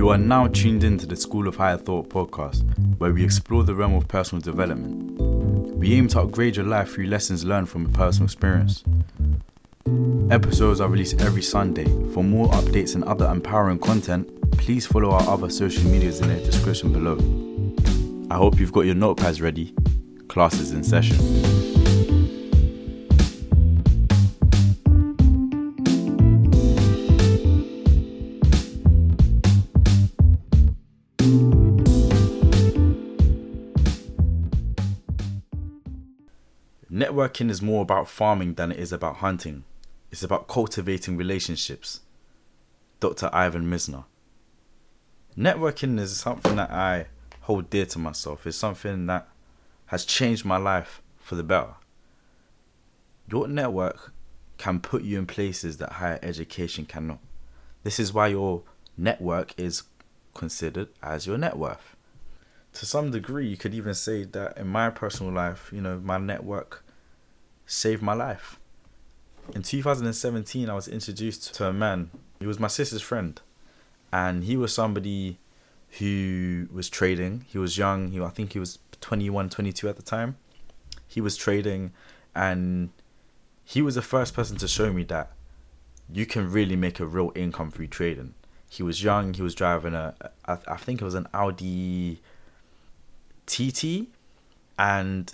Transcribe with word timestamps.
You 0.00 0.08
are 0.08 0.16
now 0.16 0.46
tuned 0.46 0.82
into 0.82 1.04
the 1.04 1.14
School 1.14 1.46
of 1.46 1.56
Higher 1.56 1.76
Thought 1.76 2.08
podcast, 2.08 2.64
where 2.96 3.12
we 3.12 3.22
explore 3.22 3.64
the 3.64 3.74
realm 3.74 3.92
of 3.92 4.08
personal 4.08 4.40
development. 4.40 5.20
We 5.76 5.92
aim 5.92 6.08
to 6.08 6.22
upgrade 6.22 6.56
your 6.56 6.64
life 6.64 6.94
through 6.94 7.08
lessons 7.08 7.44
learned 7.44 7.68
from 7.68 7.84
a 7.84 7.90
personal 7.90 8.24
experience. 8.24 8.82
Episodes 10.30 10.80
are 10.80 10.88
released 10.88 11.20
every 11.20 11.42
Sunday. 11.42 11.84
For 12.14 12.24
more 12.24 12.48
updates 12.48 12.94
and 12.94 13.04
other 13.04 13.26
empowering 13.26 13.78
content, 13.78 14.26
please 14.52 14.86
follow 14.86 15.10
our 15.10 15.28
other 15.28 15.50
social 15.50 15.84
medias 15.84 16.22
in 16.22 16.28
the 16.28 16.36
description 16.36 16.94
below. 16.94 17.18
I 18.30 18.38
hope 18.38 18.58
you've 18.58 18.72
got 18.72 18.86
your 18.86 18.94
notepads 18.94 19.42
ready. 19.42 19.74
Class 20.28 20.54
is 20.54 20.72
in 20.72 20.82
session. 20.82 22.39
Networking 37.20 37.50
is 37.50 37.60
more 37.60 37.82
about 37.82 38.08
farming 38.08 38.54
than 38.54 38.72
it 38.72 38.78
is 38.78 38.94
about 38.94 39.16
hunting. 39.16 39.64
It's 40.10 40.22
about 40.22 40.48
cultivating 40.48 41.18
relationships. 41.18 42.00
Dr. 42.98 43.28
Ivan 43.30 43.66
Misner. 43.66 44.04
Networking 45.36 45.98
is 46.00 46.18
something 46.18 46.56
that 46.56 46.70
I 46.70 47.08
hold 47.42 47.68
dear 47.68 47.84
to 47.84 47.98
myself. 47.98 48.46
It's 48.46 48.56
something 48.56 49.04
that 49.06 49.28
has 49.86 50.06
changed 50.06 50.46
my 50.46 50.56
life 50.56 51.02
for 51.18 51.34
the 51.34 51.42
better. 51.42 51.74
Your 53.30 53.46
network 53.46 54.14
can 54.56 54.80
put 54.80 55.02
you 55.02 55.18
in 55.18 55.26
places 55.26 55.76
that 55.76 55.92
higher 55.92 56.18
education 56.22 56.86
cannot. 56.86 57.18
This 57.82 58.00
is 58.00 58.14
why 58.14 58.28
your 58.28 58.62
network 58.96 59.52
is 59.58 59.82
considered 60.32 60.88
as 61.02 61.26
your 61.26 61.36
net 61.36 61.58
worth. 61.58 61.96
To 62.72 62.86
some 62.86 63.10
degree, 63.10 63.46
you 63.46 63.58
could 63.58 63.74
even 63.74 63.92
say 63.92 64.24
that 64.24 64.56
in 64.56 64.68
my 64.68 64.88
personal 64.88 65.34
life, 65.34 65.70
you 65.70 65.82
know, 65.82 65.98
my 65.98 66.16
network 66.16 66.82
saved 67.70 68.02
my 68.02 68.14
life. 68.14 68.58
In 69.54 69.62
2017, 69.62 70.68
I 70.68 70.74
was 70.74 70.88
introduced 70.88 71.54
to 71.54 71.68
a 71.68 71.72
man. 71.72 72.10
He 72.40 72.46
was 72.46 72.58
my 72.58 72.66
sister's 72.66 73.00
friend, 73.00 73.40
and 74.12 74.44
he 74.44 74.56
was 74.56 74.74
somebody 74.74 75.38
who 75.98 76.68
was 76.72 76.90
trading. 76.90 77.44
He 77.48 77.58
was 77.58 77.78
young. 77.78 78.10
He, 78.10 78.20
I 78.20 78.28
think 78.28 78.54
he 78.54 78.58
was 78.58 78.80
21, 79.00 79.50
22 79.50 79.88
at 79.88 79.96
the 79.96 80.02
time. 80.02 80.36
He 81.06 81.20
was 81.20 81.36
trading, 81.36 81.92
and 82.34 82.90
he 83.64 83.82
was 83.82 83.94
the 83.94 84.02
first 84.02 84.34
person 84.34 84.56
to 84.58 84.66
show 84.66 84.92
me 84.92 85.04
that 85.04 85.30
you 86.12 86.26
can 86.26 86.50
really 86.50 86.76
make 86.76 86.98
a 86.98 87.06
real 87.06 87.30
income 87.36 87.70
through 87.70 87.86
trading. 87.86 88.34
He 88.68 88.82
was 88.82 89.02
young. 89.02 89.34
He 89.34 89.42
was 89.42 89.54
driving 89.54 89.94
a, 89.94 90.14
I, 90.44 90.58
I 90.66 90.76
think 90.76 91.00
it 91.00 91.04
was 91.04 91.14
an 91.14 91.28
Audi 91.32 92.20
TT, 93.46 94.08
and 94.76 95.32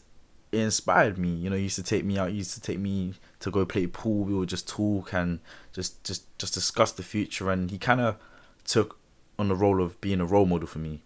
it 0.57 0.63
inspired 0.63 1.19
me. 1.19 1.29
You 1.29 1.51
know, 1.51 1.57
he 1.57 1.65
used 1.65 1.77
to 1.77 1.83
take 1.83 2.05
me 2.05 2.19
out. 2.19 2.31
He 2.31 2.37
used 2.37 2.55
to 2.55 2.61
take 2.61 2.79
me 2.79 3.15
to 3.41 3.51
go 3.51 3.67
play 3.67 3.87
pool. 3.87 4.25
We 4.25 4.35
would 4.35 4.49
just 4.49 4.67
talk 4.67 5.13
and 5.13 5.41
just 5.73 6.03
just 6.03 6.39
just 6.39 6.55
discuss 6.55 6.93
the 6.93 7.03
future. 7.03 7.51
And 7.51 7.71
he 7.71 7.79
kind 7.79 8.01
of 8.01 8.17
took 8.65 8.99
on 9.39 9.49
the 9.49 9.55
role 9.55 9.83
of 9.83 10.01
being 10.01 10.21
a 10.21 10.25
role 10.25 10.47
model 10.47 10.67
for 10.67 10.79
me. 10.79 11.03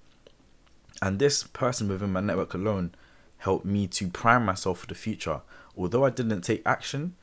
And 1.03 1.19
this 1.19 1.43
person 1.43 1.89
within 1.89 2.13
my 2.13 2.21
network 2.21 2.55
alone 2.55 2.95
helped 3.39 3.65
me 3.65 3.89
to 3.89 4.09
prime 4.09 4.45
myself 4.45 4.81
for 4.81 4.87
the 4.87 4.95
future. 4.95 5.41
Although 5.77 6.05
I 6.05 6.11
didn't 6.11 6.43
take 6.43 6.63
action 6.65 7.17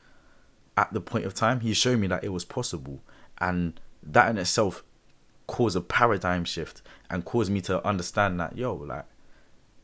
at 0.76 0.92
the 0.92 1.00
point 1.00 1.24
of 1.24 1.32
time, 1.32 1.60
he 1.60 1.72
showed 1.72 1.98
me 1.98 2.08
that 2.08 2.24
it 2.24 2.32
was 2.32 2.44
possible. 2.44 3.00
And 3.38 3.80
that 4.02 4.28
in 4.28 4.36
itself 4.36 4.84
caused 5.46 5.76
a 5.76 5.80
paradigm 5.80 6.44
shift 6.44 6.82
and 7.08 7.24
caused 7.24 7.50
me 7.50 7.62
to 7.62 7.86
understand 7.86 8.38
that, 8.40 8.58
yo, 8.58 8.74
like, 8.74 9.06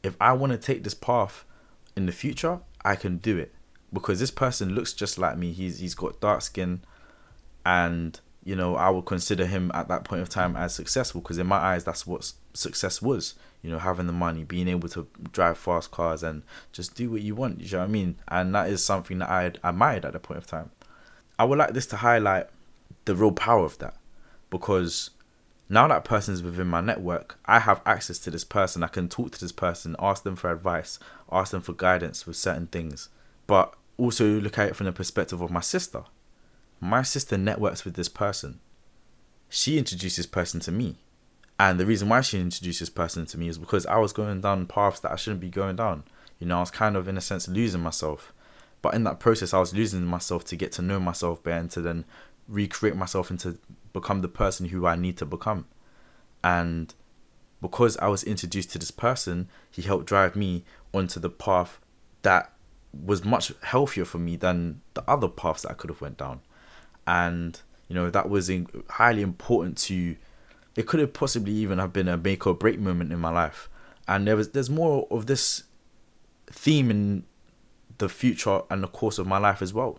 if 0.02 0.16
I 0.20 0.34
want 0.34 0.52
to 0.52 0.58
take 0.58 0.84
this 0.84 0.92
path 0.92 1.46
in 1.96 2.06
the 2.06 2.12
future, 2.12 2.60
I 2.84 2.96
can 2.96 3.18
do 3.18 3.38
it 3.38 3.54
because 3.92 4.20
this 4.20 4.30
person 4.30 4.74
looks 4.74 4.92
just 4.92 5.18
like 5.18 5.38
me. 5.38 5.52
He's 5.52 5.78
he's 5.78 5.94
got 5.94 6.20
dark 6.20 6.42
skin, 6.42 6.82
and 7.64 8.18
you 8.44 8.56
know 8.56 8.76
I 8.76 8.90
would 8.90 9.06
consider 9.06 9.46
him 9.46 9.70
at 9.74 9.88
that 9.88 10.04
point 10.04 10.22
of 10.22 10.28
time 10.28 10.56
as 10.56 10.74
successful 10.74 11.20
because 11.20 11.38
in 11.38 11.46
my 11.46 11.56
eyes 11.56 11.84
that's 11.84 12.06
what 12.06 12.32
success 12.52 13.00
was. 13.00 13.34
You 13.62 13.70
know, 13.70 13.78
having 13.78 14.06
the 14.06 14.12
money, 14.12 14.44
being 14.44 14.68
able 14.68 14.90
to 14.90 15.06
drive 15.32 15.56
fast 15.56 15.90
cars, 15.90 16.22
and 16.22 16.42
just 16.72 16.94
do 16.94 17.10
what 17.10 17.22
you 17.22 17.34
want. 17.34 17.60
You 17.60 17.70
know 17.72 17.78
what 17.78 17.84
I 17.84 17.88
mean? 17.88 18.16
And 18.28 18.54
that 18.54 18.68
is 18.68 18.84
something 18.84 19.18
that 19.20 19.30
I 19.30 19.52
admired 19.62 20.04
at 20.04 20.12
the 20.12 20.20
point 20.20 20.38
of 20.38 20.46
time. 20.46 20.70
I 21.38 21.44
would 21.44 21.58
like 21.58 21.72
this 21.72 21.86
to 21.86 21.96
highlight 21.96 22.48
the 23.06 23.14
real 23.14 23.32
power 23.32 23.64
of 23.64 23.78
that 23.78 23.96
because 24.50 25.10
now 25.68 25.88
that 25.88 26.04
person 26.04 26.34
is 26.34 26.42
within 26.42 26.66
my 26.66 26.80
network, 26.80 27.38
I 27.46 27.60
have 27.60 27.80
access 27.86 28.18
to 28.20 28.30
this 28.30 28.44
person. 28.44 28.82
I 28.82 28.88
can 28.88 29.08
talk 29.08 29.32
to 29.32 29.40
this 29.40 29.52
person, 29.52 29.96
ask 29.98 30.22
them 30.22 30.36
for 30.36 30.50
advice, 30.50 30.98
ask 31.32 31.52
them 31.52 31.62
for 31.62 31.72
guidance 31.72 32.26
with 32.26 32.36
certain 32.36 32.66
things. 32.66 33.08
But 33.46 33.74
also 33.96 34.40
look 34.40 34.58
at 34.58 34.68
it 34.68 34.76
from 34.76 34.86
the 34.86 34.92
perspective 34.92 35.40
of 35.40 35.50
my 35.50 35.60
sister. 35.60 36.04
My 36.80 37.02
sister 37.02 37.38
networks 37.38 37.84
with 37.84 37.94
this 37.94 38.08
person. 38.08 38.60
She 39.48 39.78
introduced 39.78 40.16
this 40.16 40.26
person 40.26 40.60
to 40.60 40.72
me. 40.72 40.96
And 41.58 41.78
the 41.78 41.86
reason 41.86 42.08
why 42.08 42.20
she 42.20 42.40
introduced 42.40 42.80
this 42.80 42.90
person 42.90 43.26
to 43.26 43.38
me 43.38 43.48
is 43.48 43.58
because 43.58 43.86
I 43.86 43.96
was 43.98 44.12
going 44.12 44.40
down 44.40 44.66
paths 44.66 45.00
that 45.00 45.12
I 45.12 45.16
shouldn't 45.16 45.40
be 45.40 45.48
going 45.48 45.76
down. 45.76 46.04
You 46.40 46.46
know, 46.46 46.58
I 46.58 46.60
was 46.60 46.70
kind 46.72 46.96
of, 46.96 47.06
in 47.06 47.16
a 47.16 47.20
sense, 47.20 47.48
losing 47.48 47.80
myself. 47.80 48.32
But 48.82 48.94
in 48.94 49.04
that 49.04 49.20
process, 49.20 49.54
I 49.54 49.60
was 49.60 49.72
losing 49.72 50.04
myself 50.04 50.44
to 50.46 50.56
get 50.56 50.72
to 50.72 50.82
know 50.82 50.98
myself 50.98 51.42
better 51.42 51.60
and 51.60 51.70
to 51.70 51.80
then 51.80 52.04
recreate 52.48 52.96
myself 52.96 53.30
into 53.30 53.56
become 53.94 54.20
the 54.20 54.28
person 54.28 54.68
who 54.68 54.86
I 54.86 54.96
need 54.96 55.16
to 55.16 55.24
become. 55.24 55.66
And 56.42 56.92
because 57.62 57.96
I 57.96 58.08
was 58.08 58.22
introduced 58.22 58.70
to 58.72 58.78
this 58.78 58.90
person, 58.90 59.48
he 59.70 59.80
helped 59.80 60.04
drive 60.04 60.36
me 60.36 60.64
onto 60.92 61.18
the 61.18 61.30
path 61.30 61.80
that 62.20 62.52
was 62.92 63.24
much 63.24 63.52
healthier 63.62 64.04
for 64.04 64.18
me 64.18 64.36
than 64.36 64.82
the 64.92 65.02
other 65.08 65.28
paths 65.28 65.62
that 65.62 65.70
I 65.70 65.74
could 65.74 65.88
have 65.88 66.02
went 66.02 66.18
down. 66.18 66.40
And 67.06 67.58
you 67.88 67.94
know 67.94 68.10
that 68.10 68.28
was 68.28 68.50
in, 68.50 68.66
highly 68.90 69.22
important 69.22 69.78
to. 69.78 70.16
It 70.76 70.86
could 70.86 71.00
have 71.00 71.12
possibly 71.12 71.52
even 71.52 71.78
have 71.78 71.92
been 71.92 72.08
a 72.08 72.16
make 72.16 72.46
or 72.46 72.54
break 72.54 72.80
moment 72.80 73.12
in 73.12 73.20
my 73.20 73.30
life, 73.30 73.68
and 74.08 74.26
there 74.26 74.36
was 74.36 74.50
there's 74.50 74.70
more 74.70 75.06
of 75.10 75.26
this 75.26 75.64
theme 76.50 76.90
in 76.90 77.24
the 77.98 78.08
future 78.08 78.62
and 78.70 78.82
the 78.82 78.88
course 78.88 79.18
of 79.18 79.26
my 79.26 79.38
life 79.38 79.62
as 79.62 79.72
well. 79.72 79.98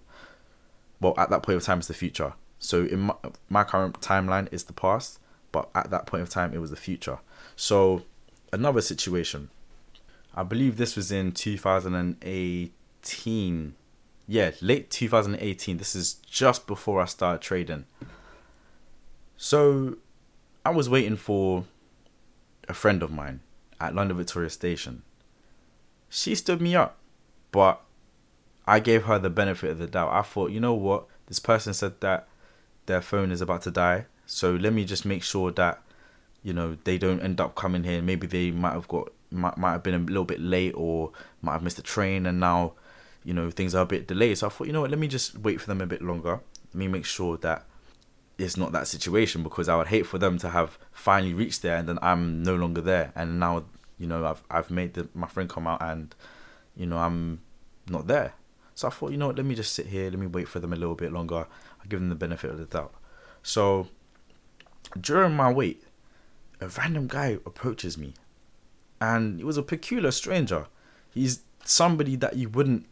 Well, 0.99 1.13
at 1.17 1.29
that 1.29 1.43
point 1.43 1.57
of 1.57 1.63
time, 1.63 1.79
it's 1.79 1.87
the 1.87 1.93
future. 1.93 2.33
So 2.59 2.85
in 2.85 2.99
my, 3.01 3.15
my 3.49 3.63
current 3.63 3.99
timeline 4.01 4.47
is 4.51 4.65
the 4.65 4.73
past, 4.73 5.19
but 5.51 5.69
at 5.75 5.89
that 5.91 6.05
point 6.05 6.23
of 6.23 6.29
time, 6.29 6.53
it 6.53 6.59
was 6.59 6.69
the 6.69 6.75
future. 6.75 7.19
So 7.55 8.03
another 8.51 8.81
situation. 8.81 9.49
I 10.35 10.43
believe 10.43 10.77
this 10.77 10.95
was 10.95 11.11
in 11.11 11.31
2018. 11.31 13.75
Yeah, 14.27 14.51
late 14.61 14.89
2018. 14.89 15.77
This 15.77 15.95
is 15.95 16.15
just 16.29 16.67
before 16.67 17.01
I 17.01 17.05
started 17.05 17.41
trading. 17.41 17.85
So 19.37 19.97
I 20.65 20.71
was 20.71 20.89
waiting 20.89 21.15
for 21.15 21.63
a 22.67 22.73
friend 22.73 23.03
of 23.03 23.11
mine 23.11 23.41
at 23.79 23.95
London 23.95 24.17
Victoria 24.17 24.49
Station. 24.49 25.03
She 26.09 26.35
stood 26.35 26.61
me 26.61 26.75
up, 26.75 26.97
but 27.51 27.81
I 28.65 28.79
gave 28.79 29.03
her 29.03 29.19
the 29.19 29.29
benefit 29.29 29.71
of 29.71 29.77
the 29.77 29.87
doubt. 29.87 30.11
I 30.11 30.21
thought, 30.21 30.51
you 30.51 30.59
know 30.59 30.73
what? 30.73 31.05
This 31.27 31.39
person 31.39 31.73
said 31.73 32.01
that 32.01 32.27
their 32.85 33.01
phone 33.01 33.31
is 33.31 33.41
about 33.41 33.61
to 33.63 33.71
die. 33.71 34.05
So 34.25 34.53
let 34.55 34.73
me 34.73 34.85
just 34.85 35.05
make 35.05 35.23
sure 35.23 35.51
that 35.51 35.81
you 36.43 36.53
know 36.53 36.77
they 36.83 36.97
don't 36.97 37.21
end 37.21 37.41
up 37.41 37.55
coming 37.55 37.83
here. 37.83 38.01
Maybe 38.01 38.27
they 38.27 38.51
might 38.51 38.73
have 38.73 38.87
got 38.87 39.11
might, 39.31 39.57
might 39.57 39.71
have 39.71 39.83
been 39.83 39.95
a 39.95 39.99
little 39.99 40.25
bit 40.25 40.39
late 40.39 40.73
or 40.75 41.11
might 41.41 41.53
have 41.53 41.63
missed 41.63 41.79
a 41.79 41.83
train 41.83 42.25
and 42.25 42.39
now 42.39 42.73
you 43.23 43.33
know 43.33 43.49
things 43.49 43.75
are 43.75 43.83
a 43.83 43.85
bit 43.85 44.07
delayed. 44.07 44.37
So 44.37 44.47
I 44.47 44.49
thought, 44.49 44.67
you 44.67 44.73
know 44.73 44.81
what, 44.81 44.89
let 44.89 44.99
me 44.99 45.07
just 45.07 45.37
wait 45.37 45.59
for 45.61 45.67
them 45.67 45.81
a 45.81 45.85
bit 45.85 46.01
longer. 46.01 46.39
Let 46.73 46.75
me 46.75 46.87
make 46.87 47.05
sure 47.05 47.37
that 47.37 47.65
it's 48.37 48.57
not 48.57 48.71
that 48.73 48.87
situation 48.87 49.43
because 49.43 49.69
I 49.69 49.77
would 49.77 49.87
hate 49.87 50.05
for 50.05 50.17
them 50.17 50.37
to 50.39 50.49
have 50.49 50.77
finally 50.91 51.33
reached 51.33 51.61
there 51.61 51.77
and 51.77 51.87
then 51.87 51.99
I'm 52.01 52.43
no 52.43 52.55
longer 52.55 52.81
there 52.81 53.13
and 53.15 53.39
now 53.39 53.63
you 53.97 54.07
know 54.07 54.25
I've 54.25 54.43
I've 54.49 54.69
made 54.69 54.93
the, 54.93 55.07
my 55.13 55.27
friend 55.27 55.49
come 55.49 55.67
out 55.67 55.81
and 55.81 56.13
you 56.75 56.85
know 56.85 56.97
I'm 56.97 57.41
not 57.89 58.07
there. 58.07 58.33
So 58.75 58.89
I 58.89 58.91
thought, 58.91 59.11
you 59.11 59.17
know 59.17 59.27
what, 59.27 59.37
let 59.37 59.45
me 59.45 59.55
just 59.55 59.73
sit 59.73 59.87
here, 59.87 60.09
let 60.09 60.19
me 60.19 60.27
wait 60.27 60.49
for 60.49 60.59
them 60.59 60.73
a 60.73 60.75
little 60.75 60.95
bit 60.95 61.13
longer. 61.13 61.47
I'll 61.85 61.89
give 61.89 61.99
them 61.99 62.09
the 62.09 62.15
benefit 62.15 62.49
of 62.49 62.57
the 62.57 62.65
doubt. 62.65 62.93
So 63.43 63.87
during 64.99 65.35
my 65.35 65.51
wait, 65.51 65.83
a 66.59 66.67
random 66.67 67.07
guy 67.07 67.37
approaches 67.45 67.97
me. 67.97 68.13
And 68.99 69.37
he 69.37 69.43
was 69.43 69.57
a 69.57 69.63
peculiar 69.63 70.11
stranger. 70.11 70.65
He's 71.13 71.41
somebody 71.63 72.15
that 72.15 72.37
you 72.37 72.49
wouldn't 72.49 72.87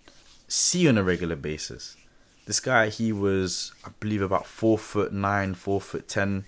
see 0.47 0.87
on 0.87 0.97
a 0.97 1.03
regular 1.03 1.35
basis. 1.35 1.97
This 2.45 2.59
guy, 2.59 2.89
he 2.89 3.11
was, 3.11 3.71
I 3.85 3.89
believe, 3.99 4.21
about 4.21 4.45
four 4.45 4.77
foot 4.77 5.11
nine, 5.11 5.55
four 5.55 5.81
foot 5.81 6.07
ten. 6.07 6.45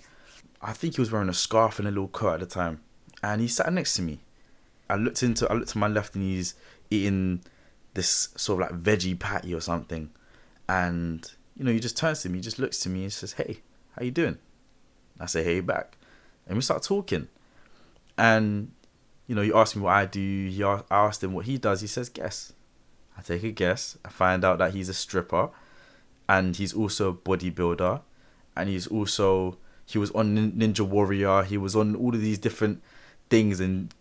I 0.61 0.73
think 0.73 0.95
he 0.95 1.01
was 1.01 1.11
wearing 1.11 1.29
a 1.29 1.33
scarf 1.33 1.79
and 1.79 1.87
a 1.87 1.91
little 1.91 2.09
coat 2.09 2.35
at 2.35 2.39
the 2.41 2.45
time. 2.45 2.81
And 3.23 3.41
he 3.41 3.47
sat 3.47 3.71
next 3.73 3.95
to 3.95 4.01
me. 4.01 4.19
I 4.89 4.97
looked 4.97 5.23
into 5.23 5.49
I 5.49 5.55
looked 5.55 5.69
to 5.69 5.77
my 5.79 5.87
left 5.87 6.13
and 6.15 6.23
he's 6.23 6.53
eating 6.91 7.41
this 7.95 8.29
sort 8.35 8.61
of 8.61 8.71
like 8.71 8.83
veggie 8.83 9.17
patty 9.17 9.53
or 9.53 9.61
something. 9.61 10.11
And, 10.67 11.31
you 11.57 11.63
know, 11.63 11.71
he 11.71 11.79
just 11.79 11.97
turns 11.97 12.21
to 12.21 12.29
me, 12.29 12.39
he 12.39 12.41
just 12.41 12.59
looks 12.59 12.79
to 12.79 12.89
me 12.89 13.03
and 13.03 13.13
says, 13.13 13.33
Hey, 13.33 13.59
how 13.95 14.03
you 14.03 14.11
doing? 14.11 14.37
I 15.19 15.25
say, 15.25 15.43
Hey 15.43 15.61
back. 15.61 15.97
And 16.47 16.55
we 16.55 16.61
start 16.61 16.83
talking. 16.83 17.27
And, 18.17 18.71
you 19.27 19.35
know, 19.35 19.41
you 19.41 19.55
ask 19.55 19.75
me 19.75 19.81
what 19.81 19.93
I 19.93 20.05
do. 20.05 20.21
You 20.21 20.67
I 20.67 20.83
asked 20.89 21.23
him 21.23 21.33
what 21.33 21.45
he 21.45 21.57
does. 21.57 21.81
He 21.81 21.87
says, 21.87 22.09
guess. 22.09 22.53
I 23.17 23.21
take 23.21 23.43
a 23.43 23.51
guess. 23.51 23.97
I 24.05 24.09
find 24.09 24.43
out 24.43 24.59
that 24.59 24.73
he's 24.73 24.89
a 24.89 24.93
stripper. 24.93 25.49
And 26.27 26.55
he's 26.55 26.73
also 26.73 27.09
a 27.09 27.13
bodybuilder. 27.13 28.01
And 28.55 28.69
he's 28.69 28.87
also, 28.87 29.57
he 29.85 29.97
was 29.97 30.11
on 30.11 30.53
Ninja 30.53 30.81
Warrior. 30.81 31.43
He 31.43 31.57
was 31.57 31.75
on 31.75 31.95
all 31.95 32.13
of 32.13 32.21
these 32.21 32.37
different 32.37 32.81
things 33.29 33.59
and 33.59 33.93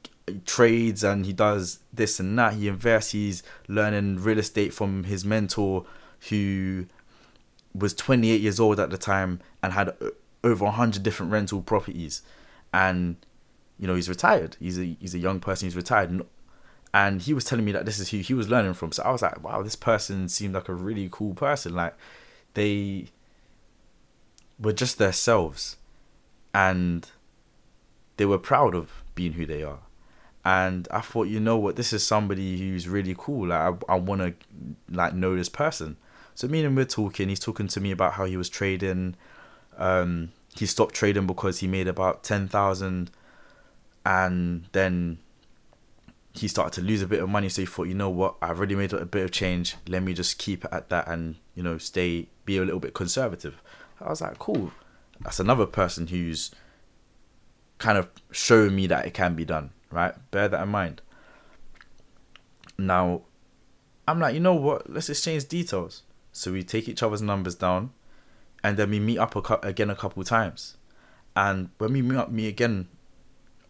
trades 0.46 1.04
and 1.04 1.26
he 1.26 1.32
does 1.32 1.80
this 1.92 2.20
and 2.20 2.38
that. 2.38 2.54
He 2.54 2.68
invests. 2.68 3.12
He's 3.12 3.42
learning 3.68 4.22
real 4.22 4.38
estate 4.38 4.72
from 4.72 5.04
his 5.04 5.24
mentor 5.24 5.84
who 6.28 6.86
was 7.74 7.92
28 7.94 8.40
years 8.40 8.60
old 8.60 8.78
at 8.78 8.90
the 8.90 8.96
time 8.96 9.40
and 9.62 9.72
had 9.72 9.88
uh, 9.88 10.10
over 10.44 10.64
100 10.66 11.02
different 11.02 11.32
rental 11.32 11.60
properties. 11.60 12.22
And 12.72 13.16
you 13.78 13.86
know 13.86 13.94
he's 13.94 14.08
retired. 14.08 14.56
He's 14.60 14.78
a 14.78 14.96
he's 15.00 15.14
a 15.14 15.18
young 15.18 15.40
person. 15.40 15.66
He's 15.66 15.76
retired. 15.76 16.22
And 16.92 17.22
he 17.22 17.34
was 17.34 17.44
telling 17.44 17.64
me 17.64 17.72
that 17.72 17.86
this 17.86 17.98
is 17.98 18.10
who 18.10 18.18
he 18.18 18.34
was 18.34 18.48
learning 18.48 18.74
from. 18.74 18.92
So 18.92 19.02
i 19.02 19.10
was 19.10 19.22
like 19.22 19.42
wow 19.42 19.62
this 19.62 19.76
person 19.76 20.28
seemed 20.28 20.54
like 20.54 20.68
a 20.68 20.74
really 20.74 21.08
cool 21.10 21.34
person. 21.34 21.74
Like 21.74 21.94
they 22.54 23.06
were 24.58 24.72
just 24.72 24.98
themselves. 24.98 25.76
And 26.52 27.08
they 28.16 28.26
were 28.26 28.38
proud 28.38 28.76
of 28.76 29.02
being 29.16 29.32
who 29.32 29.44
they 29.44 29.64
are. 29.64 29.80
And 30.44 30.86
i 30.90 31.00
thought 31.00 31.26
you 31.28 31.40
know 31.40 31.56
what? 31.56 31.76
This 31.76 31.92
is 31.92 32.06
somebody 32.06 32.58
who's 32.58 32.88
really 32.88 33.14
cool. 33.18 33.48
Like 33.48 33.74
i, 33.88 33.94
I 33.94 33.96
want 33.96 34.20
to 34.20 34.34
like 34.88 35.14
know 35.14 35.36
this 35.36 35.48
person 35.48 35.96
so 36.34 36.48
me 36.48 36.58
and 36.58 36.66
him 36.66 36.74
were 36.74 36.84
talking. 36.84 37.28
He's 37.28 37.40
talking 37.40 37.68
to 37.68 37.80
me 37.80 37.90
about 37.90 38.14
how 38.14 38.24
he 38.24 38.36
was 38.36 38.48
trading. 38.48 39.16
Um, 39.76 40.32
he 40.54 40.66
stopped 40.66 40.94
trading 40.94 41.26
because 41.26 41.60
he 41.60 41.66
made 41.66 41.88
about 41.88 42.22
ten 42.24 42.48
thousand, 42.48 43.10
and 44.04 44.66
then 44.72 45.18
he 46.32 46.48
started 46.48 46.72
to 46.80 46.86
lose 46.86 47.02
a 47.02 47.06
bit 47.06 47.22
of 47.22 47.28
money. 47.28 47.48
So 47.48 47.62
he 47.62 47.66
thought, 47.66 47.88
you 47.88 47.94
know 47.94 48.10
what, 48.10 48.34
I've 48.42 48.58
already 48.58 48.74
made 48.74 48.92
a 48.92 49.04
bit 49.04 49.24
of 49.24 49.30
change. 49.30 49.76
Let 49.86 50.02
me 50.02 50.12
just 50.14 50.38
keep 50.38 50.64
it 50.64 50.72
at 50.72 50.88
that, 50.88 51.08
and 51.08 51.36
you 51.54 51.62
know, 51.62 51.78
stay, 51.78 52.28
be 52.44 52.58
a 52.58 52.64
little 52.64 52.80
bit 52.80 52.94
conservative. 52.94 53.62
I 54.00 54.08
was 54.08 54.20
like, 54.20 54.38
cool. 54.38 54.72
That's 55.20 55.38
another 55.38 55.66
person 55.66 56.08
who's 56.08 56.50
kind 57.78 57.96
of 57.96 58.08
showing 58.32 58.74
me 58.74 58.86
that 58.88 59.06
it 59.06 59.14
can 59.14 59.34
be 59.34 59.44
done. 59.44 59.70
Right, 59.90 60.14
bear 60.32 60.48
that 60.48 60.62
in 60.62 60.68
mind. 60.70 61.00
Now, 62.76 63.22
I'm 64.08 64.18
like, 64.18 64.34
you 64.34 64.40
know 64.40 64.56
what? 64.56 64.90
Let's 64.90 65.08
exchange 65.08 65.46
details. 65.46 66.02
So 66.34 66.50
we 66.52 66.64
take 66.64 66.88
each 66.88 67.02
other's 67.02 67.22
numbers 67.22 67.54
down, 67.54 67.92
and 68.64 68.76
then 68.76 68.90
we 68.90 68.98
meet 68.98 69.18
up 69.18 69.36
a, 69.36 69.54
again 69.66 69.88
a 69.88 69.94
couple 69.94 70.22
times. 70.24 70.76
And 71.36 71.70
when 71.78 71.92
we 71.92 72.02
meet 72.02 72.18
up, 72.18 72.30
me 72.30 72.48
again, 72.48 72.88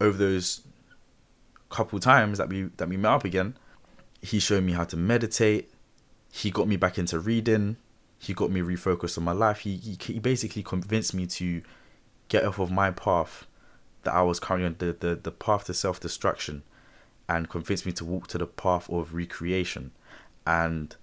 over 0.00 0.16
those 0.16 0.62
couple 1.68 2.00
times 2.00 2.38
that 2.38 2.48
we 2.48 2.62
that 2.78 2.88
we 2.88 2.96
met 2.96 3.12
up 3.12 3.24
again, 3.24 3.56
he 4.22 4.38
showed 4.38 4.64
me 4.64 4.72
how 4.72 4.84
to 4.84 4.96
meditate. 4.96 5.70
He 6.32 6.50
got 6.50 6.66
me 6.66 6.76
back 6.76 6.98
into 6.98 7.18
reading. 7.18 7.76
He 8.18 8.32
got 8.32 8.50
me 8.50 8.62
refocused 8.62 9.18
on 9.18 9.24
my 9.24 9.32
life. 9.32 9.60
He, 9.60 9.76
he 9.76 9.98
he 10.00 10.18
basically 10.18 10.62
convinced 10.62 11.12
me 11.12 11.26
to 11.26 11.60
get 12.28 12.46
off 12.46 12.58
of 12.58 12.70
my 12.70 12.90
path 12.90 13.46
that 14.04 14.14
I 14.14 14.22
was 14.22 14.40
currently 14.40 14.66
on 14.66 14.76
the, 14.78 14.96
the, 14.98 15.16
the 15.16 15.30
path 15.30 15.66
to 15.66 15.74
self 15.74 16.00
destruction 16.00 16.62
and 17.28 17.50
convinced 17.50 17.84
me 17.84 17.92
to 17.92 18.06
walk 18.06 18.28
to 18.28 18.38
the 18.38 18.46
path 18.46 18.88
of 18.88 19.14
recreation. 19.14 19.90
And 20.46 20.96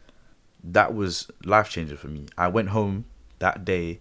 that 0.63 0.94
was 0.94 1.30
life 1.44 1.69
changing 1.69 1.98
for 1.98 2.08
me. 2.08 2.28
I 2.38 2.48
went 2.48 2.69
home 2.69 3.06
that 3.40 3.66
day 3.66 4.00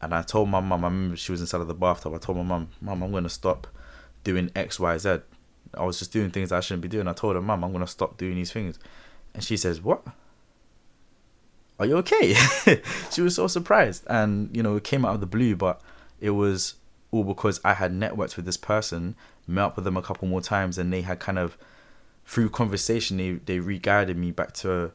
and 0.00 0.12
I 0.12 0.22
told 0.22 0.48
my 0.48 0.60
mum, 0.60 0.84
I 0.84 0.88
remember 0.88 1.16
she 1.16 1.32
was 1.32 1.40
inside 1.40 1.60
of 1.60 1.68
the 1.68 1.74
bathtub. 1.74 2.12
I 2.12 2.18
told 2.18 2.38
my 2.38 2.44
mum, 2.44 2.68
Mum, 2.80 3.02
I'm 3.02 3.12
going 3.12 3.22
to 3.22 3.30
stop 3.30 3.68
doing 4.24 4.50
X, 4.54 4.80
Y, 4.80 4.98
Z. 4.98 5.20
I 5.74 5.84
was 5.84 5.98
just 5.98 6.12
doing 6.12 6.30
things 6.30 6.50
I 6.52 6.60
shouldn't 6.60 6.82
be 6.82 6.88
doing. 6.88 7.06
I 7.06 7.12
told 7.12 7.36
her, 7.36 7.40
Mum, 7.40 7.62
I'm 7.64 7.72
going 7.72 7.84
to 7.84 7.90
stop 7.90 8.18
doing 8.18 8.34
these 8.34 8.52
things. 8.52 8.78
And 9.32 9.44
she 9.44 9.56
says, 9.56 9.80
What? 9.80 10.02
Are 11.78 11.86
you 11.86 11.96
okay? 11.98 12.34
she 13.10 13.22
was 13.22 13.36
so 13.36 13.46
surprised. 13.46 14.04
And, 14.08 14.54
you 14.54 14.62
know, 14.62 14.76
it 14.76 14.84
came 14.84 15.04
out 15.04 15.14
of 15.14 15.20
the 15.20 15.26
blue, 15.26 15.56
but 15.56 15.80
it 16.20 16.30
was 16.30 16.74
all 17.12 17.24
because 17.24 17.60
I 17.64 17.74
had 17.74 17.92
networked 17.92 18.36
with 18.36 18.44
this 18.44 18.56
person, 18.56 19.14
met 19.46 19.62
up 19.62 19.76
with 19.76 19.84
them 19.84 19.96
a 19.96 20.02
couple 20.02 20.28
more 20.28 20.40
times, 20.40 20.78
and 20.78 20.92
they 20.92 21.02
had 21.02 21.20
kind 21.20 21.38
of, 21.38 21.56
through 22.26 22.50
conversation, 22.50 23.16
they, 23.16 23.32
they 23.32 23.60
re 23.60 23.78
guided 23.78 24.16
me 24.16 24.32
back 24.32 24.52
to 24.54 24.92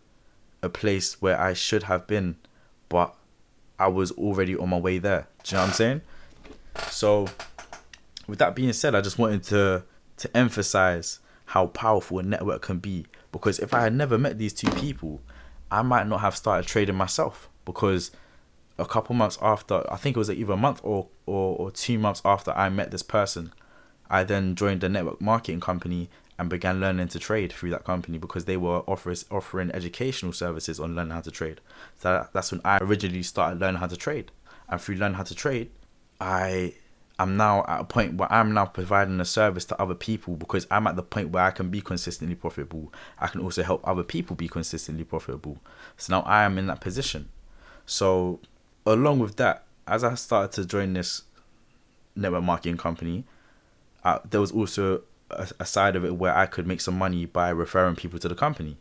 a 0.62 0.70
place 0.70 1.22
where 1.22 1.40
I 1.40 1.54
should 1.54 1.84
have 1.84 2.08
been, 2.08 2.38
but 2.90 3.16
I 3.80 3.88
was 3.88 4.12
already 4.12 4.56
on 4.56 4.70
my 4.70 4.80
way 4.80 4.98
there. 4.98 5.28
Do 5.44 5.56
you 5.56 5.58
know 5.58 5.64
what 5.64 5.70
I'm 5.70 5.74
saying? 5.74 6.02
So, 6.90 7.28
with 8.28 8.40
that 8.40 8.56
being 8.56 8.74
said, 8.74 8.96
I 8.96 9.02
just 9.02 9.18
wanted 9.18 9.44
to 9.44 9.84
to 10.18 10.36
emphasize 10.36 11.20
how 11.46 11.68
powerful 11.68 12.20
a 12.20 12.24
network 12.24 12.64
can 12.64 12.80
be. 12.80 13.06
Because 13.32 13.60
if 13.60 13.74
I 13.74 13.82
had 13.82 13.94
never 13.94 14.18
met 14.18 14.38
these 14.38 14.54
two 14.54 14.70
people, 14.72 15.22
I 15.72 15.82
might 15.82 16.08
not 16.08 16.22
have 16.22 16.36
started 16.36 16.68
trading 16.68 16.96
myself. 16.96 17.50
Because 17.66 18.12
a 18.78 18.86
couple 18.86 19.16
months 19.16 19.38
after, 19.42 19.84
I 19.92 19.98
think 19.98 20.16
it 20.16 20.20
was 20.20 20.30
either 20.30 20.54
a 20.54 20.58
month 20.58 20.82
or, 20.84 21.08
or, 21.26 21.56
or 21.58 21.72
two 21.72 22.00
months 22.00 22.22
after 22.26 22.52
I 22.52 22.70
met 22.70 22.92
this 22.92 23.04
person, 23.04 23.54
I 24.10 24.24
then 24.24 24.56
joined 24.56 24.84
a 24.84 24.90
network 24.90 25.22
marketing 25.22 25.60
company 25.60 26.10
and 26.40 26.50
began 26.50 26.80
learning 26.80 27.08
to 27.10 27.20
trade 27.20 27.52
through 27.52 27.72
that 27.72 27.84
company 27.84 28.18
because 28.18 28.46
they 28.46 28.58
were 28.58 28.80
offers, 28.82 29.26
offering 29.32 29.72
educational 29.72 30.32
services 30.32 30.80
on 30.80 30.96
learning 30.96 31.12
how 31.12 31.22
to 31.22 31.32
trade. 31.32 31.62
So 32.00 32.12
that, 32.14 32.34
that's 32.34 32.52
when 32.52 32.62
I 32.64 32.78
originally 32.80 33.24
started 33.24 33.60
learning 33.60 33.80
how 33.80 33.88
to 33.88 33.98
trade. 33.98 34.32
And 34.70 34.80
through 34.80 34.96
learning 34.96 35.16
how 35.16 35.24
to 35.24 35.36
trade, 35.36 35.72
I 36.22 36.74
am 37.20 37.38
now 37.38 37.66
at 37.68 37.82
a 37.82 37.84
point 37.84 38.16
where 38.16 38.32
I'm 38.32 38.54
now 38.54 38.66
providing 38.66 39.20
a 39.20 39.26
service 39.26 39.66
to 39.66 39.82
other 39.82 39.96
people 39.96 40.36
because 40.36 40.68
I'm 40.70 40.86
at 40.86 40.96
the 40.96 41.04
point 41.04 41.30
where 41.30 41.44
I 41.44 41.52
can 41.52 41.70
be 41.70 41.82
consistently 41.82 42.36
profitable. 42.36 42.94
I 43.20 43.28
can 43.28 43.42
also 43.42 43.64
help 43.64 43.88
other 43.88 44.04
people 44.04 44.36
be 44.36 44.48
consistently 44.48 45.04
profitable. 45.04 45.58
So 45.98 46.18
now 46.18 46.22
I 46.28 46.44
am 46.44 46.58
in 46.58 46.68
that 46.68 46.82
position. 46.82 47.30
So 47.86 48.40
along 48.86 49.20
with 49.20 49.38
that, 49.38 49.64
as 49.88 50.04
I 50.04 50.16
started 50.16 50.52
to 50.62 50.68
join 50.68 50.94
this 50.94 51.24
network 52.16 52.44
marketing 52.44 52.78
company, 52.78 53.24
uh, 54.04 54.20
there 54.30 54.42
was 54.42 54.52
also 54.52 55.02
a, 55.30 55.48
a 55.60 55.66
side 55.66 55.96
of 55.96 56.06
it 56.06 56.16
where 56.16 56.36
I 56.36 56.46
could 56.46 56.68
make 56.68 56.82
some 56.82 56.98
money 56.98 57.26
by 57.26 57.50
referring 57.50 57.96
people 57.96 58.20
to 58.20 58.28
the 58.28 58.36
company. 58.36 58.78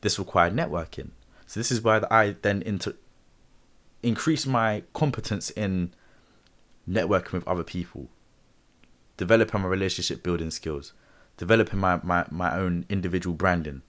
This 0.00 0.18
required 0.18 0.54
networking. 0.54 1.10
So 1.46 1.60
this 1.60 1.70
is 1.70 1.82
why 1.82 2.02
I 2.10 2.36
then 2.42 2.62
inter- 2.62 2.96
increase 4.02 4.46
my 4.46 4.82
competence 4.92 5.50
in 5.50 5.94
networking 6.88 7.32
with 7.32 7.48
other 7.48 7.64
people, 7.64 8.08
developing 9.16 9.62
my 9.62 9.68
relationship 9.68 10.22
building 10.22 10.50
skills, 10.50 10.92
developing 11.36 11.80
my, 11.80 12.00
my, 12.02 12.26
my 12.30 12.56
own 12.56 12.84
individual 12.88 13.34
branding, 13.34 13.82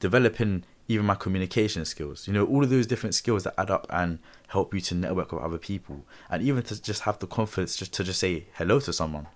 developing 0.00 0.64
even 0.88 1.04
my 1.04 1.14
communication 1.14 1.84
skills. 1.84 2.26
You 2.26 2.32
know, 2.32 2.46
all 2.46 2.64
of 2.64 2.70
those 2.70 2.86
different 2.86 3.14
skills 3.14 3.44
that 3.44 3.54
add 3.58 3.70
up 3.70 3.86
and 3.90 4.18
help 4.48 4.72
you 4.72 4.80
to 4.80 4.94
network 4.94 5.32
with 5.32 5.42
other 5.42 5.58
people. 5.58 6.06
And 6.30 6.42
even 6.42 6.62
to 6.64 6.80
just 6.80 7.02
have 7.02 7.18
the 7.18 7.26
confidence 7.26 7.76
just 7.76 7.92
to 7.94 8.04
just 8.04 8.20
say 8.20 8.46
hello 8.54 8.80
to 8.80 8.92
someone 8.92 9.26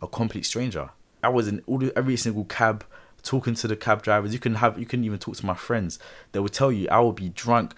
a 0.00 0.06
complete 0.06 0.46
stranger. 0.46 0.90
I 1.22 1.28
was 1.28 1.48
in 1.48 1.62
all 1.66 1.82
every 1.96 2.16
single 2.16 2.44
cab 2.44 2.84
talking 3.22 3.54
to 3.56 3.68
the 3.68 3.76
cab 3.76 4.02
drivers. 4.02 4.32
You 4.32 4.38
can 4.38 4.56
have 4.56 4.78
you 4.78 4.86
can 4.86 5.04
even 5.04 5.18
talk 5.18 5.36
to 5.36 5.46
my 5.46 5.54
friends. 5.54 5.98
They 6.32 6.40
would 6.40 6.52
tell 6.52 6.70
you 6.70 6.88
I 6.90 7.00
would 7.00 7.16
be 7.16 7.30
drunk 7.30 7.74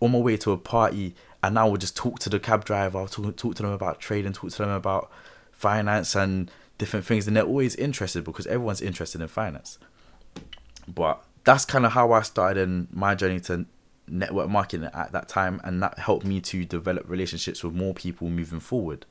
on 0.00 0.12
my 0.12 0.18
way 0.18 0.36
to 0.38 0.52
a 0.52 0.56
party 0.56 1.14
and 1.42 1.58
I 1.58 1.64
would 1.64 1.80
just 1.80 1.96
talk 1.96 2.18
to 2.20 2.30
the 2.30 2.40
cab 2.40 2.64
driver. 2.64 2.98
I'll 2.98 3.06
talk 3.06 3.36
talk 3.36 3.54
to 3.56 3.62
them 3.62 3.72
about 3.72 4.00
trading, 4.00 4.32
talk 4.32 4.50
to 4.50 4.58
them 4.58 4.70
about 4.70 5.10
finance 5.52 6.14
and 6.14 6.50
different 6.78 7.06
things, 7.06 7.26
and 7.26 7.36
they're 7.36 7.44
always 7.44 7.76
interested 7.76 8.24
because 8.24 8.46
everyone's 8.46 8.80
interested 8.80 9.20
in 9.20 9.28
finance. 9.28 9.78
But 10.88 11.22
that's 11.44 11.64
kind 11.64 11.86
of 11.86 11.92
how 11.92 12.12
I 12.12 12.22
started 12.22 12.62
in 12.62 12.88
my 12.90 13.14
journey 13.14 13.40
to 13.40 13.66
network 14.06 14.48
marketing 14.48 14.88
at 14.92 15.12
that 15.12 15.28
time, 15.28 15.60
and 15.64 15.82
that 15.82 15.98
helped 15.98 16.26
me 16.26 16.40
to 16.40 16.64
develop 16.64 17.08
relationships 17.08 17.62
with 17.62 17.74
more 17.74 17.94
people 17.94 18.28
moving 18.28 18.60
forward. 18.60 19.06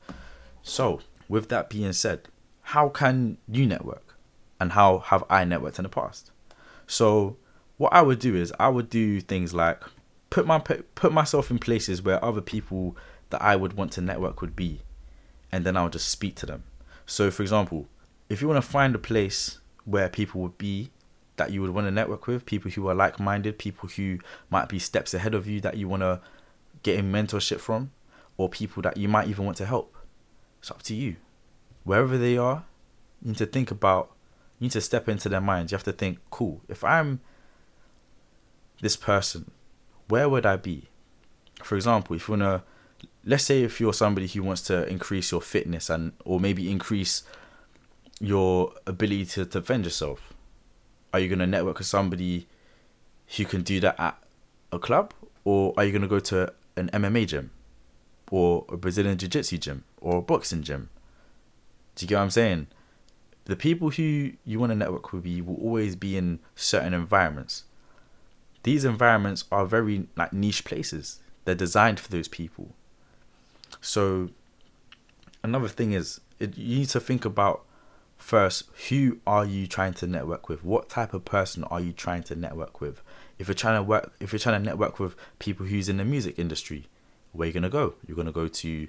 So, 0.62 1.00
with 1.28 1.48
that 1.48 1.70
being 1.70 1.92
said, 1.92 2.28
how 2.70 2.88
can 2.88 3.36
you 3.48 3.66
network 3.66 4.14
and 4.60 4.70
how 4.70 5.00
have 5.00 5.24
I 5.28 5.44
networked 5.44 5.80
in 5.80 5.82
the 5.82 5.88
past? 5.88 6.30
So 6.86 7.36
what 7.78 7.92
I 7.92 8.00
would 8.00 8.20
do 8.20 8.36
is 8.36 8.52
I 8.60 8.68
would 8.68 8.88
do 8.88 9.20
things 9.20 9.52
like 9.52 9.82
put 10.30 10.46
my 10.46 10.60
put 10.60 11.12
myself 11.12 11.50
in 11.50 11.58
places 11.58 12.00
where 12.00 12.24
other 12.24 12.40
people 12.40 12.96
that 13.30 13.42
I 13.42 13.56
would 13.56 13.72
want 13.72 13.90
to 13.94 14.00
network 14.00 14.40
would 14.40 14.54
be, 14.54 14.82
and 15.50 15.66
then 15.66 15.76
I 15.76 15.82
would 15.82 15.94
just 15.94 16.08
speak 16.08 16.36
to 16.36 16.46
them. 16.46 16.62
So 17.06 17.32
for 17.32 17.42
example, 17.42 17.88
if 18.28 18.40
you 18.40 18.46
want 18.46 18.62
to 18.62 18.70
find 18.70 18.94
a 18.94 19.00
place 19.00 19.58
where 19.84 20.08
people 20.08 20.40
would 20.42 20.56
be 20.56 20.90
that 21.38 21.50
you 21.50 21.62
would 21.62 21.70
want 21.70 21.88
to 21.88 21.90
network 21.90 22.28
with, 22.28 22.46
people 22.46 22.70
who 22.70 22.86
are 22.88 22.94
like-minded, 22.94 23.58
people 23.58 23.88
who 23.88 24.20
might 24.48 24.68
be 24.68 24.78
steps 24.78 25.12
ahead 25.12 25.34
of 25.34 25.48
you 25.48 25.60
that 25.62 25.76
you 25.76 25.88
want 25.88 26.02
to 26.02 26.20
get 26.84 26.96
in 27.00 27.10
mentorship 27.10 27.58
from, 27.58 27.90
or 28.36 28.48
people 28.48 28.80
that 28.82 28.96
you 28.96 29.08
might 29.08 29.26
even 29.26 29.44
want 29.44 29.56
to 29.56 29.66
help. 29.66 29.96
It's 30.60 30.70
up 30.70 30.82
to 30.84 30.94
you 30.94 31.16
wherever 31.90 32.16
they 32.16 32.38
are, 32.38 32.62
you 33.20 33.30
need 33.30 33.36
to 33.36 33.46
think 33.46 33.72
about, 33.72 34.12
you 34.60 34.66
need 34.66 34.70
to 34.70 34.80
step 34.80 35.08
into 35.08 35.28
their 35.28 35.40
minds. 35.40 35.72
You 35.72 35.76
have 35.76 35.82
to 35.82 35.92
think, 35.92 36.18
cool, 36.30 36.60
if 36.68 36.84
I'm 36.84 37.18
this 38.80 38.94
person, 38.94 39.50
where 40.06 40.28
would 40.28 40.46
I 40.46 40.54
be? 40.54 40.84
For 41.64 41.74
example, 41.74 42.14
if 42.14 42.28
you 42.28 42.36
want 42.36 42.42
to 42.42 42.62
let's 43.24 43.42
say 43.42 43.64
if 43.64 43.80
you're 43.80 43.92
somebody 43.92 44.28
who 44.28 44.40
wants 44.44 44.62
to 44.62 44.86
increase 44.86 45.32
your 45.32 45.40
fitness 45.40 45.90
and 45.90 46.12
or 46.24 46.38
maybe 46.38 46.70
increase 46.70 47.24
your 48.20 48.72
ability 48.86 49.24
to 49.24 49.44
defend 49.44 49.84
yourself, 49.84 50.32
are 51.12 51.18
you 51.18 51.34
to 51.34 51.46
network 51.46 51.78
with 51.78 51.88
somebody 51.88 52.46
who 53.36 53.44
can 53.44 53.62
do 53.62 53.80
that 53.80 53.98
at 53.98 54.16
a 54.70 54.78
club, 54.78 55.12
or 55.44 55.74
are 55.76 55.84
you 55.84 55.92
to 55.98 56.06
go 56.06 56.20
to 56.20 56.52
an 56.76 56.88
MMA 56.92 57.26
gym, 57.26 57.50
or 58.30 58.64
a 58.68 58.76
Brazilian 58.76 59.18
Jiu 59.18 59.28
Jitsu 59.28 59.58
gym, 59.58 59.82
or 60.00 60.18
a 60.18 60.22
boxing 60.22 60.62
gym? 60.62 60.88
Do 62.00 62.04
you 62.04 62.08
get 62.08 62.16
what 62.16 62.22
I'm 62.22 62.30
saying? 62.30 62.66
The 63.44 63.56
people 63.56 63.90
who 63.90 64.32
you 64.46 64.58
want 64.58 64.70
to 64.70 64.74
network 64.74 65.12
with 65.12 65.26
you 65.26 65.44
will 65.44 65.56
always 65.56 65.96
be 65.96 66.16
in 66.16 66.38
certain 66.56 66.94
environments. 66.94 67.64
These 68.62 68.86
environments 68.86 69.44
are 69.52 69.66
very 69.66 70.08
like 70.16 70.32
niche 70.32 70.64
places. 70.64 71.20
They're 71.44 71.54
designed 71.54 72.00
for 72.00 72.10
those 72.10 72.26
people. 72.26 72.70
So 73.82 74.30
another 75.44 75.68
thing 75.68 75.92
is 75.92 76.22
it, 76.38 76.56
you 76.56 76.78
need 76.78 76.88
to 76.88 77.00
think 77.00 77.26
about 77.26 77.66
first 78.16 78.64
who 78.88 79.18
are 79.26 79.44
you 79.44 79.66
trying 79.66 79.92
to 79.92 80.06
network 80.06 80.48
with 80.48 80.64
what 80.64 80.88
type 80.88 81.12
of 81.12 81.26
person 81.26 81.64
are 81.64 81.82
you 81.82 81.92
trying 81.92 82.22
to 82.22 82.34
network 82.34 82.80
with 82.80 83.02
if 83.38 83.46
you're 83.46 83.54
trying 83.54 83.76
to 83.76 83.82
work 83.82 84.12
if 84.20 84.32
you're 84.32 84.38
trying 84.38 84.58
to 84.58 84.64
network 84.64 84.98
with 84.98 85.16
people 85.38 85.66
who's 85.66 85.88
in 85.88 85.96
the 85.98 86.04
music 86.04 86.38
industry 86.38 86.86
where 87.32 87.48
you 87.48 87.54
gonna 87.54 87.70
go 87.70 87.94
you're 88.06 88.16
gonna 88.16 88.32
go 88.32 88.46
to 88.46 88.88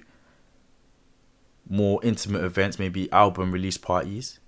more 1.68 2.00
intimate 2.02 2.42
events 2.42 2.78
maybe 2.78 3.10
album 3.12 3.52
release 3.52 3.78
parties 3.78 4.38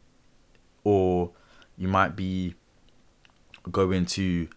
or 0.83 1.31
you 1.77 1.89
might 1.89 2.15
be 2.15 2.55
going 3.71 4.05
to 4.05 4.49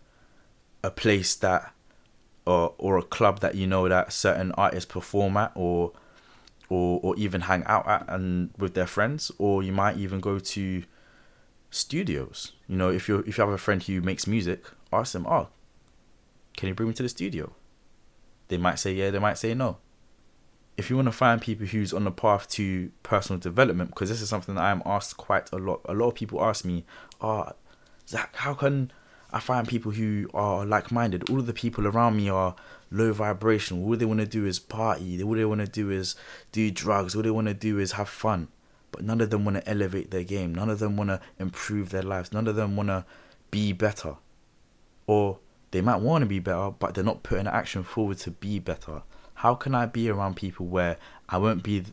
a 0.83 0.91
place 0.91 1.35
that 1.35 1.73
or 2.45 2.73
or 2.77 2.97
a 2.97 3.03
club 3.03 3.39
that 3.39 3.55
you 3.55 3.67
know 3.67 3.87
that 3.89 4.11
certain 4.11 4.51
artists 4.53 4.89
perform 4.91 5.37
at 5.37 5.51
or 5.55 5.91
or 6.69 6.99
or 7.03 7.15
even 7.17 7.41
hang 7.41 7.63
out 7.65 7.87
at 7.87 8.05
and 8.07 8.51
with 8.57 8.73
their 8.73 8.87
friends 8.87 9.31
or 9.37 9.63
you 9.63 9.71
might 9.71 9.97
even 9.97 10.19
go 10.19 10.39
to 10.39 10.83
studios. 11.69 12.53
You 12.67 12.77
know 12.77 12.89
if 12.89 13.07
you 13.07 13.19
if 13.19 13.37
you 13.37 13.43
have 13.43 13.53
a 13.53 13.57
friend 13.57 13.81
who 13.81 14.01
makes 14.01 14.27
music 14.27 14.65
ask 14.91 15.13
them 15.13 15.25
oh 15.27 15.49
can 16.55 16.69
you 16.69 16.75
bring 16.75 16.89
me 16.89 16.95
to 16.95 17.03
the 17.03 17.09
studio? 17.09 17.53
They 18.47 18.57
might 18.57 18.79
say 18.79 18.93
yeah 18.93 19.09
they 19.11 19.19
might 19.19 19.37
say 19.37 19.53
no 19.53 19.77
if 20.77 20.89
you 20.89 20.95
want 20.95 21.07
to 21.07 21.11
find 21.11 21.41
people 21.41 21.65
who's 21.65 21.93
on 21.93 22.03
the 22.03 22.11
path 22.11 22.47
to 22.49 22.91
personal 23.03 23.39
development 23.39 23.89
because 23.89 24.09
this 24.09 24.21
is 24.21 24.29
something 24.29 24.55
that 24.55 24.63
i'm 24.63 24.81
asked 24.85 25.17
quite 25.17 25.51
a 25.51 25.57
lot 25.57 25.81
a 25.85 25.93
lot 25.93 26.07
of 26.07 26.15
people 26.15 26.43
ask 26.43 26.63
me 26.63 26.85
oh 27.21 27.51
zach 28.07 28.35
how 28.35 28.53
can 28.53 28.91
i 29.31 29.39
find 29.39 29.67
people 29.67 29.91
who 29.91 30.29
are 30.33 30.65
like-minded 30.65 31.29
all 31.29 31.39
of 31.39 31.45
the 31.47 31.53
people 31.53 31.87
around 31.87 32.15
me 32.15 32.29
are 32.29 32.55
low 32.91 33.13
vibration. 33.13 33.83
All 33.83 33.95
they 33.95 34.05
want 34.05 34.19
to 34.19 34.25
do 34.25 34.45
is 34.45 34.59
party. 34.59 35.21
All 35.21 35.33
they 35.33 35.45
want 35.45 35.61
to 35.61 35.67
do 35.67 35.91
is 35.91 36.15
do 36.51 36.71
drugs. 36.71 37.15
All 37.15 37.21
they 37.21 37.31
want 37.31 37.47
to 37.47 37.53
do 37.53 37.79
is 37.79 37.93
have 37.93 38.09
fun. 38.09 38.47
But 38.91 39.03
none 39.03 39.21
of 39.21 39.29
them 39.29 39.45
want 39.45 39.57
to 39.57 39.69
elevate 39.69 40.11
their 40.11 40.23
game. 40.23 40.55
None 40.55 40.69
of 40.69 40.79
them 40.79 40.97
want 40.97 41.09
to 41.09 41.19
improve 41.39 41.89
their 41.89 42.03
lives. 42.03 42.31
None 42.31 42.47
of 42.47 42.55
them 42.55 42.75
want 42.75 42.89
to 42.89 43.05
be 43.51 43.73
better. 43.73 44.15
Or 45.05 45.39
they 45.71 45.81
might 45.81 46.01
want 46.01 46.21
to 46.23 46.25
be 46.25 46.39
better, 46.39 46.71
but 46.71 46.93
they're 46.93 47.03
not 47.03 47.23
putting 47.23 47.47
action 47.47 47.83
forward 47.83 48.17
to 48.19 48.31
be 48.31 48.59
better. 48.59 49.03
How 49.37 49.55
can 49.55 49.75
I 49.75 49.85
be 49.85 50.09
around 50.09 50.35
people 50.35 50.65
where 50.65 50.97
I 51.29 51.37
won't 51.37 51.63
be 51.63 51.83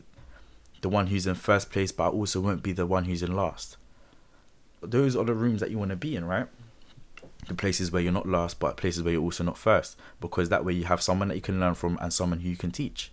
the 0.81 0.89
one 0.89 1.07
who's 1.07 1.27
in 1.27 1.35
first 1.35 1.71
place, 1.71 1.91
but 1.91 2.05
I 2.05 2.09
also 2.09 2.39
won't 2.39 2.63
be 2.63 2.71
the 2.71 2.85
one 2.85 3.05
who's 3.05 3.23
in 3.23 3.35
last? 3.35 3.77
Those 4.81 5.15
are 5.15 5.23
the 5.23 5.33
rooms 5.33 5.61
that 5.61 5.71
you 5.71 5.77
want 5.77 5.89
to 5.89 5.95
be 5.95 6.15
in, 6.15 6.25
right? 6.25 6.47
the 7.47 7.53
places 7.53 7.91
where 7.91 8.01
you're 8.01 8.11
not 8.11 8.27
last, 8.27 8.59
but 8.59 8.77
places 8.77 9.03
where 9.03 9.13
you're 9.13 9.21
also 9.21 9.43
not 9.43 9.57
first, 9.57 9.97
because 10.19 10.49
that 10.49 10.65
way 10.65 10.73
you 10.73 10.85
have 10.85 11.01
someone 11.01 11.27
that 11.27 11.35
you 11.35 11.41
can 11.41 11.59
learn 11.59 11.75
from 11.75 11.97
and 12.01 12.11
someone 12.11 12.39
who 12.39 12.49
you 12.49 12.57
can 12.57 12.71
teach. 12.71 13.11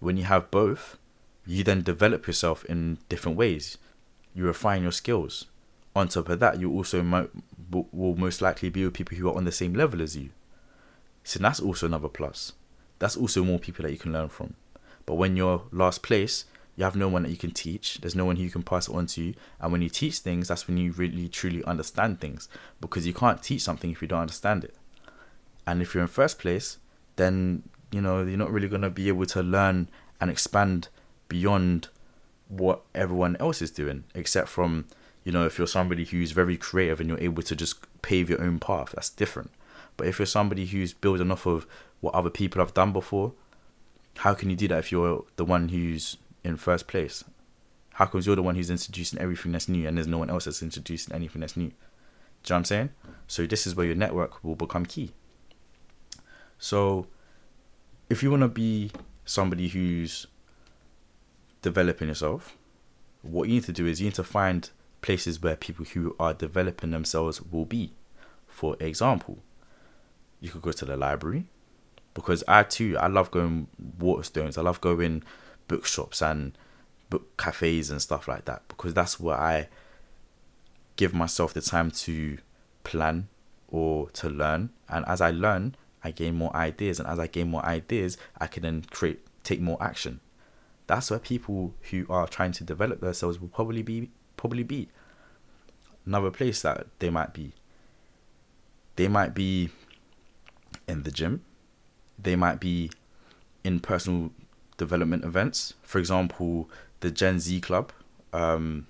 When 0.00 0.16
you 0.16 0.24
have 0.24 0.50
both, 0.50 0.96
you 1.46 1.64
then 1.64 1.82
develop 1.82 2.26
yourself 2.26 2.64
in 2.64 2.98
different 3.08 3.36
ways. 3.36 3.78
You 4.34 4.44
refine 4.44 4.82
your 4.82 4.92
skills. 4.92 5.46
On 5.94 6.08
top 6.08 6.28
of 6.28 6.40
that, 6.40 6.60
you 6.60 6.70
also 6.72 7.02
mo- 7.02 7.28
will 7.70 8.16
most 8.16 8.40
likely 8.40 8.68
be 8.68 8.84
with 8.84 8.94
people 8.94 9.16
who 9.16 9.28
are 9.28 9.36
on 9.36 9.44
the 9.44 9.52
same 9.52 9.74
level 9.74 10.00
as 10.00 10.16
you. 10.16 10.30
So 11.24 11.38
that's 11.40 11.60
also 11.60 11.86
another 11.86 12.08
plus. 12.08 12.52
That's 12.98 13.16
also 13.16 13.44
more 13.44 13.58
people 13.58 13.84
that 13.84 13.92
you 13.92 13.98
can 13.98 14.12
learn 14.12 14.28
from. 14.28 14.54
But 15.06 15.14
when 15.14 15.36
you're 15.36 15.62
last 15.72 16.02
place, 16.02 16.44
you 16.76 16.84
have 16.84 16.94
no 16.94 17.08
one 17.08 17.24
that 17.24 17.30
you 17.30 17.36
can 17.36 17.50
teach. 17.50 17.98
There's 18.00 18.14
no 18.14 18.24
one 18.24 18.36
who 18.36 18.44
you 18.44 18.50
can 18.50 18.62
pass 18.62 18.88
it 18.88 18.94
on 18.94 19.06
to. 19.06 19.34
And 19.60 19.72
when 19.72 19.82
you 19.82 19.88
teach 19.88 20.18
things, 20.18 20.48
that's 20.48 20.68
when 20.68 20.76
you 20.76 20.92
really 20.92 21.28
truly 21.28 21.64
understand 21.64 22.20
things 22.20 22.48
because 22.80 23.04
you 23.04 23.12
can't 23.12 23.42
teach 23.42 23.62
something 23.62 23.90
if 23.90 24.00
you 24.00 24.06
don't 24.06 24.20
understand 24.20 24.62
it. 24.62 24.74
And 25.66 25.82
if 25.82 25.92
you're 25.92 26.02
in 26.02 26.08
first 26.08 26.38
place, 26.38 26.78
then 27.16 27.64
you 27.90 28.00
know 28.00 28.22
you're 28.22 28.38
not 28.38 28.52
really 28.52 28.68
gonna 28.68 28.90
be 28.90 29.08
able 29.08 29.26
to 29.26 29.42
learn 29.42 29.88
and 30.20 30.30
expand 30.30 30.88
beyond 31.28 31.88
what 32.48 32.82
everyone 32.94 33.36
else 33.40 33.60
is 33.60 33.70
doing, 33.70 34.04
except 34.14 34.48
from 34.48 34.86
you 35.24 35.32
know 35.32 35.44
if 35.44 35.58
you're 35.58 35.66
somebody 35.66 36.04
who's 36.04 36.30
very 36.30 36.56
creative 36.56 37.00
and 37.00 37.08
you're 37.08 37.20
able 37.20 37.42
to 37.42 37.56
just 37.56 37.76
pave 38.02 38.30
your 38.30 38.40
own 38.40 38.60
path. 38.60 38.92
That's 38.94 39.10
different. 39.10 39.50
But 39.96 40.06
if 40.06 40.20
you're 40.20 40.26
somebody 40.26 40.64
who's 40.64 40.92
building 40.92 41.32
off 41.32 41.44
of 41.44 41.66
what 42.00 42.14
other 42.14 42.30
people 42.30 42.60
have 42.60 42.74
done 42.74 42.92
before, 42.92 43.32
how 44.18 44.34
can 44.34 44.50
you 44.50 44.56
do 44.56 44.68
that 44.68 44.78
if 44.78 44.92
you're 44.92 45.24
the 45.36 45.44
one 45.44 45.68
who's 45.68 46.16
in 46.44 46.56
first 46.56 46.88
place? 46.88 47.24
How 47.94 48.06
comes 48.06 48.26
you're 48.26 48.36
the 48.36 48.42
one 48.42 48.54
who's 48.54 48.70
introducing 48.70 49.18
everything 49.18 49.52
that's 49.52 49.68
new 49.68 49.86
and 49.86 49.96
there's 49.96 50.06
no 50.06 50.18
one 50.18 50.30
else 50.30 50.44
that's 50.44 50.62
introducing 50.62 51.14
anything 51.14 51.40
that's 51.40 51.56
new? 51.56 51.68
Do 51.68 51.72
you 51.72 51.74
know 51.74 51.80
what 52.42 52.56
I'm 52.56 52.64
saying? 52.64 52.90
So 53.26 53.46
this 53.46 53.66
is 53.66 53.74
where 53.74 53.86
your 53.86 53.96
network 53.96 54.42
will 54.44 54.54
become 54.54 54.86
key. 54.86 55.12
So 56.58 57.06
if 58.08 58.22
you 58.22 58.30
want 58.30 58.42
to 58.42 58.48
be 58.48 58.90
somebody 59.24 59.68
who's 59.68 60.26
developing 61.62 62.08
yourself, 62.08 62.56
what 63.22 63.48
you 63.48 63.54
need 63.54 63.64
to 63.64 63.72
do 63.72 63.86
is 63.86 64.00
you 64.00 64.06
need 64.06 64.14
to 64.14 64.24
find 64.24 64.70
places 65.00 65.42
where 65.42 65.56
people 65.56 65.84
who 65.84 66.14
are 66.18 66.34
developing 66.34 66.90
themselves 66.90 67.42
will 67.42 67.64
be. 67.64 67.92
For 68.46 68.76
example, 68.80 69.38
you 70.40 70.50
could 70.50 70.62
go 70.62 70.72
to 70.72 70.84
the 70.84 70.96
library 70.96 71.46
because 72.18 72.42
I 72.48 72.64
too 72.64 72.98
I 72.98 73.06
love 73.06 73.30
going 73.30 73.68
Waterstones. 74.00 74.58
I 74.58 74.62
love 74.62 74.80
going 74.80 75.22
bookshops 75.68 76.20
and 76.20 76.58
book 77.10 77.36
cafes 77.36 77.90
and 77.90 78.02
stuff 78.02 78.26
like 78.26 78.44
that. 78.46 78.62
Because 78.66 78.92
that's 78.92 79.20
where 79.20 79.36
I 79.36 79.68
give 80.96 81.14
myself 81.14 81.54
the 81.54 81.60
time 81.60 81.92
to 81.92 82.38
plan 82.82 83.28
or 83.68 84.10
to 84.10 84.28
learn. 84.28 84.70
And 84.88 85.04
as 85.06 85.20
I 85.20 85.30
learn 85.30 85.76
I 86.02 86.10
gain 86.10 86.34
more 86.34 86.54
ideas. 86.56 86.98
And 86.98 87.08
as 87.08 87.20
I 87.20 87.28
gain 87.28 87.50
more 87.50 87.64
ideas 87.64 88.18
I 88.36 88.48
can 88.48 88.64
then 88.64 88.84
create 88.90 89.20
take 89.44 89.60
more 89.60 89.80
action. 89.80 90.18
That's 90.88 91.10
where 91.10 91.20
people 91.20 91.74
who 91.90 92.04
are 92.10 92.26
trying 92.26 92.52
to 92.52 92.64
develop 92.64 93.00
themselves 93.00 93.40
will 93.40 93.48
probably 93.48 93.82
be 93.82 94.10
probably 94.36 94.64
be. 94.64 94.88
Another 96.04 96.32
place 96.32 96.62
that 96.62 96.88
they 96.98 97.10
might 97.10 97.32
be 97.32 97.52
they 98.96 99.06
might 99.06 99.34
be 99.34 99.70
in 100.88 101.04
the 101.04 101.12
gym 101.12 101.44
they 102.18 102.36
might 102.36 102.60
be 102.60 102.90
in 103.64 103.80
personal 103.80 104.30
development 104.76 105.24
events. 105.24 105.74
For 105.82 105.98
example, 105.98 106.70
the 107.00 107.10
Gen 107.10 107.40
Z 107.40 107.60
Club. 107.60 107.92
Um, 108.32 108.86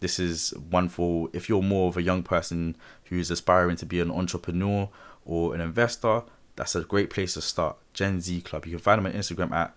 this 0.00 0.18
is 0.18 0.52
one 0.70 0.88
for 0.88 1.30
if 1.32 1.48
you're 1.48 1.62
more 1.62 1.88
of 1.88 1.96
a 1.96 2.02
young 2.02 2.22
person 2.22 2.76
who's 3.04 3.30
aspiring 3.30 3.76
to 3.76 3.86
be 3.86 4.00
an 4.00 4.10
entrepreneur 4.10 4.88
or 5.24 5.54
an 5.54 5.60
investor. 5.60 6.22
That's 6.56 6.74
a 6.74 6.82
great 6.82 7.10
place 7.10 7.34
to 7.34 7.42
start. 7.42 7.76
Gen 7.92 8.20
Z 8.20 8.40
Club. 8.42 8.66
You 8.66 8.72
can 8.72 8.80
find 8.80 8.98
them 8.98 9.12
on 9.12 9.18
Instagram 9.18 9.52
at 9.52 9.74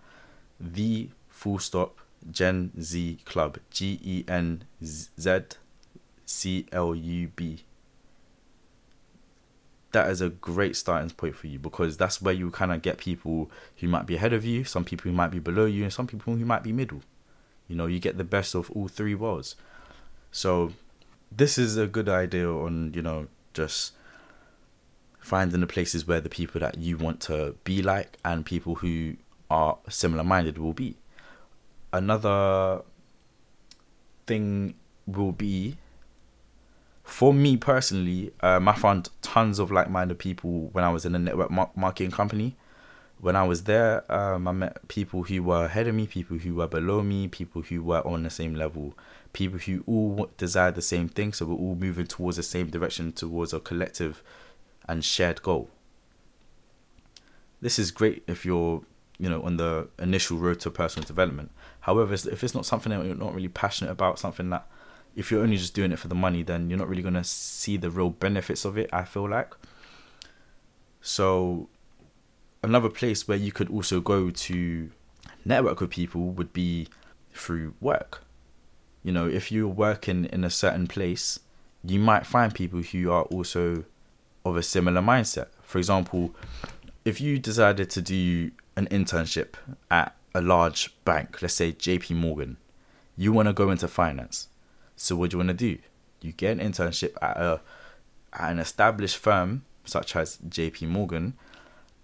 the 0.60 1.10
full 1.28 1.60
stop 1.60 1.98
Gen 2.30 2.72
Z 2.82 3.20
Club. 3.26 3.60
G 3.70 4.00
E 4.04 4.24
N 4.28 4.64
Z 4.84 5.42
C 6.26 6.66
L 6.72 6.96
U 6.96 7.32
B 7.36 7.64
that 9.92 10.10
is 10.10 10.22
a 10.22 10.30
great 10.30 10.76
starting 10.76 11.10
point 11.10 11.36
for 11.36 11.48
you 11.48 11.58
because 11.58 11.98
that's 11.98 12.22
where 12.22 12.34
you 12.34 12.52
kind 12.52 12.72
of 12.72 12.82
get 12.82 12.98
people 12.98 13.50
who 13.78 13.88
might 13.88 14.06
be 14.06 14.16
ahead 14.16 14.34
of 14.34 14.46
you, 14.46 14.64
some 14.64 14.86
people 14.86 15.10
who 15.10 15.16
might 15.16 15.32
be 15.32 15.40
below 15.40 15.66
you, 15.66 15.84
and 15.84 15.94
some 15.94 16.08
people 16.08 16.36
who 16.36 16.46
might 16.46 16.64
be 16.64 16.72
middle. 16.72 17.02
You 17.68 17.76
know, 17.76 17.88
you 17.88 18.00
get 18.00 18.18
the 18.18 18.24
best 18.24 18.56
of 18.56 18.70
all 18.72 18.88
three 18.88 19.16
worlds. 19.16 19.56
So, 20.32 20.74
this 21.32 21.58
is 21.58 21.78
a 21.78 21.88
good 21.88 22.10
idea 22.10 22.52
on, 22.52 22.94
you 22.94 23.02
know, 23.02 23.28
just 23.54 23.94
finding 25.20 25.60
the 25.60 25.68
places 25.68 26.08
where 26.08 26.22
the 26.22 26.30
people 26.30 26.60
that 26.62 26.78
you 26.78 26.98
want 26.98 27.20
to 27.22 27.56
be 27.64 27.82
like 27.82 28.18
and 28.24 28.46
people 28.46 28.76
who 28.76 29.16
are 29.50 29.78
similar 29.88 30.24
minded 30.24 30.58
will 30.58 30.74
be. 30.74 30.96
Another 31.92 32.82
thing 34.28 34.76
will 35.08 35.32
be 35.32 35.78
for 37.10 37.34
me 37.34 37.58
personally, 37.58 38.32
um, 38.42 38.68
I 38.68 38.74
found 38.74 39.10
tons 39.22 39.60
of 39.60 39.72
like-minded 39.72 40.20
people 40.20 40.70
when 40.74 40.84
I 40.84 40.90
was 40.90 41.06
in 41.06 41.16
a 41.16 41.20
network 41.20 41.50
marketing 41.76 42.12
company. 42.12 42.56
When 43.20 43.36
I 43.36 43.46
was 43.46 43.64
there, 43.64 44.10
um, 44.12 44.48
I 44.48 44.52
met 44.52 44.88
people 44.88 45.24
who 45.24 45.44
were 45.44 45.66
ahead 45.66 45.88
of 45.88 45.96
me, 45.96 46.08
people 46.08 46.38
who 46.38 46.56
were 46.56 46.68
below 46.68 47.02
me, 47.02 47.28
people 47.28 47.64
who 47.64 47.84
were 47.84 48.06
on 48.08 48.24
the 48.24 48.30
same 48.30 48.54
level, 48.54 48.94
people 49.34 49.60
who 49.60 49.84
all 49.88 50.30
desired 50.38 50.76
the 50.76 50.82
same 50.82 51.10
thing. 51.10 51.34
So 51.34 51.48
we're 51.48 51.56
all 51.56 51.76
moving 51.76 52.06
towards 52.06 52.38
the 52.38 52.44
same 52.44 52.70
direction, 52.70 53.12
towards 53.12 53.54
a 53.54 53.60
collective 53.60 54.24
and 54.88 55.04
shared 55.04 55.42
goal. 55.42 55.70
This 57.60 57.78
is 57.78 57.92
great 57.92 58.24
if 58.28 58.46
you're 58.46 58.84
you 59.18 59.30
know, 59.30 59.42
on 59.42 59.58
the 59.58 59.90
initial 60.00 60.38
road 60.38 60.62
to 60.62 60.72
personal 60.72 61.06
development. 61.06 61.52
However, 61.82 62.14
if 62.14 62.44
it's 62.44 62.56
not 62.56 62.66
something 62.66 62.92
that 62.92 63.06
you're 63.06 63.16
not 63.16 63.36
really 63.36 63.50
passionate 63.50 63.92
about, 63.92 64.18
something 64.18 64.50
that 64.52 64.66
if 65.16 65.32
you're 65.32 65.42
only 65.42 65.58
just 65.58 65.74
doing 65.74 65.92
it 65.92 66.00
for 66.00 66.08
the 66.08 66.16
money, 66.16 66.44
then 66.44 66.70
you're 66.70 66.80
not 66.80 66.90
really 66.90 67.02
gonna 67.02 67.24
see 67.24 67.78
the 67.78 67.90
real 67.90 68.10
benefits 68.10 68.66
of 68.66 68.78
it. 68.78 68.90
I 68.94 69.04
feel 69.04 69.30
like. 69.30 69.54
So, 71.02 71.70
another 72.62 72.90
place 72.90 73.28
where 73.28 73.38
you 73.38 73.52
could 73.52 73.70
also 73.70 74.02
go 74.02 74.30
to 74.30 74.92
network 75.46 75.80
with 75.80 75.90
people 75.90 76.30
would 76.32 76.54
be 76.54 76.88
through 77.34 77.74
work. 77.80 78.24
You 79.04 79.12
know, 79.14 79.28
if 79.28 79.52
you're 79.52 79.68
working 79.68 80.26
in 80.26 80.44
a 80.44 80.50
certain 80.50 80.88
place, 80.88 81.40
you 81.84 82.00
might 82.00 82.26
find 82.26 82.54
people 82.54 82.82
who 82.82 83.12
are 83.12 83.24
also 83.24 83.86
of 84.46 84.58
a 84.58 84.64
similar 84.64 85.02
mindset. 85.02 85.48
For 85.62 85.78
example, 85.78 86.36
if 87.06 87.22
you 87.22 87.40
decided 87.40 87.90
to 87.92 88.02
do 88.02 88.52
an 88.76 88.88
internship 88.88 89.54
at 89.90 90.16
a 90.36 90.42
large 90.42 90.94
bank, 91.06 91.42
let's 91.42 91.54
say 91.54 91.72
JP 91.72 92.16
Morgan, 92.18 92.58
you 93.16 93.32
want 93.32 93.48
to 93.48 93.54
go 93.54 93.72
into 93.72 93.88
finance. 93.88 94.49
So 95.00 95.16
what 95.16 95.32
do 95.32 95.36
you 95.36 95.40
want 95.40 95.58
to 95.58 95.76
do? 95.76 95.78
You 96.22 96.34
get 96.34 96.60
an 96.60 96.72
internship 96.72 97.14
at 97.22 97.38
a 97.38 97.62
at 98.34 98.52
an 98.52 98.60
established 98.60 99.18
firm 99.18 99.64
such 99.86 100.16
as 100.16 100.38
JP 100.38 100.90
Morgan 100.90 101.36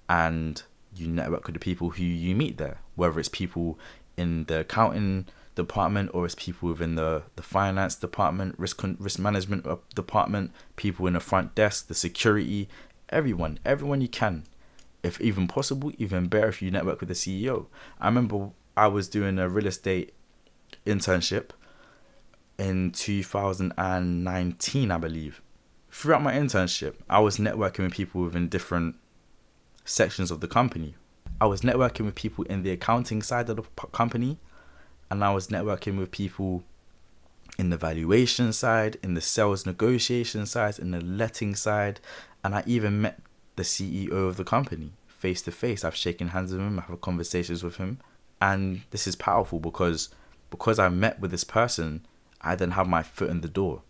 and 0.08 0.64
you 0.96 1.08
network 1.08 1.46
with 1.46 1.56
the 1.56 1.60
people 1.60 1.90
who 1.92 2.04
you 2.04 2.36
meet 2.36 2.58
there, 2.58 2.80
whether 2.96 3.20
it's 3.20 3.28
people 3.28 3.78
in 4.16 4.46
the 4.46 4.62
accounting 4.62 5.28
department 5.56 6.10
or 6.14 6.26
it's 6.26 6.36
people 6.36 6.70
within 6.70 6.96
the, 6.96 7.24
the 7.36 7.44
finance 7.44 7.96
department, 7.96 8.56
risk 8.58 8.82
risk 8.98 9.20
management 9.20 9.68
uh, 9.68 9.76
department, 9.94 10.52
people 10.78 11.06
in 11.06 11.14
the 11.14 11.20
front 11.20 11.54
desk, 11.54 11.88
the 11.88 11.94
security, 11.94 12.70
everyone, 13.10 13.60
everyone 13.66 14.00
you 14.00 14.08
can. 14.08 14.46
If 15.04 15.20
even 15.20 15.50
possible, 15.50 15.92
even 15.98 16.28
better 16.28 16.48
if 16.48 16.62
you 16.62 16.72
network 16.72 17.02
with 17.02 17.10
the 17.10 17.16
CEO. 17.16 17.66
I 18.00 18.08
remember 18.08 18.52
I 18.78 18.88
was 18.88 19.10
doing 19.10 19.38
a 19.38 19.50
real 19.50 19.68
estate 19.68 20.14
internship 20.86 21.50
in 22.58 22.92
2019, 22.92 24.92
I 24.92 24.98
believe. 24.98 25.42
Throughout 25.92 26.24
my 26.24 26.34
internship, 26.34 26.96
I 27.10 27.20
was 27.20 27.38
networking 27.38 27.86
with 27.86 27.94
people 27.94 28.24
within 28.24 28.50
different 28.50 28.98
sections 29.86 30.32
of 30.32 30.42
the 30.42 30.48
company. 30.48 30.96
I 31.40 31.46
was 31.46 31.62
networking 31.62 32.06
with 32.06 32.16
people 32.16 32.44
in 32.46 32.64
the 32.64 32.72
accounting 32.72 33.22
side 33.22 33.50
of 33.50 33.58
the 33.58 33.64
company, 33.88 34.40
and 35.10 35.24
I 35.24 35.34
was 35.34 35.48
networking 35.48 35.98
with 35.98 36.12
people 36.12 36.64
in 37.58 37.70
the 37.70 37.78
valuation 37.78 38.52
side, 38.52 38.98
in 39.04 39.14
the 39.14 39.22
sales 39.22 39.66
negotiation 39.66 40.46
side, 40.46 40.80
in 40.80 40.92
the 40.92 41.02
letting 41.02 41.56
side, 41.56 42.00
and 42.44 42.56
I 42.56 42.64
even 42.66 43.02
met 43.02 43.20
the 43.56 43.64
CEO 43.64 44.12
of 44.12 44.38
the 44.38 44.44
company 44.44 44.92
face 45.08 45.42
to 45.44 45.52
face. 45.52 45.84
I've 45.84 45.96
shaken 45.96 46.30
hands 46.30 46.52
with 46.52 46.62
him, 46.62 46.80
I've 46.80 46.86
had 46.86 47.02
conversations 47.02 47.64
with 47.64 47.78
him, 47.78 48.00
and 48.42 48.82
this 48.92 49.08
is 49.08 49.16
powerful 49.16 49.60
because 49.60 50.10
because 50.50 50.80
I 50.80 50.90
met 50.90 51.20
with 51.20 51.32
this 51.32 51.44
person, 51.44 52.06
I 52.46 52.56
then 52.56 52.72
have 52.72 52.88
my 52.88 53.04
foot 53.04 53.30
in 53.30 53.42
the 53.42 53.50
door. 53.50 53.82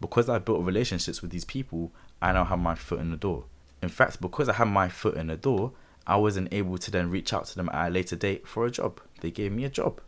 Because 0.00 0.28
I 0.28 0.38
built 0.38 0.64
relationships 0.64 1.22
with 1.22 1.32
these 1.32 1.44
people, 1.44 1.90
I 2.22 2.32
now 2.32 2.44
have 2.44 2.60
my 2.60 2.74
foot 2.76 3.00
in 3.00 3.10
the 3.10 3.16
door. 3.16 3.46
In 3.82 3.88
fact, 3.88 4.20
because 4.20 4.48
I 4.48 4.52
had 4.52 4.68
my 4.68 4.88
foot 4.88 5.16
in 5.16 5.28
the 5.28 5.36
door, 5.36 5.72
I 6.06 6.16
wasn't 6.16 6.52
able 6.52 6.78
to 6.78 6.90
then 6.90 7.10
reach 7.10 7.32
out 7.32 7.46
to 7.46 7.56
them 7.56 7.68
at 7.72 7.88
a 7.88 7.90
later 7.90 8.14
date 8.14 8.46
for 8.46 8.66
a 8.66 8.70
job. 8.70 9.00
They 9.20 9.30
gave 9.30 9.52
me 9.52 9.64
a 9.64 9.70
job. 9.70 10.00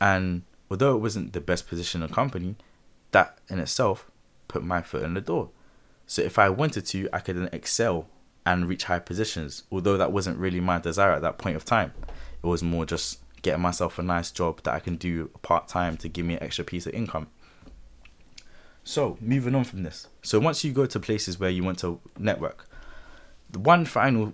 And 0.00 0.42
although 0.70 0.94
it 0.94 1.00
wasn't 1.00 1.32
the 1.32 1.40
best 1.40 1.66
position 1.66 2.02
in 2.02 2.08
the 2.08 2.14
company, 2.14 2.56
that 3.12 3.38
in 3.48 3.58
itself 3.58 4.10
put 4.46 4.62
my 4.62 4.82
foot 4.82 5.02
in 5.02 5.14
the 5.14 5.20
door. 5.20 5.50
So 6.06 6.22
if 6.22 6.38
I 6.38 6.48
wanted 6.48 6.86
to, 6.86 7.08
I 7.12 7.20
could 7.20 7.36
then 7.36 7.48
excel 7.52 8.08
and 8.46 8.68
reach 8.68 8.84
high 8.84 8.98
positions. 8.98 9.64
Although 9.70 9.96
that 9.96 10.12
wasn't 10.12 10.38
really 10.38 10.60
my 10.60 10.78
desire 10.78 11.12
at 11.12 11.22
that 11.22 11.38
point 11.38 11.56
of 11.56 11.64
time. 11.64 11.92
It 12.42 12.46
was 12.46 12.62
more 12.62 12.86
just 12.86 13.20
getting 13.42 13.62
myself 13.62 13.98
a 13.98 14.02
nice 14.02 14.30
job 14.30 14.62
that 14.62 14.74
I 14.74 14.80
can 14.80 14.96
do 14.96 15.28
part 15.42 15.68
time 15.68 15.96
to 15.98 16.08
give 16.08 16.26
me 16.26 16.34
an 16.34 16.42
extra 16.42 16.64
piece 16.64 16.86
of 16.86 16.94
income. 16.94 17.28
So, 18.84 19.18
moving 19.20 19.54
on 19.54 19.64
from 19.64 19.82
this. 19.82 20.08
So, 20.22 20.38
once 20.38 20.64
you 20.64 20.72
go 20.72 20.86
to 20.86 20.98
places 20.98 21.38
where 21.38 21.50
you 21.50 21.62
want 21.62 21.78
to 21.80 22.00
network, 22.18 22.68
the 23.50 23.58
one 23.58 23.84
final 23.84 24.32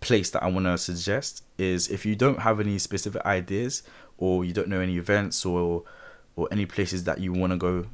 place 0.00 0.30
that 0.30 0.42
I 0.42 0.48
want 0.48 0.66
to 0.66 0.76
suggest 0.78 1.44
is 1.58 1.88
if 1.88 2.04
you 2.04 2.16
don't 2.16 2.40
have 2.40 2.58
any 2.58 2.78
specific 2.78 3.24
ideas 3.24 3.82
or 4.18 4.44
you 4.44 4.52
don't 4.52 4.68
know 4.68 4.80
any 4.80 4.96
events 4.96 5.44
or 5.46 5.84
or 6.34 6.48
any 6.50 6.66
places 6.66 7.04
that 7.04 7.20
you 7.20 7.32
want 7.32 7.52
to 7.52 7.56
go 7.58 7.86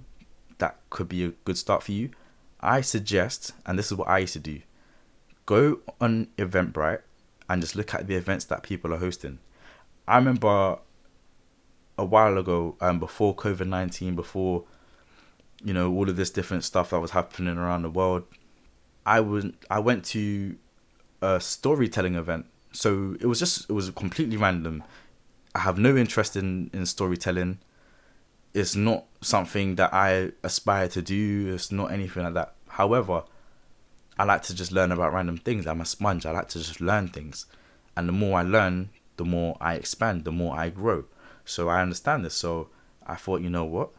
that 0.59 0.79
could 0.91 1.09
be 1.09 1.25
a 1.25 1.29
good 1.45 1.59
start 1.59 1.83
for 1.83 1.93
you, 1.93 2.11
I 2.61 2.81
suggest, 2.81 3.53
and 3.65 3.79
this 3.79 3.91
is 3.91 3.99
what 3.99 4.09
I 4.09 4.19
used 4.19 4.33
to 4.35 4.39
do, 4.39 4.61
go 5.47 5.81
on 6.01 6.29
Eventbrite 6.37 7.03
and 7.49 7.63
just 7.63 7.77
look 7.77 7.95
at 7.95 8.07
the 8.07 8.17
events 8.17 8.45
that 8.47 8.63
people 8.63 8.93
are 8.93 8.99
hosting. 8.99 9.39
I 10.09 10.17
remember 10.17 10.79
a 11.99 12.05
while 12.05 12.39
ago, 12.39 12.77
um, 12.81 12.99
before 12.99 13.35
COVID 13.35 13.67
nineteen, 13.67 14.17
before 14.17 14.65
you 15.63 15.75
know 15.75 15.93
all 15.93 16.09
of 16.09 16.17
this 16.17 16.31
different 16.31 16.65
stuff 16.65 16.91
that 16.91 17.01
was 17.01 17.11
happening 17.11 17.59
around 17.59 17.83
the 17.83 17.91
world, 17.91 18.25
I 19.05 19.21
would 19.21 19.55
I 19.71 19.81
went 19.81 20.05
to 20.07 20.57
a 21.21 21.41
storytelling 21.41 22.15
event. 22.15 22.47
So 22.73 23.17
it 23.21 23.27
was 23.27 23.39
just 23.39 23.69
it 23.69 23.73
was 23.73 23.91
completely 23.91 24.37
random. 24.37 24.85
I 25.55 25.61
have 25.61 25.79
no 25.79 25.97
interest 25.97 26.37
in 26.37 26.71
in 26.73 26.87
storytelling. 26.87 27.59
It's 28.55 28.75
not 28.75 29.05
something 29.21 29.75
that 29.77 29.93
I 29.93 30.33
aspire 30.43 30.89
to 30.89 31.03
do. 31.03 31.53
It's 31.55 31.71
not 31.71 31.93
anything 31.93 32.23
like 32.23 32.35
that. 32.35 32.55
However, 32.69 33.25
I 34.19 34.25
like 34.25 34.43
to 34.45 34.55
just 34.55 34.73
learn 34.73 34.91
about 34.91 35.13
random 35.13 35.39
things. 35.39 35.67
I'm 35.67 35.81
a 35.81 35.85
sponge. 35.85 36.25
I 36.25 36.31
like 36.31 36.49
to 36.51 36.59
just 36.59 36.81
learn 36.81 37.09
things, 37.09 37.47
and 37.97 38.09
the 38.09 38.13
more 38.13 38.39
I 38.39 38.43
learn, 38.43 38.91
the 39.19 39.25
more 39.25 39.57
I 39.61 39.75
expand, 39.75 40.25
the 40.25 40.33
more 40.33 40.57
I 40.57 40.71
grow. 40.71 41.05
So 41.45 41.69
I 41.69 41.83
understand 41.83 42.25
this. 42.25 42.35
So 42.35 42.69
I 43.07 43.17
thought, 43.17 43.43
you 43.43 43.51
know 43.51 43.65
what? 43.65 43.91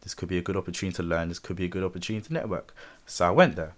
This 0.00 0.14
could 0.14 0.28
be 0.28 0.38
a 0.38 0.42
good 0.42 0.56
opportunity 0.56 0.96
to 0.96 1.02
learn. 1.02 1.28
This 1.28 1.38
could 1.38 1.56
be 1.56 1.66
a 1.66 1.68
good 1.68 1.84
opportunity 1.84 2.26
to 2.26 2.32
network. 2.32 2.74
So 3.04 3.26
I 3.26 3.30
went 3.30 3.56
there. 3.56 3.74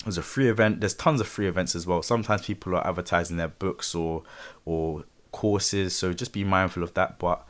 It 0.00 0.06
was 0.06 0.16
a 0.16 0.22
free 0.22 0.48
event. 0.48 0.80
There's 0.80 0.94
tons 0.94 1.20
of 1.20 1.28
free 1.28 1.48
events 1.48 1.74
as 1.74 1.86
well. 1.86 2.02
Sometimes 2.02 2.46
people 2.46 2.74
are 2.74 2.86
advertising 2.86 3.36
their 3.36 3.48
books 3.48 3.94
or 3.94 4.22
or 4.64 5.04
courses. 5.32 5.94
So 5.94 6.12
just 6.12 6.32
be 6.32 6.44
mindful 6.44 6.82
of 6.82 6.94
that. 6.94 7.18
But 7.18 7.46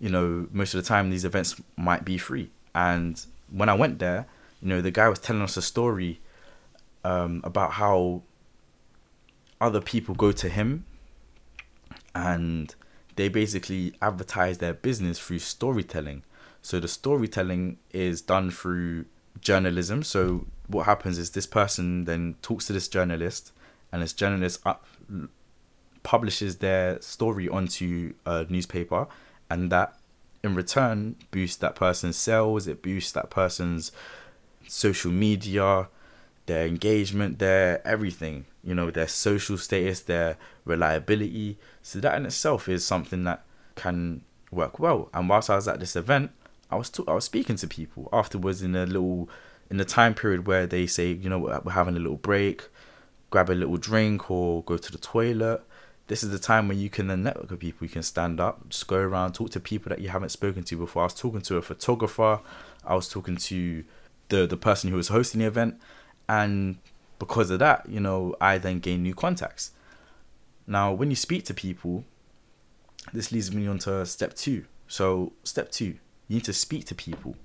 you 0.00 0.08
know, 0.08 0.48
most 0.50 0.74
of 0.74 0.82
the 0.82 0.88
time 0.88 1.10
these 1.10 1.24
events 1.24 1.60
might 1.76 2.04
be 2.04 2.18
free. 2.18 2.50
And 2.74 3.24
when 3.50 3.68
I 3.68 3.74
went 3.74 3.98
there, 3.98 4.26
you 4.62 4.68
know, 4.68 4.80
the 4.80 4.90
guy 4.90 5.08
was 5.08 5.18
telling 5.18 5.42
us 5.42 5.56
a 5.56 5.62
story 5.62 6.20
um, 7.04 7.42
about 7.44 7.72
how 7.72 8.22
other 9.60 9.80
people 9.80 10.14
go 10.14 10.32
to 10.32 10.48
him 10.48 10.84
and 12.14 12.74
they 13.16 13.28
basically 13.28 13.94
advertise 14.02 14.58
their 14.58 14.74
business 14.74 15.18
through 15.18 15.38
storytelling. 15.40 16.22
So 16.62 16.80
the 16.80 16.88
storytelling 16.88 17.78
is 17.90 18.20
done 18.22 18.50
through 18.50 19.06
journalism. 19.40 20.02
So 20.02 20.46
what 20.66 20.86
happens 20.86 21.18
is 21.18 21.30
this 21.30 21.46
person 21.46 22.04
then 22.04 22.36
talks 22.42 22.66
to 22.66 22.72
this 22.72 22.88
journalist, 22.88 23.52
and 23.92 24.02
this 24.02 24.12
journalist 24.12 24.60
up 24.64 24.86
publishes 26.02 26.58
their 26.58 27.00
story 27.00 27.48
onto 27.48 28.14
a 28.26 28.46
newspaper, 28.48 29.06
and 29.50 29.70
that 29.70 29.96
in 30.42 30.54
return 30.54 31.16
boosts 31.30 31.56
that 31.56 31.74
person's 31.74 32.16
sales. 32.16 32.66
It 32.66 32.82
boosts 32.82 33.12
that 33.12 33.30
person's 33.30 33.92
social 34.66 35.12
media, 35.12 35.88
their 36.46 36.66
engagement, 36.66 37.38
their 37.38 37.86
everything 37.86 38.46
you 38.64 38.74
know, 38.74 38.90
their 38.90 39.08
social 39.08 39.58
status, 39.58 40.00
their 40.00 40.36
reliability. 40.64 41.58
So 41.82 42.00
that 42.00 42.16
in 42.16 42.26
itself 42.26 42.68
is 42.68 42.84
something 42.84 43.24
that 43.24 43.44
can 43.74 44.22
work 44.50 44.78
well. 44.78 45.10
And 45.12 45.28
whilst 45.28 45.50
I 45.50 45.56
was 45.56 45.68
at 45.68 45.80
this 45.80 45.96
event, 45.96 46.30
I 46.70 46.76
was 46.76 46.90
t- 46.90 47.04
I 47.06 47.14
was 47.14 47.24
speaking 47.24 47.56
to 47.56 47.66
people 47.66 48.08
afterwards 48.12 48.62
in 48.62 48.74
a 48.74 48.86
little 48.86 49.28
in 49.70 49.76
the 49.76 49.84
time 49.84 50.14
period 50.14 50.46
where 50.46 50.66
they 50.66 50.86
say, 50.86 51.12
you 51.12 51.28
know, 51.28 51.38
we're 51.38 51.72
having 51.72 51.96
a 51.96 52.00
little 52.00 52.16
break, 52.16 52.68
grab 53.30 53.50
a 53.50 53.52
little 53.52 53.76
drink 53.76 54.30
or 54.30 54.62
go 54.64 54.76
to 54.76 54.92
the 54.92 54.98
toilet. 54.98 55.62
This 56.06 56.22
is 56.22 56.30
the 56.30 56.38
time 56.38 56.68
when 56.68 56.78
you 56.78 56.90
can 56.90 57.06
then 57.06 57.22
network 57.22 57.50
with 57.50 57.60
people. 57.60 57.86
You 57.86 57.90
can 57.90 58.02
stand 58.02 58.38
up, 58.38 58.68
just 58.68 58.86
go 58.86 58.96
around, 58.96 59.32
talk 59.32 59.50
to 59.50 59.60
people 59.60 59.88
that 59.88 60.00
you 60.00 60.10
haven't 60.10 60.28
spoken 60.30 60.62
to 60.64 60.76
before. 60.76 61.02
I 61.02 61.06
was 61.06 61.14
talking 61.14 61.40
to 61.42 61.56
a 61.56 61.62
photographer, 61.62 62.40
I 62.84 62.94
was 62.94 63.08
talking 63.08 63.36
to 63.36 63.84
the 64.28 64.46
the 64.46 64.56
person 64.56 64.90
who 64.90 64.96
was 64.96 65.08
hosting 65.08 65.40
the 65.40 65.46
event, 65.46 65.80
and 66.28 66.78
because 67.18 67.50
of 67.50 67.58
that, 67.60 67.88
you 67.88 68.00
know, 68.00 68.34
I 68.40 68.58
then 68.58 68.80
gain 68.80 69.02
new 69.02 69.14
contacts. 69.14 69.72
Now, 70.66 70.92
when 70.92 71.10
you 71.10 71.16
speak 71.16 71.44
to 71.46 71.54
people, 71.54 72.04
this 73.12 73.32
leads 73.32 73.52
me 73.52 73.66
on 73.66 73.78
to 73.80 74.04
step 74.06 74.34
two. 74.34 74.64
So, 74.88 75.32
step 75.44 75.70
two, 75.70 75.98
you 76.28 76.36
need 76.36 76.44
to 76.44 76.52
speak 76.52 76.86
to 76.86 76.94
people. 76.94 77.36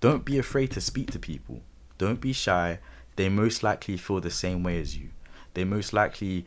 Don't 0.00 0.24
be 0.24 0.38
afraid 0.38 0.70
to 0.72 0.80
speak 0.80 1.10
to 1.12 1.18
people. 1.18 1.60
Don't 1.98 2.20
be 2.20 2.32
shy. 2.32 2.78
They 3.16 3.28
most 3.28 3.62
likely 3.62 3.96
feel 3.96 4.20
the 4.20 4.30
same 4.30 4.62
way 4.62 4.80
as 4.80 4.96
you. 4.96 5.10
They 5.54 5.64
most 5.64 5.92
likely 5.92 6.46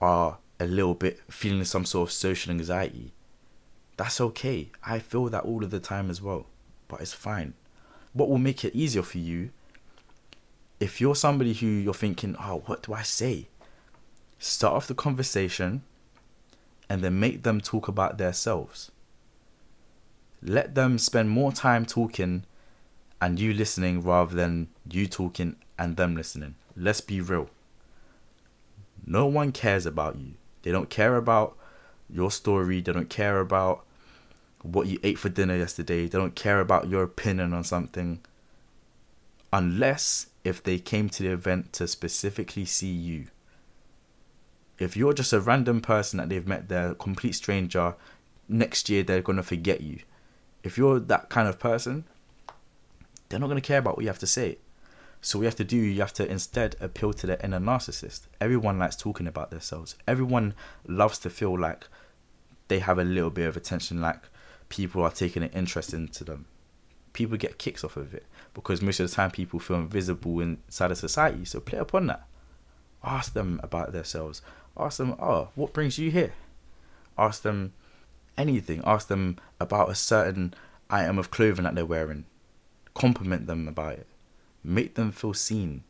are 0.00 0.38
a 0.60 0.66
little 0.66 0.94
bit 0.94 1.20
feeling 1.30 1.64
some 1.64 1.84
sort 1.84 2.08
of 2.08 2.12
social 2.12 2.52
anxiety. 2.52 3.12
That's 3.96 4.20
okay. 4.20 4.70
I 4.84 4.98
feel 4.98 5.28
that 5.28 5.44
all 5.44 5.64
of 5.64 5.70
the 5.70 5.80
time 5.80 6.10
as 6.10 6.20
well, 6.20 6.46
but 6.88 7.00
it's 7.00 7.12
fine. 7.12 7.54
What 8.12 8.28
will 8.28 8.38
make 8.38 8.64
it 8.64 8.74
easier 8.74 9.02
for 9.02 9.18
you 9.18 9.50
if 10.82 11.00
you're 11.00 11.14
somebody 11.14 11.54
who 11.54 11.66
you're 11.66 11.94
thinking, 11.94 12.36
oh, 12.38 12.62
what 12.66 12.82
do 12.82 12.92
I 12.92 13.02
say? 13.02 13.48
start 14.42 14.74
off 14.74 14.88
the 14.88 14.94
conversation 14.94 15.82
and 16.88 17.00
then 17.02 17.20
make 17.20 17.44
them 17.44 17.60
talk 17.60 17.86
about 17.86 18.18
themselves. 18.18 18.90
Let 20.42 20.74
them 20.74 20.98
spend 20.98 21.30
more 21.30 21.52
time 21.52 21.86
talking 21.86 22.44
and 23.20 23.38
you 23.38 23.54
listening 23.54 24.02
rather 24.02 24.34
than 24.34 24.68
you 24.90 25.06
talking 25.06 25.54
and 25.78 25.96
them 25.96 26.16
listening. 26.16 26.56
Let's 26.76 27.00
be 27.00 27.20
real. 27.20 27.50
No 29.06 29.26
one 29.26 29.52
cares 29.52 29.86
about 29.86 30.18
you. 30.18 30.32
They 30.62 30.72
don't 30.72 30.90
care 30.90 31.16
about 31.16 31.56
your 32.10 32.32
story. 32.32 32.80
They 32.80 32.92
don't 32.92 33.08
care 33.08 33.38
about 33.38 33.84
what 34.62 34.88
you 34.88 34.98
ate 35.04 35.20
for 35.20 35.28
dinner 35.28 35.56
yesterday. 35.56 36.08
They 36.08 36.18
don't 36.18 36.34
care 36.34 36.58
about 36.58 36.88
your 36.88 37.04
opinion 37.04 37.52
on 37.52 37.62
something. 37.62 38.20
Unless 39.52 40.26
if 40.44 40.62
they 40.62 40.78
came 40.78 41.08
to 41.08 41.22
the 41.22 41.30
event 41.30 41.72
to 41.74 41.86
specifically 41.86 42.64
see 42.64 42.90
you. 42.90 43.26
If 44.78 44.96
you're 44.96 45.12
just 45.12 45.32
a 45.32 45.40
random 45.40 45.80
person 45.80 46.18
that 46.18 46.28
they've 46.28 46.46
met 46.46 46.68
there, 46.68 46.94
complete 46.94 47.32
stranger, 47.32 47.94
next 48.48 48.88
year 48.88 49.02
they're 49.02 49.22
going 49.22 49.36
to 49.36 49.42
forget 49.42 49.80
you. 49.80 50.00
If 50.62 50.76
you're 50.76 50.98
that 50.98 51.28
kind 51.28 51.48
of 51.48 51.58
person, 51.58 52.04
they're 53.28 53.38
not 53.38 53.46
going 53.46 53.60
to 53.60 53.66
care 53.66 53.78
about 53.78 53.96
what 53.96 54.02
you 54.02 54.08
have 54.08 54.18
to 54.18 54.26
say. 54.26 54.58
So 55.20 55.38
what 55.38 55.42
you 55.42 55.46
have 55.46 55.56
to 55.56 55.64
do, 55.64 55.76
you 55.76 56.00
have 56.00 56.12
to 56.14 56.28
instead 56.28 56.74
appeal 56.80 57.12
to 57.12 57.26
the 57.28 57.44
inner 57.44 57.60
narcissist. 57.60 58.22
Everyone 58.40 58.78
likes 58.78 58.96
talking 58.96 59.28
about 59.28 59.50
themselves. 59.50 59.94
Everyone 60.08 60.54
loves 60.86 61.18
to 61.20 61.30
feel 61.30 61.56
like 61.56 61.86
they 62.66 62.80
have 62.80 62.98
a 62.98 63.04
little 63.04 63.30
bit 63.30 63.46
of 63.46 63.56
attention, 63.56 64.00
like 64.00 64.22
people 64.68 65.02
are 65.02 65.10
taking 65.10 65.44
an 65.44 65.50
interest 65.50 65.94
into 65.94 66.24
them. 66.24 66.46
People 67.12 67.36
get 67.36 67.58
kicks 67.58 67.84
off 67.84 67.96
of 67.96 68.14
it 68.14 68.24
because 68.54 68.82
most 68.82 69.00
of 69.00 69.08
the 69.08 69.14
time 69.14 69.30
people 69.30 69.58
feel 69.58 69.76
invisible 69.76 70.40
inside 70.40 70.90
of 70.90 70.98
society. 70.98 71.44
So 71.44 71.60
play 71.60 71.78
upon 71.78 72.06
that. 72.08 72.26
Ask 73.02 73.32
them 73.32 73.60
about 73.62 73.92
themselves. 73.92 74.42
Ask 74.76 74.98
them, 74.98 75.16
oh, 75.18 75.48
what 75.54 75.72
brings 75.72 75.98
you 75.98 76.10
here? 76.10 76.32
Ask 77.18 77.42
them 77.42 77.72
anything. 78.36 78.82
Ask 78.84 79.08
them 79.08 79.38
about 79.60 79.90
a 79.90 79.94
certain 79.94 80.54
item 80.88 81.18
of 81.18 81.30
clothing 81.30 81.64
that 81.64 81.74
they're 81.74 81.86
wearing. 81.86 82.24
Compliment 82.94 83.46
them 83.46 83.68
about 83.68 83.94
it. 83.94 84.06
Make 84.62 84.94
them 84.94 85.10
feel 85.10 85.34
seen. 85.34 85.84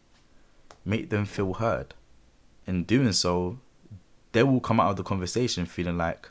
Make 0.84 1.10
them 1.10 1.24
feel 1.24 1.54
heard. 1.54 1.94
In 2.66 2.84
doing 2.84 3.12
so, 3.12 3.58
they 4.32 4.42
will 4.42 4.60
come 4.60 4.80
out 4.80 4.90
of 4.90 4.96
the 4.96 5.02
conversation 5.02 5.66
feeling 5.66 5.98
like 5.98 6.28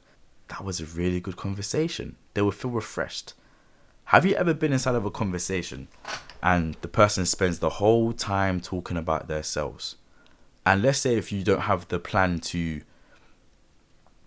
that 0.48 0.64
was 0.64 0.82
a 0.82 0.86
really 0.86 1.20
good 1.20 1.38
conversation. 1.38 2.16
They 2.34 2.42
will 2.42 2.52
feel 2.52 2.72
refreshed. 2.72 3.34
Have 4.12 4.26
you 4.26 4.36
ever 4.36 4.54
been 4.54 4.74
inside 4.74 4.96
of 4.96 5.06
a 5.06 5.10
conversation 5.10 5.88
and 6.44 6.76
the 6.82 6.90
person 6.90 7.26
spends 7.26 7.60
the 7.60 7.70
whole 7.70 8.12
time 8.12 8.60
talking 8.60 8.98
about 8.98 9.30
themselves? 9.30 9.96
And 10.66 10.82
let's 10.82 10.98
say 10.98 11.16
if 11.16 11.32
you 11.32 11.46
don't 11.46 11.62
have 11.62 11.88
the 11.88 11.98
plan 11.98 12.40
to, 12.40 12.82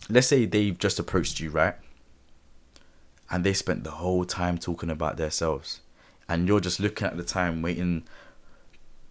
let's 0.08 0.26
say 0.26 0.46
they've 0.46 0.78
just 0.78 0.98
approached 0.98 1.38
you, 1.38 1.50
right? 1.50 1.74
And 3.30 3.44
they 3.44 3.52
spent 3.52 3.84
the 3.84 3.90
whole 3.90 4.24
time 4.24 4.56
talking 4.56 4.88
about 4.88 5.18
themselves. 5.18 5.82
And 6.30 6.48
you're 6.48 6.60
just 6.60 6.80
looking 6.80 7.06
at 7.06 7.18
the 7.18 7.22
time, 7.22 7.60
waiting 7.60 8.04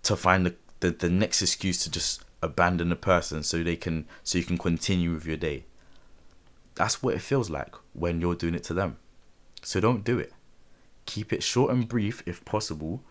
to 0.02 0.16
find 0.16 0.44
the, 0.44 0.56
the, 0.80 0.90
the 0.90 1.10
next 1.12 1.44
excuse 1.44 1.84
to 1.84 1.92
just 1.92 2.26
abandon 2.42 2.90
the 2.90 2.96
person 2.96 3.44
so 3.44 3.62
they 3.62 3.76
can 3.76 4.08
so 4.24 4.40
you 4.40 4.44
can 4.44 4.58
continue 4.58 5.14
with 5.14 5.28
your 5.28 5.38
day. 5.38 5.66
That's 6.74 7.04
what 7.04 7.14
it 7.14 7.22
feels 7.22 7.52
like 7.52 7.76
when 7.94 8.20
you're 8.20 8.34
doing 8.34 8.56
it 8.56 8.64
to 8.64 8.74
them. 8.74 8.98
So 9.62 9.80
don't 9.80 10.04
do 10.04 10.18
it. 10.18 10.34
Keep 11.06 11.34
it 11.34 11.44
short 11.44 11.72
and 11.72 11.88
brief 11.88 12.24
if 12.26 12.44
possible 12.46 13.02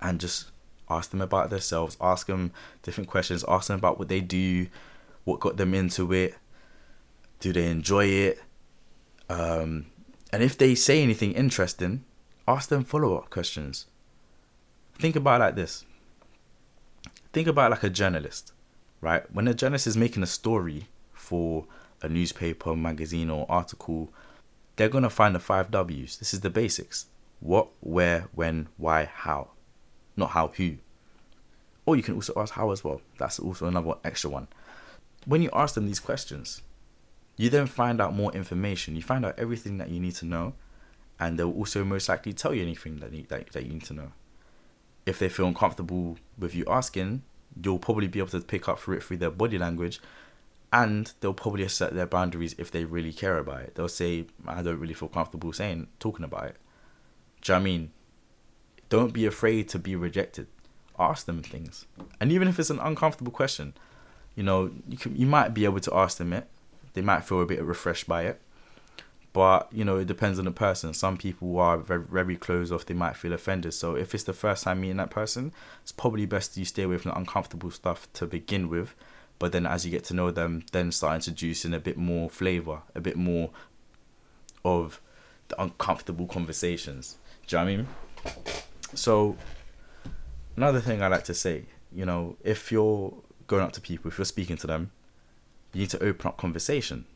and 0.00 0.20
just 0.20 0.50
ask 0.90 1.10
them 1.10 1.20
about 1.20 1.50
themselves, 1.50 1.96
ask 2.00 2.26
them 2.26 2.52
different 2.82 3.08
questions, 3.10 3.44
ask 3.48 3.68
them 3.68 3.78
about 3.78 3.98
what 3.98 4.08
they 4.08 4.20
do, 4.20 4.66
what 5.24 5.40
got 5.40 5.56
them 5.56 5.74
into 5.74 6.12
it, 6.12 6.36
do 7.40 7.52
they 7.52 7.70
enjoy 7.70 8.04
it, 8.04 8.40
um, 9.28 9.86
and 10.32 10.42
if 10.42 10.56
they 10.56 10.74
say 10.74 11.02
anything 11.02 11.32
interesting, 11.32 12.04
ask 12.46 12.68
them 12.68 12.84
follow 12.84 13.16
up 13.16 13.30
questions. 13.30 13.86
Think 14.94 15.16
about 15.16 15.40
it 15.40 15.44
like 15.44 15.56
this. 15.56 15.84
Think 17.32 17.46
about 17.46 17.70
like 17.70 17.82
a 17.82 17.90
journalist, 17.90 18.52
right? 19.00 19.30
When 19.32 19.48
a 19.48 19.54
journalist 19.54 19.86
is 19.86 19.96
making 19.96 20.22
a 20.22 20.26
story 20.26 20.88
for 21.12 21.66
a 22.02 22.08
newspaper, 22.08 22.74
magazine, 22.74 23.30
or 23.30 23.46
article, 23.48 24.10
they're 24.78 24.88
gonna 24.88 25.10
find 25.10 25.34
the 25.34 25.40
five 25.40 25.70
W's. 25.70 26.16
This 26.16 26.32
is 26.32 26.40
the 26.40 26.50
basics: 26.50 27.06
what, 27.40 27.68
where, 27.80 28.28
when, 28.34 28.68
why, 28.78 29.04
how 29.04 29.50
not 30.18 30.30
how 30.30 30.48
who. 30.48 30.76
Or 31.86 31.96
you 31.96 32.02
can 32.02 32.14
also 32.14 32.34
ask 32.36 32.54
how 32.54 32.70
as 32.70 32.84
well. 32.84 33.00
That's 33.18 33.38
also 33.38 33.66
another 33.66 33.94
extra 34.04 34.28
one. 34.28 34.48
When 35.24 35.40
you 35.40 35.48
ask 35.54 35.74
them 35.74 35.86
these 35.86 36.00
questions, 36.00 36.60
you 37.36 37.48
then 37.48 37.66
find 37.66 38.00
out 38.00 38.14
more 38.14 38.32
information. 38.32 38.96
You 38.96 39.02
find 39.02 39.24
out 39.24 39.38
everything 39.38 39.78
that 39.78 39.88
you 39.88 40.00
need 40.00 40.16
to 40.16 40.26
know, 40.26 40.54
and 41.18 41.38
they'll 41.38 41.52
also 41.52 41.84
most 41.84 42.08
likely 42.08 42.32
tell 42.32 42.52
you 42.52 42.62
anything 42.62 42.96
that 42.96 43.12
you, 43.12 43.24
that, 43.28 43.52
that 43.52 43.64
you 43.64 43.72
need 43.72 43.84
to 43.84 43.94
know. 43.94 44.12
If 45.06 45.18
they 45.18 45.30
feel 45.30 45.46
uncomfortable 45.46 46.18
with 46.38 46.54
you 46.54 46.64
asking, 46.68 47.22
you'll 47.62 47.78
probably 47.78 48.08
be 48.08 48.18
able 48.18 48.28
to 48.30 48.40
pick 48.40 48.68
up 48.68 48.78
through 48.78 48.96
it 48.96 49.02
through 49.02 49.18
their 49.18 49.30
body 49.30 49.56
language, 49.56 50.00
and 50.72 51.12
they'll 51.20 51.32
probably 51.34 51.62
assert 51.62 51.94
their 51.94 52.06
boundaries 52.06 52.54
if 52.58 52.70
they 52.70 52.84
really 52.84 53.12
care 53.12 53.38
about 53.38 53.62
it. 53.62 53.74
They'll 53.74 53.88
say, 53.88 54.26
"I 54.46 54.62
don't 54.62 54.78
really 54.78 54.94
feel 54.94 55.08
comfortable 55.08 55.52
saying 55.52 55.88
talking 55.98 56.24
about 56.24 56.44
it." 56.46 56.56
Do 57.42 57.52
you 57.52 57.58
know 57.58 57.60
I 57.60 57.64
mean? 57.64 57.90
Don't 58.88 59.12
be 59.12 59.26
afraid 59.26 59.68
to 59.70 59.78
be 59.78 59.96
rejected. 59.96 60.46
Ask 60.98 61.26
them 61.26 61.42
things, 61.42 61.86
and 62.20 62.32
even 62.32 62.48
if 62.48 62.58
it's 62.58 62.70
an 62.70 62.80
uncomfortable 62.80 63.30
question, 63.30 63.74
you 64.34 64.42
know 64.42 64.72
you 64.88 64.96
can 64.96 65.14
you 65.14 65.26
might 65.26 65.54
be 65.54 65.64
able 65.64 65.80
to 65.80 65.94
ask 65.94 66.18
them 66.18 66.32
it. 66.32 66.48
They 66.94 67.02
might 67.02 67.24
feel 67.24 67.40
a 67.40 67.46
bit 67.46 67.62
refreshed 67.62 68.08
by 68.08 68.22
it, 68.22 68.40
but 69.32 69.68
you 69.72 69.84
know 69.84 69.98
it 69.98 70.06
depends 70.06 70.38
on 70.40 70.44
the 70.44 70.50
person. 70.50 70.92
Some 70.92 71.16
people 71.16 71.58
are 71.60 71.78
very 71.78 72.02
very 72.02 72.36
closed 72.36 72.72
off. 72.72 72.84
They 72.84 72.94
might 72.94 73.16
feel 73.16 73.32
offended. 73.32 73.74
So 73.74 73.94
if 73.94 74.14
it's 74.14 74.24
the 74.24 74.32
first 74.32 74.64
time 74.64 74.80
meeting 74.80 74.96
that 74.96 75.10
person, 75.10 75.52
it's 75.82 75.92
probably 75.92 76.26
best 76.26 76.56
you 76.56 76.64
stay 76.64 76.82
away 76.82 76.98
from 76.98 77.12
the 77.12 77.18
uncomfortable 77.18 77.70
stuff 77.70 78.12
to 78.14 78.26
begin 78.26 78.68
with. 78.68 78.94
But 79.38 79.52
then 79.52 79.66
as 79.66 79.84
you 79.84 79.90
get 79.90 80.04
to 80.04 80.14
know 80.14 80.30
them, 80.30 80.64
then 80.72 80.90
start 80.90 81.16
introducing 81.16 81.72
a 81.72 81.78
bit 81.78 81.96
more 81.96 82.28
flavor, 82.28 82.82
a 82.94 83.00
bit 83.00 83.16
more 83.16 83.50
of 84.64 85.00
the 85.48 85.60
uncomfortable 85.60 86.26
conversations. 86.26 87.16
Do 87.46 87.56
you 87.56 87.64
know 87.64 87.64
what 87.64 87.72
I 87.72 87.76
mean? 87.76 87.86
So, 88.94 89.36
another 90.56 90.80
thing 90.80 91.02
I 91.02 91.08
like 91.08 91.24
to 91.24 91.34
say, 91.34 91.66
you 91.92 92.04
know, 92.04 92.36
if 92.42 92.72
you're 92.72 93.14
going 93.46 93.62
up 93.62 93.72
to 93.72 93.80
people, 93.80 94.10
if 94.10 94.18
you're 94.18 94.24
speaking 94.24 94.56
to 94.58 94.66
them, 94.66 94.90
you 95.72 95.80
need 95.80 95.90
to 95.90 96.02
open 96.02 96.28
up 96.28 96.36
conversation. 96.36 97.06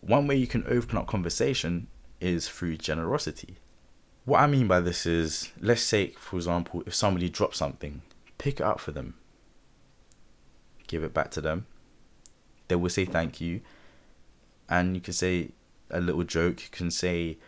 One 0.00 0.26
way 0.26 0.36
you 0.36 0.46
can 0.46 0.64
open 0.68 0.96
up 0.96 1.06
conversation 1.06 1.88
is 2.20 2.48
through 2.48 2.76
generosity. 2.76 3.56
What 4.24 4.40
I 4.40 4.46
mean 4.46 4.68
by 4.68 4.80
this 4.80 5.06
is, 5.06 5.52
let's 5.60 5.82
say, 5.82 6.08
for 6.18 6.36
example, 6.36 6.82
if 6.86 6.94
somebody 6.94 7.28
drops 7.28 7.58
something, 7.58 8.02
pick 8.38 8.60
it 8.60 8.62
up 8.62 8.80
for 8.80 8.92
them, 8.92 9.14
give 10.90 11.04
it 11.04 11.14
back 11.14 11.30
to 11.30 11.40
them. 11.40 11.66
They 12.68 12.76
will 12.76 12.90
say 12.90 13.04
thank 13.04 13.40
you, 13.40 13.60
and 14.68 14.94
you 14.94 15.00
can 15.00 15.12
say 15.12 15.50
a 15.90 16.00
little 16.00 16.24
joke. 16.24 16.62
You 16.62 16.68
can 16.70 16.90
say 16.90 17.38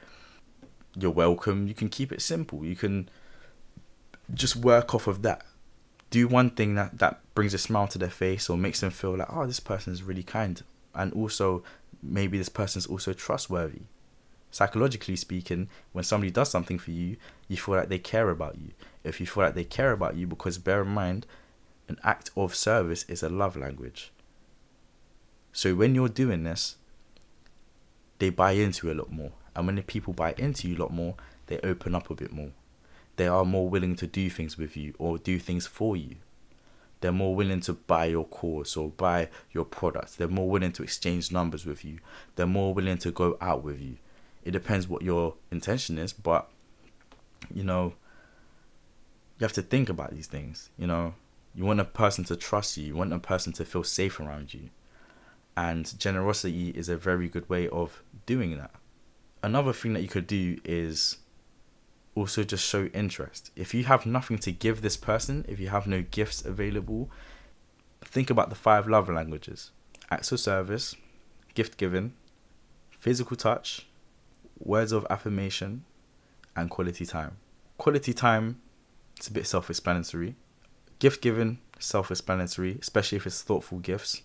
you're 0.96 1.10
welcome. 1.10 1.66
You 1.66 1.74
can 1.74 1.88
keep 1.88 2.12
it 2.12 2.22
simple. 2.22 2.64
You 2.64 2.76
can 2.76 3.08
just 4.32 4.56
work 4.56 4.94
off 4.94 5.06
of 5.06 5.22
that. 5.22 5.44
Do 6.10 6.28
one 6.28 6.50
thing 6.50 6.74
that, 6.74 6.98
that 6.98 7.20
brings 7.34 7.54
a 7.54 7.58
smile 7.58 7.88
to 7.88 7.98
their 7.98 8.10
face 8.10 8.50
or 8.50 8.56
makes 8.56 8.80
them 8.80 8.90
feel 8.90 9.16
like, 9.16 9.32
oh, 9.32 9.46
this 9.46 9.60
person 9.60 9.92
is 9.92 10.02
really 10.02 10.22
kind. 10.22 10.62
And 10.94 11.12
also, 11.14 11.62
maybe 12.02 12.36
this 12.36 12.50
person 12.50 12.80
is 12.80 12.86
also 12.86 13.12
trustworthy. 13.12 13.82
Psychologically 14.50 15.16
speaking, 15.16 15.68
when 15.92 16.04
somebody 16.04 16.30
does 16.30 16.50
something 16.50 16.78
for 16.78 16.90
you, 16.90 17.16
you 17.48 17.56
feel 17.56 17.76
like 17.76 17.88
they 17.88 17.98
care 17.98 18.28
about 18.28 18.58
you. 18.58 18.72
If 19.02 19.18
you 19.20 19.26
feel 19.26 19.44
like 19.44 19.54
they 19.54 19.64
care 19.64 19.92
about 19.92 20.16
you, 20.16 20.26
because 20.26 20.58
bear 20.58 20.82
in 20.82 20.88
mind, 20.88 21.26
an 21.88 21.98
act 22.02 22.30
of 22.36 22.54
service 22.54 23.04
is 23.08 23.22
a 23.22 23.28
love 23.28 23.56
language. 23.56 24.12
So 25.52 25.74
when 25.74 25.94
you're 25.94 26.08
doing 26.08 26.44
this, 26.44 26.76
they 28.18 28.30
buy 28.30 28.52
into 28.52 28.86
you 28.86 28.92
a 28.92 28.96
lot 28.96 29.12
more. 29.12 29.32
And 29.54 29.66
when 29.66 29.76
the 29.76 29.82
people 29.82 30.12
buy 30.12 30.34
into 30.38 30.68
you 30.68 30.76
a 30.76 30.82
lot 30.82 30.92
more, 30.92 31.16
they 31.46 31.58
open 31.60 31.94
up 31.94 32.08
a 32.08 32.14
bit 32.14 32.32
more 32.32 32.52
they 33.16 33.26
are 33.26 33.44
more 33.44 33.68
willing 33.68 33.96
to 33.96 34.06
do 34.06 34.30
things 34.30 34.56
with 34.56 34.76
you 34.76 34.94
or 34.98 35.18
do 35.18 35.38
things 35.38 35.66
for 35.66 35.96
you. 35.96 36.16
They're 37.00 37.12
more 37.12 37.34
willing 37.34 37.60
to 37.62 37.72
buy 37.72 38.06
your 38.06 38.24
course 38.24 38.76
or 38.76 38.90
buy 38.90 39.28
your 39.50 39.64
products. 39.64 40.16
They're 40.16 40.28
more 40.28 40.48
willing 40.48 40.72
to 40.72 40.82
exchange 40.82 41.32
numbers 41.32 41.66
with 41.66 41.84
you. 41.84 41.98
They're 42.36 42.46
more 42.46 42.72
willing 42.72 42.98
to 42.98 43.10
go 43.10 43.36
out 43.40 43.64
with 43.64 43.80
you. 43.80 43.96
It 44.44 44.52
depends 44.52 44.88
what 44.88 45.02
your 45.02 45.34
intention 45.50 45.98
is, 45.98 46.12
but 46.12 46.48
you 47.52 47.64
know, 47.64 47.94
you 49.38 49.44
have 49.44 49.52
to 49.54 49.62
think 49.62 49.88
about 49.88 50.12
these 50.12 50.28
things. 50.28 50.70
You 50.78 50.86
know, 50.86 51.14
you 51.54 51.64
want 51.64 51.80
a 51.80 51.84
person 51.84 52.24
to 52.24 52.36
trust 52.36 52.76
you, 52.76 52.84
you 52.84 52.96
want 52.96 53.12
a 53.12 53.18
person 53.18 53.52
to 53.54 53.64
feel 53.64 53.84
safe 53.84 54.18
around 54.20 54.54
you. 54.54 54.70
And 55.56 55.98
generosity 55.98 56.70
is 56.70 56.88
a 56.88 56.96
very 56.96 57.28
good 57.28 57.48
way 57.48 57.68
of 57.68 58.02
doing 58.24 58.56
that. 58.56 58.70
Another 59.42 59.72
thing 59.72 59.92
that 59.92 60.02
you 60.02 60.08
could 60.08 60.26
do 60.26 60.58
is 60.64 61.18
also 62.14 62.42
just 62.42 62.66
show 62.66 62.86
interest. 62.86 63.50
If 63.56 63.74
you 63.74 63.84
have 63.84 64.06
nothing 64.06 64.38
to 64.38 64.52
give 64.52 64.82
this 64.82 64.96
person, 64.96 65.44
if 65.48 65.58
you 65.60 65.68
have 65.68 65.86
no 65.86 66.02
gifts 66.02 66.44
available, 66.44 67.10
think 68.04 68.30
about 68.30 68.48
the 68.50 68.56
five 68.56 68.88
love 68.88 69.08
languages 69.08 69.70
acts 70.10 70.30
of 70.30 70.38
service, 70.38 70.94
gift 71.54 71.78
giving, 71.78 72.12
physical 72.90 73.34
touch, 73.34 73.86
words 74.58 74.92
of 74.92 75.06
affirmation, 75.08 75.84
and 76.54 76.68
quality 76.68 77.06
time. 77.06 77.38
Quality 77.78 78.12
time, 78.12 78.60
it's 79.16 79.28
a 79.28 79.32
bit 79.32 79.46
self 79.46 79.70
explanatory. 79.70 80.36
Gift 81.02 81.20
giving, 81.20 81.58
self 81.80 82.12
explanatory, 82.12 82.78
especially 82.80 83.16
if 83.16 83.26
it's 83.26 83.42
thoughtful 83.42 83.80
gifts. 83.80 84.22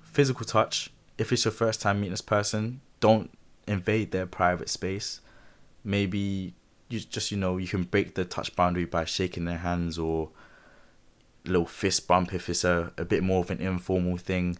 Physical 0.00 0.44
touch, 0.44 0.90
if 1.16 1.30
it's 1.32 1.44
your 1.44 1.52
first 1.52 1.80
time 1.80 2.00
meeting 2.00 2.10
this 2.10 2.20
person, 2.20 2.80
don't 2.98 3.30
invade 3.68 4.10
their 4.10 4.26
private 4.26 4.68
space. 4.68 5.20
Maybe 5.84 6.54
you 6.88 6.98
just, 6.98 7.30
you 7.30 7.36
know, 7.36 7.56
you 7.56 7.68
can 7.68 7.84
break 7.84 8.16
the 8.16 8.24
touch 8.24 8.56
boundary 8.56 8.84
by 8.84 9.04
shaking 9.04 9.44
their 9.44 9.58
hands 9.58 9.96
or 9.96 10.30
little 11.44 11.66
fist 11.66 12.08
bump 12.08 12.34
if 12.34 12.48
it's 12.48 12.64
a, 12.64 12.92
a 12.98 13.04
bit 13.04 13.22
more 13.22 13.38
of 13.38 13.52
an 13.52 13.60
informal 13.60 14.16
thing. 14.16 14.58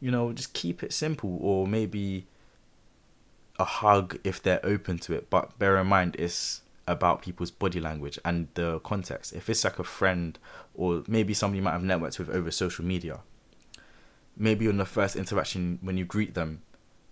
You 0.00 0.10
know, 0.10 0.32
just 0.32 0.54
keep 0.54 0.82
it 0.82 0.94
simple 0.94 1.36
or 1.42 1.66
maybe 1.66 2.26
a 3.58 3.64
hug 3.64 4.18
if 4.24 4.42
they're 4.42 4.64
open 4.64 4.96
to 5.00 5.12
it. 5.12 5.28
But 5.28 5.58
bear 5.58 5.76
in 5.76 5.88
mind, 5.88 6.16
it's 6.18 6.62
about 6.86 7.22
people's 7.22 7.50
body 7.50 7.80
language 7.80 8.18
and 8.24 8.48
the 8.54 8.78
context. 8.80 9.32
If 9.32 9.48
it's 9.48 9.64
like 9.64 9.78
a 9.78 9.84
friend 9.84 10.38
or 10.74 11.02
maybe 11.06 11.34
somebody 11.34 11.58
you 11.58 11.62
might 11.62 11.72
have 11.72 11.82
networked 11.82 12.18
with 12.18 12.30
over 12.30 12.50
social 12.50 12.84
media, 12.84 13.20
maybe 14.36 14.68
on 14.68 14.76
the 14.76 14.84
first 14.84 15.16
interaction 15.16 15.78
when 15.82 15.96
you 15.96 16.04
greet 16.04 16.34
them, 16.34 16.62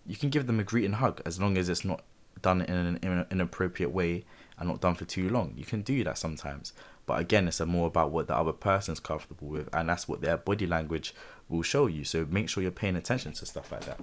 you 0.06 0.16
can 0.16 0.30
give 0.30 0.46
them 0.46 0.60
a 0.60 0.64
greeting 0.64 0.94
hug 0.94 1.22
as 1.24 1.40
long 1.40 1.56
as 1.56 1.68
it's 1.68 1.84
not 1.84 2.02
done 2.40 2.60
in 2.62 2.74
an, 2.74 2.98
in 3.02 3.12
an 3.12 3.26
inappropriate 3.30 3.92
way 3.92 4.24
and 4.58 4.68
not 4.68 4.80
done 4.80 4.94
for 4.94 5.04
too 5.04 5.28
long. 5.28 5.54
You 5.56 5.64
can 5.64 5.82
do 5.82 6.02
that 6.04 6.18
sometimes. 6.18 6.72
But 7.06 7.20
again, 7.20 7.48
it's 7.48 7.60
more 7.60 7.86
about 7.86 8.10
what 8.10 8.28
the 8.28 8.36
other 8.36 8.52
person's 8.52 9.00
comfortable 9.00 9.48
with, 9.48 9.68
and 9.72 9.88
that's 9.88 10.06
what 10.06 10.20
their 10.20 10.36
body 10.36 10.66
language 10.66 11.14
will 11.48 11.62
show 11.62 11.86
you. 11.86 12.04
So 12.04 12.26
make 12.30 12.48
sure 12.48 12.62
you're 12.62 12.72
paying 12.72 12.96
attention 12.96 13.32
to 13.32 13.46
stuff 13.46 13.72
like 13.72 13.84
that. 13.86 14.00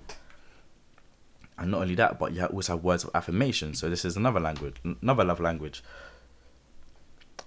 And 1.59 1.71
not 1.71 1.81
only 1.81 1.95
that, 1.95 2.17
but 2.17 2.33
you 2.33 2.45
also 2.45 2.73
have 2.73 2.83
words 2.83 3.03
of 3.03 3.11
affirmation. 3.13 3.73
So 3.73 3.89
this 3.89 4.05
is 4.05 4.15
another 4.15 4.39
language, 4.39 4.77
another 5.01 5.25
love 5.25 5.39
language. 5.39 5.83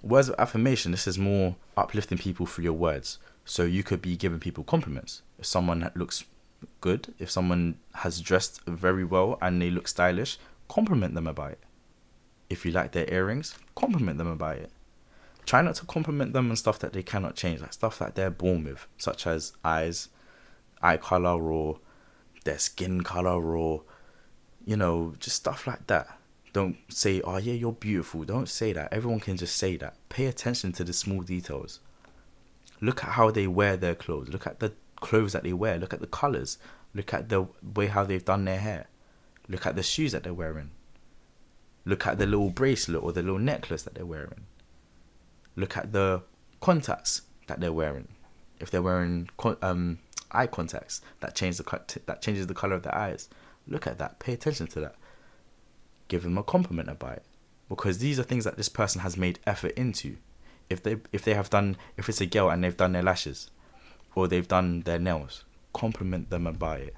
Words 0.02 0.28
of 0.28 0.34
affirmation. 0.38 0.92
This 0.92 1.06
is 1.06 1.18
more 1.18 1.56
uplifting 1.76 2.18
people 2.18 2.44
through 2.44 2.64
your 2.64 2.74
words. 2.74 3.18
So 3.44 3.64
you 3.64 3.82
could 3.82 4.02
be 4.02 4.16
giving 4.16 4.38
people 4.38 4.64
compliments. 4.64 5.22
If 5.38 5.46
someone 5.46 5.90
looks 5.94 6.24
good, 6.80 7.14
if 7.18 7.30
someone 7.30 7.78
has 7.94 8.20
dressed 8.20 8.60
very 8.66 9.04
well 9.04 9.38
and 9.40 9.60
they 9.60 9.70
look 9.70 9.88
stylish, 9.88 10.38
compliment 10.68 11.14
them 11.14 11.26
about 11.26 11.52
it. 11.52 11.60
If 12.50 12.66
you 12.66 12.72
like 12.72 12.92
their 12.92 13.12
earrings, 13.12 13.56
compliment 13.74 14.18
them 14.18 14.28
about 14.28 14.58
it. 14.58 14.70
Try 15.46 15.62
not 15.62 15.76
to 15.76 15.86
compliment 15.86 16.34
them 16.34 16.50
on 16.50 16.56
stuff 16.56 16.78
that 16.80 16.92
they 16.92 17.02
cannot 17.02 17.34
change, 17.34 17.60
like 17.60 17.72
stuff 17.72 17.98
that 17.98 18.14
they're 18.14 18.30
born 18.30 18.64
with, 18.64 18.86
such 18.98 19.26
as 19.26 19.54
eyes, 19.64 20.08
eye 20.82 20.98
color, 20.98 21.50
or 21.50 21.80
their 22.44 22.58
skin 22.58 23.02
color, 23.02 23.56
or 23.56 23.82
you 24.64 24.76
know, 24.76 25.14
just 25.18 25.36
stuff 25.36 25.66
like 25.66 25.86
that. 25.88 26.18
Don't 26.52 26.76
say, 26.88 27.20
oh 27.22 27.38
yeah, 27.38 27.54
you're 27.54 27.72
beautiful. 27.72 28.24
Don't 28.24 28.48
say 28.48 28.72
that. 28.72 28.92
Everyone 28.92 29.20
can 29.20 29.36
just 29.36 29.56
say 29.56 29.76
that. 29.78 29.96
Pay 30.08 30.26
attention 30.26 30.72
to 30.72 30.84
the 30.84 30.92
small 30.92 31.22
details. 31.22 31.80
Look 32.80 33.04
at 33.04 33.10
how 33.10 33.30
they 33.30 33.46
wear 33.46 33.76
their 33.76 33.94
clothes. 33.94 34.28
Look 34.28 34.46
at 34.46 34.60
the 34.60 34.72
clothes 34.96 35.32
that 35.32 35.44
they 35.44 35.52
wear. 35.52 35.78
Look 35.78 35.94
at 35.94 36.00
the 36.00 36.06
colors. 36.06 36.58
Look 36.94 37.14
at 37.14 37.28
the 37.28 37.46
way 37.74 37.86
how 37.86 38.04
they've 38.04 38.24
done 38.24 38.44
their 38.44 38.58
hair. 38.58 38.86
Look 39.48 39.66
at 39.66 39.76
the 39.76 39.82
shoes 39.82 40.12
that 40.12 40.24
they're 40.24 40.34
wearing. 40.34 40.70
Look 41.84 42.06
at 42.06 42.18
the 42.18 42.26
little 42.26 42.50
bracelet 42.50 43.02
or 43.02 43.12
the 43.12 43.22
little 43.22 43.38
necklace 43.38 43.82
that 43.82 43.94
they're 43.94 44.06
wearing. 44.06 44.46
Look 45.56 45.76
at 45.76 45.92
the 45.92 46.22
contacts 46.60 47.22
that 47.46 47.60
they're 47.60 47.72
wearing. 47.72 48.08
If 48.60 48.70
they're 48.70 48.82
wearing 48.82 49.28
um, 49.62 49.98
eye 50.30 50.46
contacts, 50.46 51.00
that 51.20 51.34
change 51.34 51.56
the 51.56 51.98
that 52.06 52.22
changes 52.22 52.46
the 52.46 52.54
color 52.54 52.76
of 52.76 52.82
their 52.82 52.94
eyes. 52.94 53.28
Look 53.66 53.86
at 53.86 53.98
that. 53.98 54.18
Pay 54.18 54.32
attention 54.32 54.66
to 54.68 54.80
that. 54.80 54.94
Give 56.08 56.22
them 56.22 56.38
a 56.38 56.42
compliment 56.42 56.88
about 56.88 57.18
it. 57.18 57.24
Because 57.68 57.98
these 57.98 58.18
are 58.18 58.24
things 58.24 58.44
that 58.44 58.56
this 58.56 58.68
person 58.68 59.00
has 59.00 59.16
made 59.16 59.38
effort 59.46 59.72
into. 59.72 60.16
If 60.68 60.82
they 60.82 60.98
if 61.12 61.24
they 61.24 61.34
have 61.34 61.50
done 61.50 61.76
if 61.96 62.08
it's 62.08 62.20
a 62.20 62.26
girl 62.26 62.50
and 62.50 62.62
they've 62.62 62.76
done 62.76 62.92
their 62.92 63.02
lashes 63.02 63.50
or 64.14 64.28
they've 64.28 64.48
done 64.48 64.80
their 64.80 64.98
nails, 64.98 65.44
compliment 65.72 66.30
them 66.30 66.46
about 66.46 66.80
it. 66.80 66.94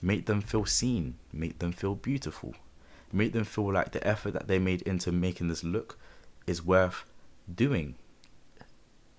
Make 0.00 0.26
them 0.26 0.40
feel 0.40 0.66
seen, 0.66 1.16
make 1.32 1.60
them 1.60 1.72
feel 1.72 1.94
beautiful. 1.94 2.54
Make 3.12 3.32
them 3.32 3.44
feel 3.44 3.72
like 3.72 3.92
the 3.92 4.06
effort 4.06 4.32
that 4.32 4.48
they 4.48 4.58
made 4.58 4.82
into 4.82 5.12
making 5.12 5.48
this 5.48 5.62
look 5.62 5.98
is 6.46 6.64
worth 6.64 7.04
doing. 7.52 7.94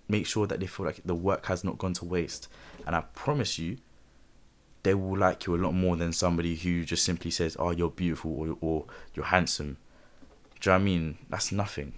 Make 0.10 0.26
sure 0.26 0.48
that 0.48 0.60
they 0.60 0.68
feel 0.68 0.86
like 0.86 1.02
the 1.06 1.16
work 1.16 1.46
has 1.46 1.64
not 1.64 1.78
gone 1.78 1.94
to 1.94 2.06
waste. 2.06 2.48
And 2.86 2.96
I 2.96 3.02
promise 3.14 3.58
you, 3.58 3.78
they 4.84 4.94
will 4.94 5.18
like 5.18 5.46
you 5.46 5.56
a 5.56 5.58
lot 5.58 5.74
more 5.74 5.96
than 5.96 6.12
somebody 6.12 6.56
who 6.56 6.84
just 6.84 7.04
simply 7.06 7.32
says, 7.32 7.56
"Oh, 7.58 7.72
you're 7.72 7.90
beautiful" 7.90 8.32
or, 8.32 8.58
or 8.62 8.86
"You're 9.14 9.26
handsome." 9.26 9.78
Do 10.60 10.70
you 10.70 10.72
know 10.72 10.82
I 10.82 10.84
mean? 10.84 11.18
That's 11.30 11.52
nothing. 11.52 11.94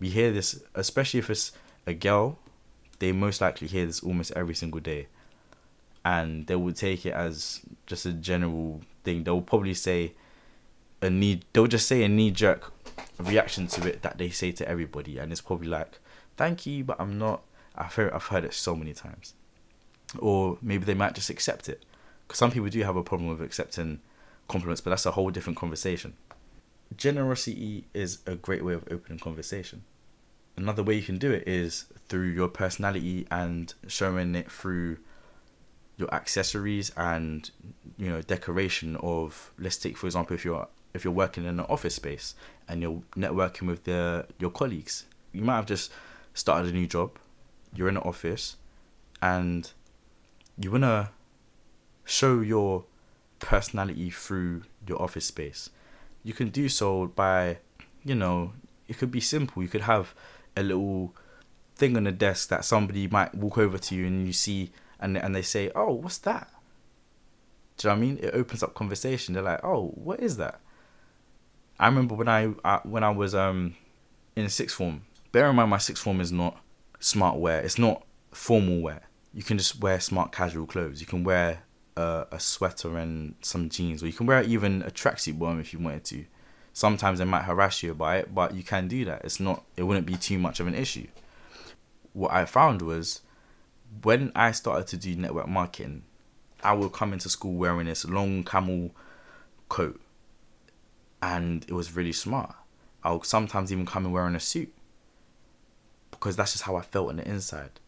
We 0.00 0.08
hear 0.10 0.32
this, 0.32 0.62
especially 0.74 1.20
if 1.20 1.30
it's 1.30 1.52
a 1.86 1.94
girl. 1.94 2.38
They 2.98 3.12
most 3.12 3.40
likely 3.40 3.68
hear 3.68 3.86
this 3.86 4.02
almost 4.02 4.32
every 4.32 4.54
single 4.54 4.80
day, 4.80 5.08
and 6.04 6.46
they 6.46 6.56
will 6.56 6.72
take 6.72 7.04
it 7.04 7.12
as 7.12 7.60
just 7.86 8.06
a 8.06 8.12
general 8.12 8.80
thing. 9.04 9.24
They'll 9.24 9.42
probably 9.42 9.74
say 9.74 10.14
a 11.02 11.10
knee. 11.10 11.42
They'll 11.52 11.66
just 11.66 11.86
say 11.86 12.02
a 12.02 12.08
knee 12.08 12.30
jerk 12.30 12.72
reaction 13.18 13.66
to 13.68 13.86
it 13.86 14.02
that 14.02 14.16
they 14.16 14.30
say 14.30 14.52
to 14.52 14.66
everybody, 14.66 15.18
and 15.18 15.32
it's 15.32 15.42
probably 15.42 15.68
like, 15.68 15.98
"Thank 16.36 16.64
you, 16.64 16.82
but 16.84 16.98
I'm 16.98 17.18
not." 17.18 17.42
I've 17.76 17.94
heard 17.94 18.12
I've 18.12 18.26
heard 18.26 18.44
it 18.44 18.54
so 18.54 18.76
many 18.76 18.94
times 18.94 19.34
or 20.18 20.58
maybe 20.62 20.84
they 20.84 20.94
might 20.94 21.14
just 21.14 21.30
accept 21.30 21.68
it. 21.68 21.84
Because 22.26 22.38
some 22.38 22.50
people 22.50 22.68
do 22.68 22.82
have 22.82 22.96
a 22.96 23.02
problem 23.02 23.28
with 23.28 23.42
accepting 23.42 24.00
compliments, 24.48 24.80
but 24.80 24.90
that's 24.90 25.06
a 25.06 25.12
whole 25.12 25.30
different 25.30 25.58
conversation. 25.58 26.14
Generosity 26.96 27.84
is 27.92 28.18
a 28.26 28.34
great 28.34 28.64
way 28.64 28.74
of 28.74 28.84
opening 28.90 29.18
conversation. 29.18 29.82
Another 30.56 30.82
way 30.82 30.94
you 30.94 31.02
can 31.02 31.18
do 31.18 31.32
it 31.32 31.46
is 31.46 31.86
through 32.08 32.28
your 32.28 32.48
personality 32.48 33.26
and 33.30 33.74
showing 33.88 34.34
it 34.34 34.50
through 34.50 34.98
your 35.96 36.12
accessories 36.14 36.90
and 36.96 37.50
you 37.96 38.08
know 38.08 38.20
decoration 38.22 38.96
of 38.96 39.52
let's 39.58 39.76
take 39.76 39.96
for 39.96 40.06
example 40.06 40.34
if 40.34 40.44
you're 40.44 40.66
if 40.92 41.04
you're 41.04 41.12
working 41.12 41.44
in 41.44 41.60
an 41.60 41.66
office 41.66 41.94
space 41.94 42.34
and 42.68 42.82
you're 42.82 43.00
networking 43.16 43.68
with 43.68 43.84
the 43.84 44.26
your 44.40 44.50
colleagues 44.50 45.06
you 45.32 45.42
might 45.42 45.56
have 45.56 45.66
just 45.66 45.92
started 46.34 46.72
a 46.72 46.76
new 46.76 46.86
job 46.86 47.12
you're 47.74 47.88
in 47.88 47.96
an 47.96 48.02
office 48.02 48.56
and 49.22 49.72
you 50.58 50.70
want 50.70 50.84
to 50.84 51.10
show 52.04 52.40
your 52.40 52.84
personality 53.38 54.10
through 54.10 54.62
your 54.86 55.00
office 55.00 55.26
space. 55.26 55.70
You 56.22 56.32
can 56.32 56.50
do 56.50 56.68
so 56.68 57.06
by, 57.06 57.58
you 58.04 58.14
know, 58.14 58.52
it 58.88 58.98
could 58.98 59.10
be 59.10 59.20
simple. 59.20 59.62
You 59.62 59.68
could 59.68 59.82
have 59.82 60.14
a 60.56 60.62
little 60.62 61.14
thing 61.76 61.96
on 61.96 62.04
the 62.04 62.12
desk 62.12 62.48
that 62.50 62.64
somebody 62.64 63.08
might 63.08 63.34
walk 63.34 63.58
over 63.58 63.78
to 63.78 63.94
you 63.94 64.06
and 64.06 64.26
you 64.26 64.32
see 64.32 64.70
and 65.00 65.18
and 65.18 65.34
they 65.34 65.42
say, 65.42 65.70
"Oh, 65.74 65.92
what's 65.92 66.18
that?" 66.18 66.48
Do 67.76 67.88
you 67.88 67.94
know 67.94 67.98
what 67.98 68.04
I 68.04 68.06
mean? 68.06 68.18
It 68.22 68.34
opens 68.34 68.62
up 68.62 68.74
conversation. 68.74 69.34
They're 69.34 69.42
like, 69.42 69.64
"Oh, 69.64 69.88
what 69.94 70.20
is 70.20 70.36
that?" 70.36 70.60
I 71.78 71.86
remember 71.86 72.14
when 72.14 72.28
I, 72.28 72.54
I 72.64 72.80
when 72.84 73.02
I 73.02 73.10
was 73.10 73.34
um 73.34 73.74
in 74.36 74.48
sixth 74.48 74.76
form. 74.76 75.02
Bear 75.32 75.50
in 75.50 75.56
mind, 75.56 75.70
my 75.70 75.78
sixth 75.78 76.02
form 76.02 76.20
is 76.20 76.30
not 76.30 76.60
smart 77.00 77.38
wear. 77.38 77.60
It's 77.60 77.78
not 77.78 78.06
formal 78.30 78.80
wear 78.80 79.02
you 79.34 79.42
can 79.42 79.58
just 79.58 79.80
wear 79.80 79.98
smart 80.00 80.32
casual 80.32 80.66
clothes. 80.66 81.00
You 81.00 81.06
can 81.06 81.24
wear 81.24 81.64
a, 81.96 82.26
a 82.30 82.40
sweater 82.40 82.96
and 82.96 83.34
some 83.40 83.68
jeans, 83.68 84.02
or 84.02 84.06
you 84.06 84.12
can 84.12 84.26
wear 84.26 84.42
even 84.42 84.82
a 84.82 84.90
tracksuit 84.90 85.38
bottom 85.38 85.60
if 85.60 85.72
you 85.72 85.80
wanted 85.80 86.04
to. 86.04 86.24
Sometimes 86.72 87.18
they 87.18 87.24
might 87.24 87.42
harass 87.42 87.82
you 87.82 87.92
about 87.92 88.16
it, 88.16 88.34
but 88.34 88.54
you 88.54 88.62
can 88.62 88.88
do 88.88 89.04
that. 89.04 89.24
It's 89.24 89.40
not. 89.40 89.64
It 89.76 89.82
wouldn't 89.82 90.06
be 90.06 90.16
too 90.16 90.38
much 90.38 90.60
of 90.60 90.66
an 90.66 90.74
issue. 90.74 91.06
What 92.12 92.32
I 92.32 92.44
found 92.44 92.82
was 92.82 93.22
when 94.02 94.30
I 94.34 94.52
started 94.52 94.86
to 94.88 94.96
do 94.96 95.16
network 95.16 95.48
marketing, 95.48 96.04
I 96.62 96.72
would 96.72 96.92
come 96.92 97.12
into 97.12 97.28
school 97.28 97.54
wearing 97.54 97.86
this 97.86 98.04
long 98.04 98.44
camel 98.44 98.92
coat, 99.68 100.00
and 101.20 101.64
it 101.68 101.72
was 101.72 101.94
really 101.94 102.12
smart. 102.12 102.54
I'll 103.02 103.22
sometimes 103.22 103.72
even 103.72 103.84
come 103.84 104.06
in 104.06 104.12
wearing 104.12 104.34
a 104.34 104.40
suit 104.40 104.72
because 106.10 106.36
that's 106.36 106.52
just 106.52 106.64
how 106.64 106.76
I 106.76 106.82
felt 106.82 107.10
on 107.10 107.16
the 107.16 107.28
inside. 107.28 107.80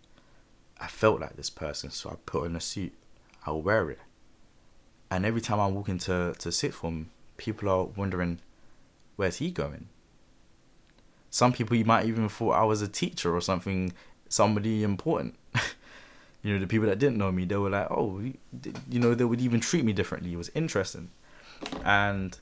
I 0.81 0.89
felt 0.89 1.21
like 1.21 1.37
this 1.37 1.51
person, 1.51 1.91
so 1.91 2.11
I 2.11 2.15
put 2.27 2.45
on 2.45 2.57
a 2.57 2.61
suit. 2.61 2.93
I'll 3.47 3.63
wear 3.63 3.91
it. 3.91 3.99
And 5.11 5.25
every 5.25 5.41
time 5.41 5.61
I 5.61 5.67
walk 5.69 5.89
into 5.89 6.35
to 6.39 6.53
sixth 6.53 6.81
form, 6.81 7.11
people 7.37 7.69
are 7.69 7.85
wondering, 7.85 8.41
where's 9.17 9.37
he 9.37 9.51
going? 9.51 9.89
Some 11.31 11.53
people 11.53 11.77
you 11.77 11.85
might 11.85 12.07
even 12.07 12.29
thought 12.29 12.53
I 12.53 12.65
was 12.65 12.83
a 12.83 12.89
teacher 12.89 13.35
or 13.35 13.41
something, 13.41 13.93
somebody 14.29 14.83
important. 14.83 15.37
you 16.43 16.53
know, 16.53 16.61
the 16.61 16.67
people 16.67 16.89
that 16.89 16.99
didn't 16.99 17.19
know 17.19 17.31
me, 17.33 17.45
they 17.45 17.57
were 17.57 17.71
like, 17.71 17.91
oh, 17.91 18.21
you 18.21 19.01
know, 19.01 19.15
they 19.15 19.25
would 19.25 19.41
even 19.41 19.61
treat 19.61 19.85
me 19.85 19.93
differently. 19.93 20.33
It 20.33 20.37
was 20.37 20.51
interesting. 20.55 21.11
And, 21.85 22.39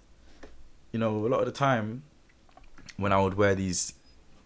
you 0.92 0.98
know, 0.98 1.26
a 1.26 1.28
lot 1.28 1.40
of 1.40 1.46
the 1.46 1.52
time 1.52 2.02
when 2.96 3.12
I 3.12 3.20
would 3.20 3.34
wear 3.34 3.54
these 3.54 3.94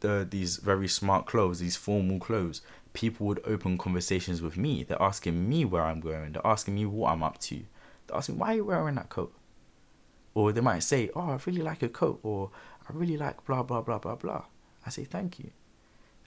the 0.00 0.26
these 0.28 0.58
very 0.58 0.88
smart 0.88 1.26
clothes, 1.26 1.58
these 1.58 1.76
formal 1.76 2.18
clothes, 2.18 2.62
people 2.98 3.28
would 3.28 3.40
open 3.44 3.78
conversations 3.78 4.42
with 4.42 4.56
me. 4.56 4.82
They're 4.82 5.00
asking 5.00 5.48
me 5.48 5.64
where 5.64 5.84
I'm 5.84 6.00
going. 6.00 6.32
They're 6.32 6.44
asking 6.44 6.74
me 6.74 6.84
what 6.84 7.12
I'm 7.12 7.22
up 7.22 7.38
to. 7.42 7.62
They're 8.06 8.16
asking, 8.16 8.38
why 8.38 8.48
are 8.48 8.56
you 8.56 8.64
wearing 8.64 8.96
that 8.96 9.08
coat? 9.08 9.32
Or 10.34 10.50
they 10.50 10.60
might 10.60 10.82
say, 10.82 11.08
oh, 11.14 11.30
I 11.30 11.38
really 11.46 11.62
like 11.62 11.80
your 11.80 11.90
coat. 11.90 12.18
Or 12.24 12.50
I 12.88 12.92
really 12.92 13.16
like 13.16 13.44
blah, 13.46 13.62
blah, 13.62 13.82
blah, 13.82 13.98
blah, 13.98 14.16
blah. 14.16 14.46
I 14.84 14.90
say, 14.90 15.04
thank 15.04 15.38
you. 15.38 15.50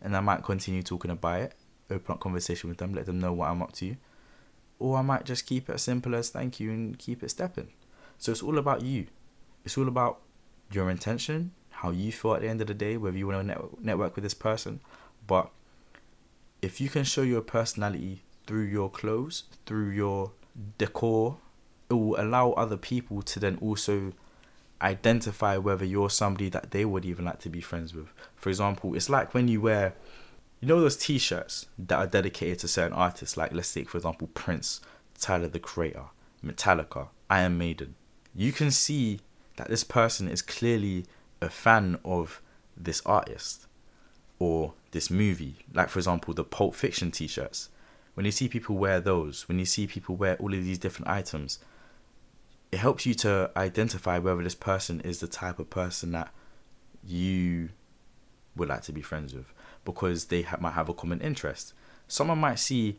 And 0.01 0.15
I 0.15 0.21
might 0.21 0.45
continue 0.45 0.81
talking 0.81 1.11
about 1.11 1.41
it, 1.41 1.55
open 1.89 2.13
up 2.13 2.21
conversation 2.21 2.69
with 2.69 2.77
them, 2.77 2.93
let 2.93 3.05
them 3.05 3.19
know 3.19 3.33
what 3.33 3.49
I'm 3.49 3.61
up 3.61 3.73
to. 3.73 3.97
Or 4.79 4.97
I 4.97 5.01
might 5.01 5.25
just 5.25 5.45
keep 5.45 5.69
it 5.69 5.73
as 5.73 5.83
simple 5.83 6.15
as 6.15 6.29
thank 6.29 6.61
you 6.61 6.71
and 6.71 6.97
keep 6.97 7.21
it 7.21 7.31
stepping. 7.31 7.73
So 8.17 8.31
it's 8.31 8.41
all 8.41 8.57
about 8.57 8.81
you. 8.81 9.07
It's 9.65 9.77
all 9.77 9.89
about 9.89 10.21
your 10.71 10.89
intention, 10.89 11.51
how 11.69 11.91
you 11.91 12.13
feel 12.13 12.35
at 12.35 12.41
the 12.41 12.47
end 12.47 12.61
of 12.61 12.67
the 12.67 12.73
day, 12.73 12.95
whether 12.95 13.17
you 13.17 13.27
want 13.27 13.45
to 13.45 13.69
network 13.81 14.15
with 14.15 14.23
this 14.23 14.33
person. 14.33 14.79
But 15.27 15.51
if 16.61 16.79
you 16.79 16.89
can 16.89 17.03
show 17.03 17.21
your 17.21 17.41
personality 17.41 18.21
through 18.45 18.65
your 18.65 18.89
clothes, 18.89 19.43
through 19.65 19.89
your 19.89 20.31
decor, 20.77 21.37
it 21.89 21.93
will 21.93 22.19
allow 22.19 22.51
other 22.51 22.77
people 22.77 23.21
to 23.21 23.39
then 23.39 23.57
also 23.61 24.13
identify 24.81 25.57
whether 25.57 25.85
you're 25.85 26.09
somebody 26.09 26.49
that 26.49 26.71
they 26.71 26.85
would 26.85 27.05
even 27.05 27.25
like 27.25 27.39
to 27.39 27.49
be 27.49 27.61
friends 27.61 27.93
with. 27.93 28.07
For 28.35 28.49
example, 28.49 28.95
it's 28.95 29.09
like 29.09 29.33
when 29.33 29.47
you 29.47 29.61
wear, 29.61 29.93
you 30.59 30.67
know, 30.67 30.79
those 30.79 30.97
t 30.97 31.17
shirts 31.17 31.65
that 31.77 31.97
are 31.97 32.07
dedicated 32.07 32.59
to 32.59 32.67
certain 32.67 32.93
artists, 32.93 33.37
like 33.37 33.53
let's 33.53 33.73
take, 33.73 33.89
for 33.89 33.97
example, 33.97 34.29
Prince, 34.33 34.81
Tyler 35.19 35.47
the 35.47 35.59
Creator, 35.59 36.05
Metallica, 36.43 37.09
Iron 37.29 37.57
Maiden. 37.57 37.95
You 38.33 38.51
can 38.51 38.71
see 38.71 39.19
that 39.57 39.69
this 39.69 39.83
person 39.83 40.27
is 40.27 40.41
clearly 40.41 41.05
a 41.41 41.49
fan 41.49 41.99
of 42.05 42.41
this 42.77 43.01
artist 43.05 43.67
or 44.41 44.73
this 44.91 45.09
movie. 45.09 45.55
Like, 45.73 45.89
for 45.89 45.99
example, 45.99 46.33
the 46.33 46.43
Pulp 46.43 46.75
Fiction 46.75 47.11
t 47.11 47.27
shirts. 47.27 47.69
When 48.15 48.25
you 48.25 48.31
see 48.31 48.49
people 48.49 48.75
wear 48.75 48.99
those, 48.99 49.47
when 49.47 49.59
you 49.59 49.65
see 49.65 49.87
people 49.87 50.15
wear 50.15 50.35
all 50.37 50.53
of 50.53 50.63
these 50.63 50.77
different 50.77 51.09
items, 51.09 51.59
it 52.71 52.79
helps 52.79 53.05
you 53.05 53.13
to 53.15 53.51
identify 53.55 54.17
whether 54.17 54.43
this 54.43 54.55
person 54.55 54.99
is 55.01 55.19
the 55.19 55.27
type 55.27 55.59
of 55.59 55.69
person 55.69 56.11
that 56.13 56.33
you 57.05 57.69
would 58.55 58.67
like 58.67 58.81
to 58.83 58.91
be 58.91 59.01
friends 59.01 59.33
with 59.33 59.53
because 59.85 60.25
they 60.25 60.41
ha- 60.41 60.57
might 60.59 60.73
have 60.73 60.89
a 60.89 60.93
common 60.93 61.21
interest. 61.21 61.73
Someone 62.07 62.39
might 62.39 62.59
see 62.59 62.97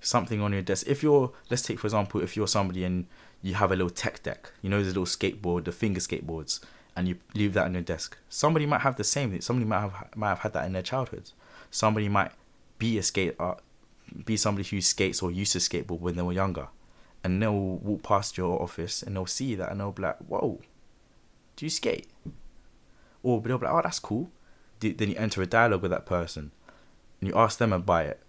something 0.00 0.40
on 0.40 0.52
your 0.52 0.62
desk. 0.62 0.86
If 0.86 1.02
you're, 1.02 1.32
let's 1.50 1.62
take 1.62 1.80
for 1.80 1.86
example, 1.86 2.20
if 2.20 2.36
you're 2.36 2.46
somebody 2.46 2.84
and 2.84 3.06
you 3.42 3.54
have 3.54 3.72
a 3.72 3.76
little 3.76 3.90
tech 3.90 4.22
deck, 4.22 4.52
you 4.62 4.70
know, 4.70 4.80
the 4.80 4.88
little 4.88 5.04
skateboard, 5.04 5.64
the 5.64 5.72
finger 5.72 6.00
skateboards, 6.00 6.60
and 6.96 7.06
you 7.06 7.18
leave 7.34 7.52
that 7.52 7.66
on 7.66 7.74
your 7.74 7.82
desk. 7.82 8.16
Somebody 8.30 8.64
might 8.64 8.80
have 8.80 8.96
the 8.96 9.04
same. 9.04 9.38
Somebody 9.42 9.66
might 9.66 9.80
have 9.80 10.16
might 10.16 10.30
have 10.30 10.38
had 10.40 10.54
that 10.54 10.64
in 10.64 10.72
their 10.72 10.82
childhood. 10.82 11.30
Somebody 11.70 12.08
might 12.08 12.32
be 12.78 12.96
a 12.98 13.02
skater, 13.02 13.36
uh, 13.40 13.54
be 14.24 14.36
somebody 14.36 14.66
who 14.66 14.80
skates 14.80 15.22
or 15.22 15.30
used 15.30 15.52
to 15.52 15.58
skateboard 15.58 16.00
when 16.00 16.16
they 16.16 16.22
were 16.22 16.32
younger, 16.32 16.68
and 17.22 17.42
they'll 17.42 17.52
walk 17.52 18.02
past 18.02 18.38
your 18.38 18.60
office 18.60 19.02
and 19.02 19.14
they'll 19.14 19.26
see 19.26 19.54
that 19.54 19.70
and 19.70 19.80
they'll 19.80 19.92
be 19.92 20.02
like, 20.02 20.18
"Whoa, 20.18 20.60
do 21.54 21.66
you 21.66 21.70
skate?" 21.70 22.08
Or 23.22 23.40
they'll 23.42 23.58
be 23.58 23.66
like, 23.66 23.74
"Oh, 23.74 23.82
that's 23.82 23.98
cool." 23.98 24.30
Then 24.80 25.10
you 25.10 25.16
enter 25.16 25.42
a 25.42 25.46
dialogue 25.46 25.82
with 25.82 25.90
that 25.90 26.06
person, 26.06 26.50
and 27.20 27.28
you 27.28 27.36
ask 27.36 27.58
them 27.58 27.72
about 27.72 28.06
it. 28.06 28.20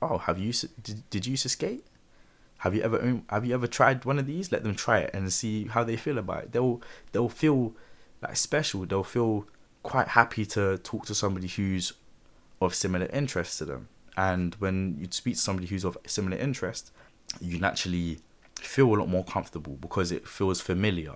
Oh, 0.00 0.18
have 0.18 0.38
you 0.38 0.52
did, 0.82 1.08
did 1.10 1.26
you 1.26 1.32
used 1.32 1.44
to 1.44 1.48
skate? 1.48 1.84
Have 2.62 2.76
you 2.76 2.82
ever 2.82 3.20
have 3.28 3.44
you 3.44 3.54
ever 3.54 3.66
tried 3.66 4.04
one 4.04 4.20
of 4.20 4.26
these? 4.26 4.52
Let 4.52 4.62
them 4.62 4.76
try 4.76 5.00
it 5.00 5.10
and 5.12 5.32
see 5.32 5.64
how 5.66 5.82
they 5.82 5.96
feel 5.96 6.16
about 6.16 6.44
it. 6.44 6.52
They'll 6.52 6.80
they'll 7.10 7.28
feel 7.28 7.74
like 8.22 8.36
special. 8.36 8.86
They'll 8.86 9.02
feel 9.02 9.48
quite 9.82 10.06
happy 10.06 10.46
to 10.46 10.78
talk 10.78 11.04
to 11.06 11.14
somebody 11.14 11.48
who's 11.48 11.92
of 12.60 12.72
similar 12.72 13.06
interest 13.06 13.58
to 13.58 13.64
them. 13.64 13.88
And 14.16 14.54
when 14.60 14.96
you 15.00 15.08
speak 15.10 15.34
to 15.34 15.40
somebody 15.40 15.66
who's 15.66 15.84
of 15.84 15.98
similar 16.06 16.36
interest, 16.36 16.92
you 17.40 17.58
naturally 17.58 18.20
feel 18.60 18.94
a 18.94 18.96
lot 18.96 19.08
more 19.08 19.24
comfortable 19.24 19.76
because 19.80 20.12
it 20.12 20.28
feels 20.28 20.60
familiar. 20.60 21.14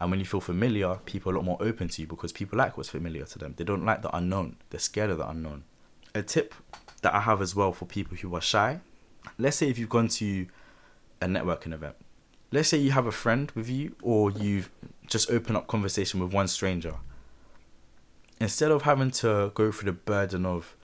And 0.00 0.10
when 0.10 0.20
you 0.20 0.24
feel 0.24 0.40
familiar, 0.40 1.00
people 1.04 1.30
are 1.30 1.34
a 1.34 1.36
lot 1.36 1.44
more 1.44 1.58
open 1.60 1.88
to 1.88 2.00
you 2.00 2.08
because 2.08 2.32
people 2.32 2.56
like 2.56 2.78
what's 2.78 2.88
familiar 2.88 3.26
to 3.26 3.38
them. 3.38 3.52
They 3.58 3.64
don't 3.64 3.84
like 3.84 4.00
the 4.00 4.16
unknown. 4.16 4.56
They're 4.70 4.80
scared 4.80 5.10
of 5.10 5.18
the 5.18 5.28
unknown. 5.28 5.64
A 6.14 6.22
tip 6.22 6.54
that 7.02 7.12
I 7.12 7.20
have 7.20 7.42
as 7.42 7.54
well 7.54 7.72
for 7.72 7.84
people 7.84 8.16
who 8.16 8.34
are 8.34 8.40
shy. 8.40 8.80
Let's 9.36 9.58
say 9.58 9.68
if 9.68 9.78
you've 9.78 9.90
gone 9.90 10.08
to 10.08 10.46
a 11.20 11.26
networking 11.26 11.72
event. 11.72 11.96
Let's 12.50 12.68
say 12.68 12.78
you 12.78 12.92
have 12.92 13.06
a 13.06 13.12
friend 13.12 13.50
with 13.54 13.68
you, 13.68 13.94
or 14.02 14.30
you've 14.30 14.70
just 15.06 15.30
opened 15.30 15.56
up 15.56 15.66
conversation 15.66 16.20
with 16.20 16.32
one 16.32 16.48
stranger. 16.48 16.94
Instead 18.40 18.70
of 18.70 18.82
having 18.82 19.10
to 19.10 19.50
go 19.54 19.70
through 19.72 19.92
the 19.92 19.98
burden 19.98 20.46
of 20.46 20.76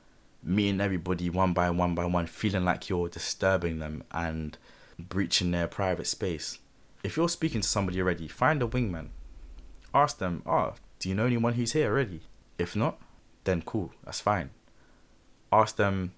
meeting 0.43 0.81
everybody 0.81 1.31
one 1.31 1.53
by 1.53 1.71
one 1.71 1.95
by 1.95 2.05
one, 2.05 2.27
feeling 2.27 2.65
like 2.65 2.89
you're 2.89 3.09
disturbing 3.09 3.79
them 3.79 4.03
and 4.11 4.59
breaching 4.99 5.53
their 5.53 5.67
private 5.67 6.07
space, 6.07 6.59
if 7.03 7.17
you're 7.17 7.29
speaking 7.29 7.61
to 7.61 7.69
somebody 7.69 8.01
already, 8.01 8.29
find 8.29 8.63
a 8.63 8.67
wingman. 8.67 9.09
Ask 9.95 10.19
them, 10.19 10.43
oh, 10.45 10.75
do 10.99 11.09
you 11.09 11.15
know 11.15 11.27
anyone 11.27 11.55
who's 11.55 11.73
here 11.73 11.91
already? 11.91 12.21
If 12.59 12.75
not, 12.75 12.99
then 13.45 13.63
cool, 13.63 13.93
that's 14.05 14.21
fine. 14.21 14.51
Ask 15.53 15.77
them, 15.77 16.13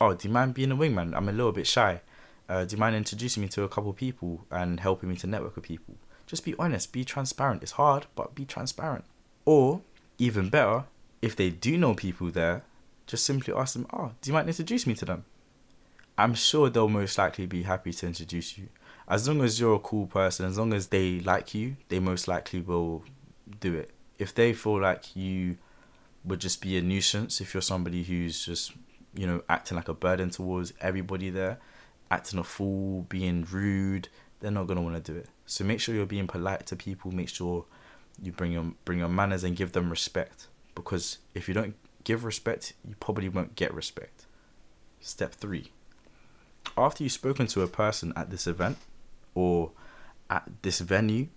oh, 0.00 0.14
do 0.14 0.28
you 0.28 0.34
mind 0.34 0.54
being 0.54 0.70
a 0.70 0.76
wingman? 0.76 1.14
I'm 1.16 1.28
a 1.28 1.32
little 1.32 1.52
bit 1.52 1.66
shy 1.66 2.02
uh, 2.48 2.64
do 2.64 2.76
you 2.76 2.80
mind 2.80 2.96
introducing 2.96 3.42
me 3.42 3.48
to 3.50 3.62
a 3.62 3.68
couple 3.68 3.92
people 3.92 4.44
and 4.50 4.80
helping 4.80 5.08
me 5.08 5.16
to 5.16 5.26
network 5.26 5.56
with 5.56 5.64
people? 5.64 5.94
Just 6.26 6.44
be 6.44 6.54
honest, 6.58 6.92
be 6.92 7.04
transparent. 7.04 7.62
It's 7.62 7.72
hard, 7.72 8.06
but 8.14 8.34
be 8.34 8.44
transparent. 8.44 9.04
Or, 9.44 9.80
even 10.18 10.48
better, 10.48 10.84
if 11.20 11.36
they 11.36 11.50
do 11.50 11.76
know 11.76 11.94
people 11.94 12.30
there, 12.30 12.62
just 13.06 13.24
simply 13.24 13.52
ask 13.54 13.74
them, 13.74 13.86
oh, 13.92 14.12
do 14.20 14.30
you 14.30 14.34
mind 14.34 14.48
introduce 14.48 14.86
me 14.86 14.94
to 14.94 15.04
them? 15.04 15.24
I'm 16.16 16.34
sure 16.34 16.70
they'll 16.70 16.88
most 16.88 17.18
likely 17.18 17.46
be 17.46 17.64
happy 17.64 17.92
to 17.92 18.06
introduce 18.06 18.56
you. 18.56 18.68
As 19.08 19.28
long 19.28 19.42
as 19.42 19.60
you're 19.60 19.74
a 19.74 19.80
cool 19.80 20.06
person, 20.06 20.46
as 20.46 20.56
long 20.56 20.72
as 20.72 20.86
they 20.86 21.20
like 21.20 21.54
you, 21.54 21.76
they 21.88 21.98
most 21.98 22.28
likely 22.28 22.60
will 22.60 23.04
do 23.60 23.74
it. 23.74 23.90
If 24.18 24.34
they 24.34 24.52
feel 24.52 24.80
like 24.80 25.16
you 25.16 25.58
would 26.24 26.40
just 26.40 26.62
be 26.62 26.78
a 26.78 26.82
nuisance, 26.82 27.40
if 27.40 27.52
you're 27.52 27.60
somebody 27.60 28.02
who's 28.04 28.44
just, 28.44 28.72
you 29.14 29.26
know, 29.26 29.42
acting 29.48 29.76
like 29.76 29.88
a 29.88 29.94
burden 29.94 30.30
towards 30.30 30.72
everybody 30.80 31.28
there, 31.30 31.58
acting 32.10 32.38
a 32.38 32.44
fool, 32.44 33.06
being 33.08 33.46
rude, 33.50 34.08
they're 34.40 34.50
not 34.50 34.66
gonna 34.66 34.82
want 34.82 35.02
to 35.02 35.12
do 35.12 35.18
it. 35.18 35.28
So 35.46 35.64
make 35.64 35.80
sure 35.80 35.94
you're 35.94 36.06
being 36.06 36.26
polite 36.26 36.66
to 36.66 36.76
people. 36.76 37.12
Make 37.12 37.28
sure 37.28 37.64
you 38.22 38.32
bring 38.32 38.52
your 38.52 38.72
bring 38.84 38.98
your 38.98 39.08
manners 39.08 39.44
and 39.44 39.56
give 39.56 39.72
them 39.72 39.90
respect. 39.90 40.48
Because 40.74 41.18
if 41.34 41.48
you 41.48 41.54
don't 41.54 41.74
give 42.04 42.24
respect, 42.24 42.74
you 42.86 42.94
probably 43.00 43.28
won't 43.28 43.56
get 43.56 43.72
respect. 43.72 44.26
Step 45.00 45.32
three. 45.32 45.70
After 46.76 47.02
you've 47.02 47.12
spoken 47.12 47.46
to 47.48 47.62
a 47.62 47.68
person 47.68 48.12
at 48.16 48.30
this 48.30 48.46
event 48.46 48.78
or 49.34 49.72
at 50.30 50.48
this 50.62 50.80
venue, 50.80 51.28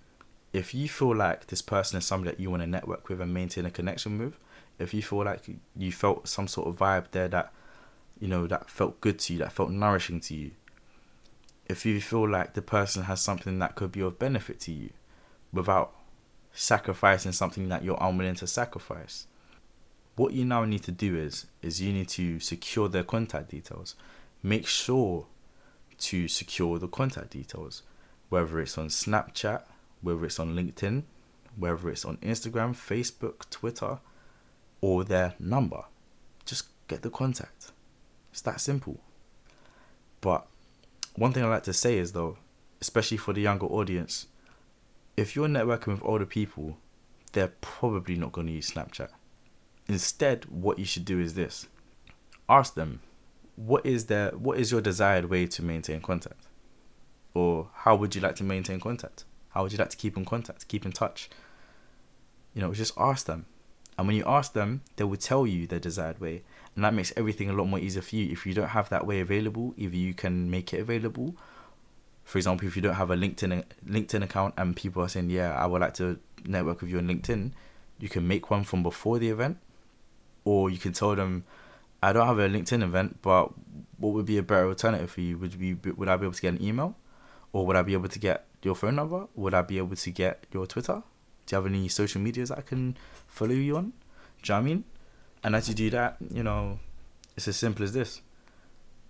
if 0.54 0.74
you 0.74 0.88
feel 0.88 1.16
like 1.16 1.48
this 1.48 1.62
person 1.62 1.98
is 1.98 2.06
somebody 2.06 2.32
that 2.32 2.42
you 2.42 2.50
want 2.50 2.64
to 2.64 2.68
network 2.68 3.10
with 3.10 3.22
and 3.22 3.34
maintain 3.34 3.66
a 3.66 3.72
connection 3.72 4.18
with, 4.18 4.38
if 4.80 4.94
you 4.94 5.02
feel 5.02 5.24
like 5.24 5.42
you 5.76 5.92
felt 5.92 6.28
some 6.28 6.48
sort 6.48 6.68
of 6.68 6.78
vibe 6.78 7.12
there 7.12 7.28
that 7.28 7.52
you 8.20 8.28
know, 8.28 8.48
that 8.48 8.70
felt 8.70 9.02
good 9.02 9.20
to 9.20 9.34
you, 9.34 9.40
that 9.40 9.52
felt 9.52 9.70
nourishing 9.70 10.20
to 10.22 10.36
you. 10.36 10.52
If 11.66 11.86
you 11.86 12.00
feel 12.02 12.28
like 12.28 12.54
the 12.54 12.62
person 12.62 13.04
has 13.04 13.22
something 13.22 13.60
that 13.60 13.76
could 13.76 13.92
be 13.92 14.02
of 14.02 14.18
benefit 14.18 14.60
to 14.62 14.72
you 14.72 14.90
without 15.52 15.94
sacrificing 16.58 17.32
something 17.32 17.70
that 17.70 17.84
you're 17.84 17.98
unwilling 18.02 18.36
to 18.36 18.48
sacrifice. 18.48 19.28
What 20.16 20.34
you 20.34 20.44
now 20.44 20.66
need 20.66 20.84
to 20.84 20.92
do 20.92 21.16
is 21.16 21.46
is 21.62 21.82
you 21.82 21.94
need 21.94 22.10
to 22.10 22.40
secure 22.40 22.90
their 22.90 23.04
contact 23.04 23.50
details. 23.50 23.96
Make 24.42 24.66
sure 24.66 25.28
to 26.00 26.28
secure 26.28 26.80
the 26.80 26.88
contact 26.88 27.32
details, 27.32 27.84
whether 28.30 28.60
it's 28.60 28.78
on 28.78 28.88
Snapchat, 28.88 29.64
whether 30.02 30.26
it's 30.26 30.40
on 30.40 30.56
LinkedIn, 30.56 31.04
whether 31.56 31.90
it's 31.90 32.06
on 32.06 32.18
Instagram, 32.18 32.76
Facebook, 32.76 33.50
Twitter, 33.50 34.00
or 34.82 35.04
their 35.04 35.36
number. 35.40 35.86
Just 36.46 36.66
get 36.88 37.02
the 37.02 37.10
contact. 37.10 37.57
It's 38.38 38.44
that 38.44 38.62
simple. 38.62 39.00
But 40.22 40.46
one 41.16 41.34
thing 41.34 41.44
I 41.44 41.48
like 41.48 41.64
to 41.64 41.74
say 41.74 41.98
is 41.98 42.12
though, 42.12 42.38
especially 42.80 43.18
for 43.18 43.34
the 43.34 43.42
younger 43.42 43.66
audience, 43.66 44.28
if 45.18 45.36
you're 45.36 45.48
networking 45.48 45.88
with 45.88 46.04
older 46.04 46.28
people, 46.28 46.78
they're 47.32 47.54
probably 47.62 48.16
not 48.16 48.34
going 48.34 48.46
to 48.46 48.54
use 48.54 48.70
Snapchat. 48.70 49.10
Instead, 49.88 50.46
what 50.46 50.78
you 50.78 50.86
should 50.86 51.04
do 51.04 51.20
is 51.20 51.34
this: 51.34 51.66
ask 52.48 52.76
them, 52.76 53.00
what 53.56 53.84
is 53.84 54.06
their 54.06 54.30
what 54.30 54.60
is 54.60 54.72
your 54.72 54.82
desired 54.82 55.32
way 55.32 55.48
to 55.48 55.64
maintain 55.64 56.00
contact, 56.00 56.46
or 57.34 57.70
how 57.74 57.96
would 57.96 58.14
you 58.14 58.22
like 58.22 58.36
to 58.36 58.44
maintain 58.44 58.80
contact? 58.80 59.26
How 59.50 59.64
would 59.64 59.72
you 59.72 59.80
like 59.80 59.90
to 59.90 59.98
keep 59.98 60.16
in 60.16 60.26
contact, 60.26 60.68
keep 60.68 60.86
in 60.86 60.92
touch? 60.92 61.28
You 62.54 62.62
know, 62.62 62.72
just 62.76 62.94
ask 63.00 63.26
them, 63.26 63.48
and 63.98 64.06
when 64.06 64.16
you 64.16 64.26
ask 64.28 64.54
them, 64.54 64.82
they 64.96 65.06
will 65.06 65.18
tell 65.18 65.48
you 65.48 65.66
their 65.66 65.80
desired 65.80 66.22
way, 66.22 66.44
and 66.78 66.86
that 66.86 66.94
makes 66.94 67.12
everything 67.18 67.50
a 67.50 67.54
lot 67.54 67.66
more 67.66 67.80
easier 67.80 68.04
for 68.04 68.16
you. 68.16 68.32
If 68.32 68.46
you 68.46 68.54
don't 68.54 68.68
have 68.68 68.90
that 68.90 69.08
way 69.08 69.20
available, 69.20 69.74
if 69.78 69.96
you 69.96 70.14
can 70.14 70.48
make 70.52 70.76
it 70.76 70.80
available. 70.80 71.36
For 72.24 72.38
example, 72.38 72.68
if 72.68 72.76
you 72.76 72.84
don't 72.84 72.94
have 72.94 73.10
a 73.10 73.16
LinkedIn 73.16 73.64
LinkedIn 73.84 74.24
account 74.24 74.54
and 74.58 74.76
people 74.76 75.02
are 75.02 75.10
saying, 75.10 75.32
"Yeah, 75.32 75.56
I 75.56 75.66
would 75.66 75.82
like 75.82 75.96
to 75.96 76.20
network 76.46 76.82
with 76.82 76.92
you 76.92 77.00
on 77.00 77.08
LinkedIn," 77.08 77.54
you 77.98 78.10
can 78.10 78.28
make 78.28 78.52
one 78.52 78.64
from 78.64 78.84
before 78.84 79.18
the 79.18 79.30
event, 79.30 79.58
or 80.46 80.70
you 80.70 80.78
can 80.78 80.94
tell 80.94 81.16
them, 81.16 81.46
I 82.04 82.14
don't 82.14 82.28
have 82.28 82.38
a 82.38 82.48
LinkedIn 82.48 82.84
event, 82.84 83.24
but 83.24 83.54
what 83.98 84.14
would 84.14 84.28
be 84.28 84.38
a 84.38 84.44
better 84.44 84.68
alternative 84.68 85.10
for 85.10 85.22
you? 85.22 85.36
Would 85.40 85.56
you 85.56 85.80
would 85.96 86.08
I 86.08 86.16
be 86.16 86.28
able 86.28 86.36
to 86.36 86.42
get 86.44 86.54
an 86.54 86.62
email, 86.62 86.96
or 87.54 87.66
would 87.66 87.76
I 87.76 87.82
be 87.82 87.94
able 87.94 88.10
to 88.10 88.20
get 88.20 88.46
your 88.62 88.76
phone 88.76 88.98
number? 88.98 89.26
Would 89.34 89.56
I 89.56 89.64
be 89.64 89.80
able 89.80 89.96
to 89.96 90.12
get 90.12 90.46
your 90.54 90.68
Twitter? 90.68 91.02
Do 91.48 91.56
you 91.56 91.64
have 91.64 91.66
any 91.66 91.88
social 91.88 92.22
medias 92.22 92.50
that 92.50 92.60
I 92.60 92.62
can 92.62 92.98
follow 93.26 93.56
you 93.56 93.78
on? 93.78 93.94
Do 94.44 94.54
you 94.54 94.54
know 94.54 94.56
what 94.56 94.60
I 94.60 94.62
mean? 94.62 94.84
And 95.48 95.56
as 95.56 95.70
you 95.70 95.76
do 95.76 95.90
that, 95.92 96.18
you 96.30 96.44
know, 96.44 96.78
it's 97.38 97.48
as 97.48 97.56
simple 97.56 97.86
as 97.86 97.94
this. 97.94 98.22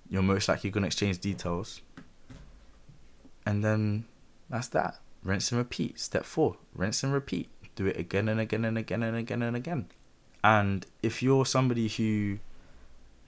You're 0.08 0.22
most 0.22 0.48
likely 0.48 0.70
gonna 0.70 0.86
exchange 0.86 1.18
details, 1.18 1.82
and 3.44 3.64
then 3.64 4.06
that's 4.48 4.68
that. 4.68 5.00
Rinse 5.24 5.52
and 5.52 5.58
repeat. 5.58 6.00
Step 6.00 6.26
four: 6.26 6.58
rinse 6.76 7.04
and 7.04 7.12
repeat. 7.12 7.50
Do 7.74 7.88
it 7.88 7.98
again 7.98 8.30
and 8.30 8.40
again 8.40 8.66
and 8.66 8.78
again 8.78 9.02
and 9.02 9.18
again 9.18 9.42
and 9.42 9.58
again. 9.58 9.88
And 10.44 10.86
if 11.02 11.24
you're 11.24 11.44
somebody 11.44 11.88
who, 11.88 12.38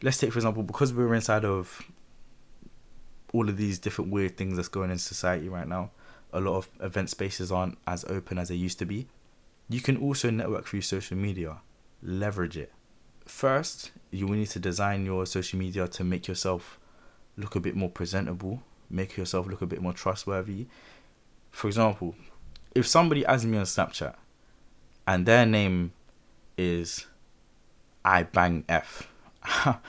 let's 0.03 0.19
take 0.19 0.31
for 0.31 0.37
example, 0.37 0.61
because 0.61 0.93
we're 0.93 1.15
inside 1.15 1.45
of 1.45 1.81
all 3.33 3.49
of 3.49 3.57
these 3.57 3.79
different 3.79 4.11
weird 4.11 4.37
things 4.37 4.55
that's 4.55 4.67
going 4.67 4.91
in 4.91 4.99
society 4.99 5.49
right 5.49 5.67
now, 5.67 5.89
a 6.31 6.39
lot 6.39 6.57
of 6.57 6.69
event 6.79 7.09
spaces 7.09 7.51
aren't 7.51 7.79
as 7.87 8.05
open 8.05 8.37
as 8.37 8.49
they 8.49 8.55
used 8.55 8.77
to 8.77 8.85
be. 8.85 9.07
You 9.67 9.81
can 9.81 9.97
also 9.97 10.29
network 10.29 10.67
through 10.67 10.81
social 10.81 11.17
media, 11.17 11.57
leverage 12.03 12.55
it. 12.55 12.71
First, 13.29 13.91
you 14.11 14.27
will 14.27 14.35
need 14.35 14.49
to 14.49 14.59
design 14.59 15.05
your 15.05 15.25
social 15.25 15.59
media 15.59 15.87
to 15.87 16.03
make 16.03 16.27
yourself 16.27 16.77
look 17.37 17.55
a 17.55 17.59
bit 17.59 17.75
more 17.75 17.89
presentable, 17.89 18.63
make 18.89 19.15
yourself 19.15 19.47
look 19.47 19.61
a 19.61 19.67
bit 19.67 19.81
more 19.81 19.93
trustworthy. 19.93 20.65
For 21.51 21.67
example, 21.67 22.15
if 22.75 22.85
somebody 22.85 23.25
adds 23.25 23.45
me 23.45 23.57
on 23.57 23.63
Snapchat 23.63 24.15
and 25.07 25.25
their 25.25 25.45
name 25.45 25.93
is 26.57 27.05
I 28.03 28.23
bang 28.23 28.65
F, 28.67 29.07
I'm 29.43 29.79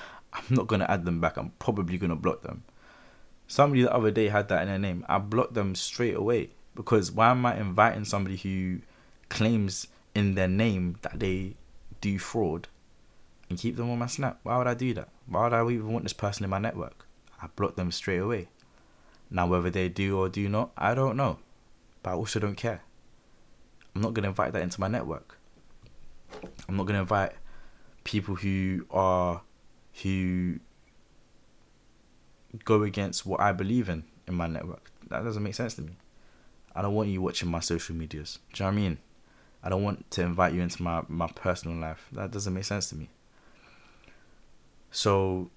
not 0.51 0.69
gonna 0.69 0.87
add 0.89 1.05
them 1.05 1.21
back. 1.21 1.37
I'm 1.37 1.51
probably 1.59 1.99
gonna 1.99 2.17
block 2.17 2.43
them. 2.43 2.63
Somebody 3.49 3.83
the 3.83 3.93
other 3.93 4.13
day 4.13 4.29
had 4.29 4.49
that 4.49 4.63
in 4.63 4.69
their 4.69 4.79
name. 4.79 5.05
I 5.09 5.19
blocked 5.19 5.55
them 5.55 5.75
straight 5.75 6.15
away 6.15 6.51
because 6.77 7.11
why 7.11 7.31
am 7.31 7.45
I 7.47 7.59
inviting 7.59 8.05
somebody 8.05 8.37
who 8.37 8.81
claims 9.29 9.89
in 10.15 10.35
their 10.35 10.47
name 10.47 10.99
that 11.03 11.19
they 11.19 11.55
do 12.01 12.19
fraud 12.19 12.69
and 13.51 13.59
keep 13.59 13.77
them 13.77 13.91
on 13.91 13.99
my 13.99 14.07
snap? 14.07 14.39
Why 14.45 14.57
would 14.57 14.67
I 14.67 14.75
do 14.75 14.95
that? 14.95 15.09
Why 15.27 15.43
would 15.45 15.53
I 15.53 15.63
even 15.69 15.93
want 15.93 16.05
this 16.05 16.15
person 16.15 16.45
in 16.45 16.51
my 16.51 16.59
network? 16.59 17.07
I 17.43 17.49
block 17.49 17.77
them 17.77 17.91
straight 17.91 18.19
away. 18.19 18.49
Now, 19.31 19.47
whether 19.47 19.71
they 19.71 19.89
do 19.89 20.19
or 20.19 20.29
do 20.29 20.49
not, 20.49 20.71
I 20.77 20.95
don't 20.95 21.17
know. 21.17 21.39
But 22.03 22.11
I 22.11 22.15
also 22.15 22.41
don't 22.41 22.57
care. 22.57 22.83
I'm 23.95 24.03
not 24.03 24.15
going 24.15 24.23
to 24.23 24.29
invite 24.29 24.53
that 24.53 24.63
into 24.63 24.81
my 24.81 24.89
network. 24.89 25.37
I'm 26.69 26.77
not 26.77 26.85
going 26.85 26.95
to 26.95 27.01
invite 27.01 27.33
people 28.05 28.37
who 28.37 28.87
are, 28.91 29.43
who 30.03 30.61
go 32.65 32.83
against 32.83 33.27
what 33.27 33.41
I 33.41 33.53
believe 33.53 33.89
in 33.89 34.05
in 34.27 34.35
my 34.35 34.47
network. 34.47 34.91
That 35.09 35.25
doesn't 35.25 35.43
make 35.43 35.55
sense 35.55 35.75
to 35.75 35.83
me. 35.83 35.97
I 36.75 36.83
don't 36.83 36.95
want 36.95 37.09
you 37.09 37.21
watching 37.21 37.51
my 37.51 37.61
social 37.61 37.97
medias. 37.97 38.39
Do 38.53 38.63
you 38.63 38.71
know 38.71 38.75
what 38.75 38.79
I 38.79 38.83
mean? 38.83 38.99
I 39.63 39.69
don't 39.69 39.83
want 39.83 40.11
to 40.13 40.23
invite 40.23 40.55
you 40.55 40.63
into 40.63 40.83
my, 40.83 41.03
my 41.09 41.27
personal 41.27 41.77
life. 41.77 42.07
That 42.13 42.31
doesn't 42.31 42.55
make 42.55 42.65
sense 42.65 42.89
to 42.91 42.95
me. 42.95 43.11
So, 44.91 45.51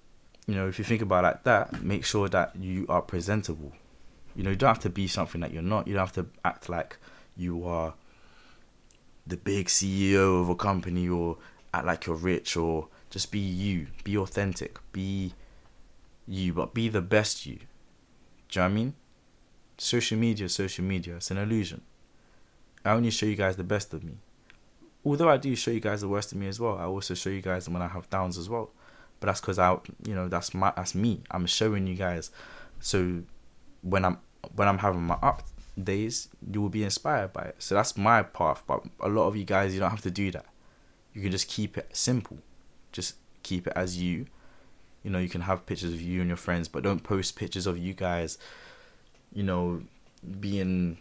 you 0.46 0.54
know, 0.54 0.68
if 0.68 0.78
you 0.78 0.84
think 0.84 1.02
about 1.02 1.24
it 1.24 1.28
like 1.28 1.44
that, 1.44 1.82
make 1.82 2.04
sure 2.04 2.28
that 2.28 2.54
you 2.56 2.86
are 2.88 3.02
presentable. 3.02 3.72
You 4.34 4.42
know, 4.42 4.50
you 4.50 4.56
don't 4.56 4.68
have 4.68 4.80
to 4.80 4.90
be 4.90 5.06
something 5.06 5.40
that 5.40 5.52
you're 5.52 5.62
not. 5.62 5.86
You 5.86 5.94
don't 5.94 6.06
have 6.06 6.12
to 6.14 6.26
act 6.44 6.68
like 6.68 6.98
you 7.36 7.66
are 7.66 7.94
the 9.26 9.36
big 9.36 9.66
CEO 9.66 10.40
of 10.40 10.48
a 10.48 10.54
company 10.54 11.08
or 11.08 11.38
act 11.72 11.86
like 11.86 12.06
you're 12.06 12.16
rich 12.16 12.56
or 12.56 12.88
just 13.10 13.32
be 13.32 13.38
you. 13.38 13.86
Be 14.02 14.16
authentic. 14.16 14.78
Be 14.92 15.32
you, 16.26 16.52
but 16.52 16.74
be 16.74 16.88
the 16.88 17.02
best 17.02 17.46
you. 17.46 17.56
Do 18.48 18.60
you 18.60 18.60
know 18.60 18.62
what 18.62 18.70
I 18.70 18.74
mean? 18.74 18.94
Social 19.78 20.18
media, 20.18 20.48
social 20.48 20.84
media, 20.84 21.16
it's 21.16 21.30
an 21.30 21.38
illusion. 21.38 21.80
I 22.84 22.92
only 22.92 23.10
show 23.10 23.26
you 23.26 23.34
guys 23.34 23.56
the 23.56 23.64
best 23.64 23.92
of 23.94 24.04
me. 24.04 24.14
Although 25.04 25.28
I 25.28 25.36
do 25.36 25.54
show 25.54 25.70
you 25.70 25.80
guys 25.80 26.00
the 26.00 26.08
worst 26.08 26.32
of 26.32 26.38
me 26.38 26.48
as 26.48 26.60
well, 26.60 26.78
I 26.78 26.84
also 26.84 27.14
show 27.14 27.30
you 27.30 27.42
guys 27.42 27.68
when 27.68 27.82
I 27.82 27.88
have 27.88 28.08
downs 28.08 28.38
as 28.38 28.48
well. 28.48 28.70
But 29.24 29.28
that's 29.28 29.40
because 29.40 29.58
I, 29.58 29.72
you 30.06 30.14
know, 30.14 30.28
that's 30.28 30.52
my, 30.52 30.70
that's 30.76 30.94
me. 30.94 31.22
I'm 31.30 31.46
showing 31.46 31.86
you 31.86 31.94
guys. 31.94 32.30
So 32.80 33.22
when 33.80 34.04
I'm 34.04 34.18
when 34.54 34.68
I'm 34.68 34.76
having 34.76 35.00
my 35.00 35.14
up 35.14 35.42
days, 35.82 36.28
you 36.52 36.60
will 36.60 36.68
be 36.68 36.84
inspired 36.84 37.32
by 37.32 37.44
it. 37.44 37.54
So 37.58 37.74
that's 37.74 37.96
my 37.96 38.22
path. 38.22 38.62
But 38.66 38.84
a 39.00 39.08
lot 39.08 39.26
of 39.26 39.34
you 39.34 39.44
guys, 39.44 39.72
you 39.72 39.80
don't 39.80 39.88
have 39.88 40.02
to 40.02 40.10
do 40.10 40.30
that. 40.32 40.44
You 41.14 41.22
can 41.22 41.30
just 41.30 41.48
keep 41.48 41.78
it 41.78 41.88
simple. 41.96 42.36
Just 42.92 43.14
keep 43.42 43.66
it 43.66 43.72
as 43.74 43.96
you 43.96 44.26
you 45.02 45.10
know 45.10 45.18
you 45.18 45.30
can 45.30 45.40
have 45.40 45.64
pictures 45.64 45.94
of 45.94 46.02
you 46.02 46.20
and 46.20 46.28
your 46.28 46.36
friends 46.36 46.66
but 46.66 46.82
don't 46.82 47.02
post 47.02 47.36
pictures 47.36 47.66
of 47.66 47.78
you 47.78 47.92
guys 47.92 48.38
you 49.32 49.42
know 49.42 49.82
being 50.40 50.96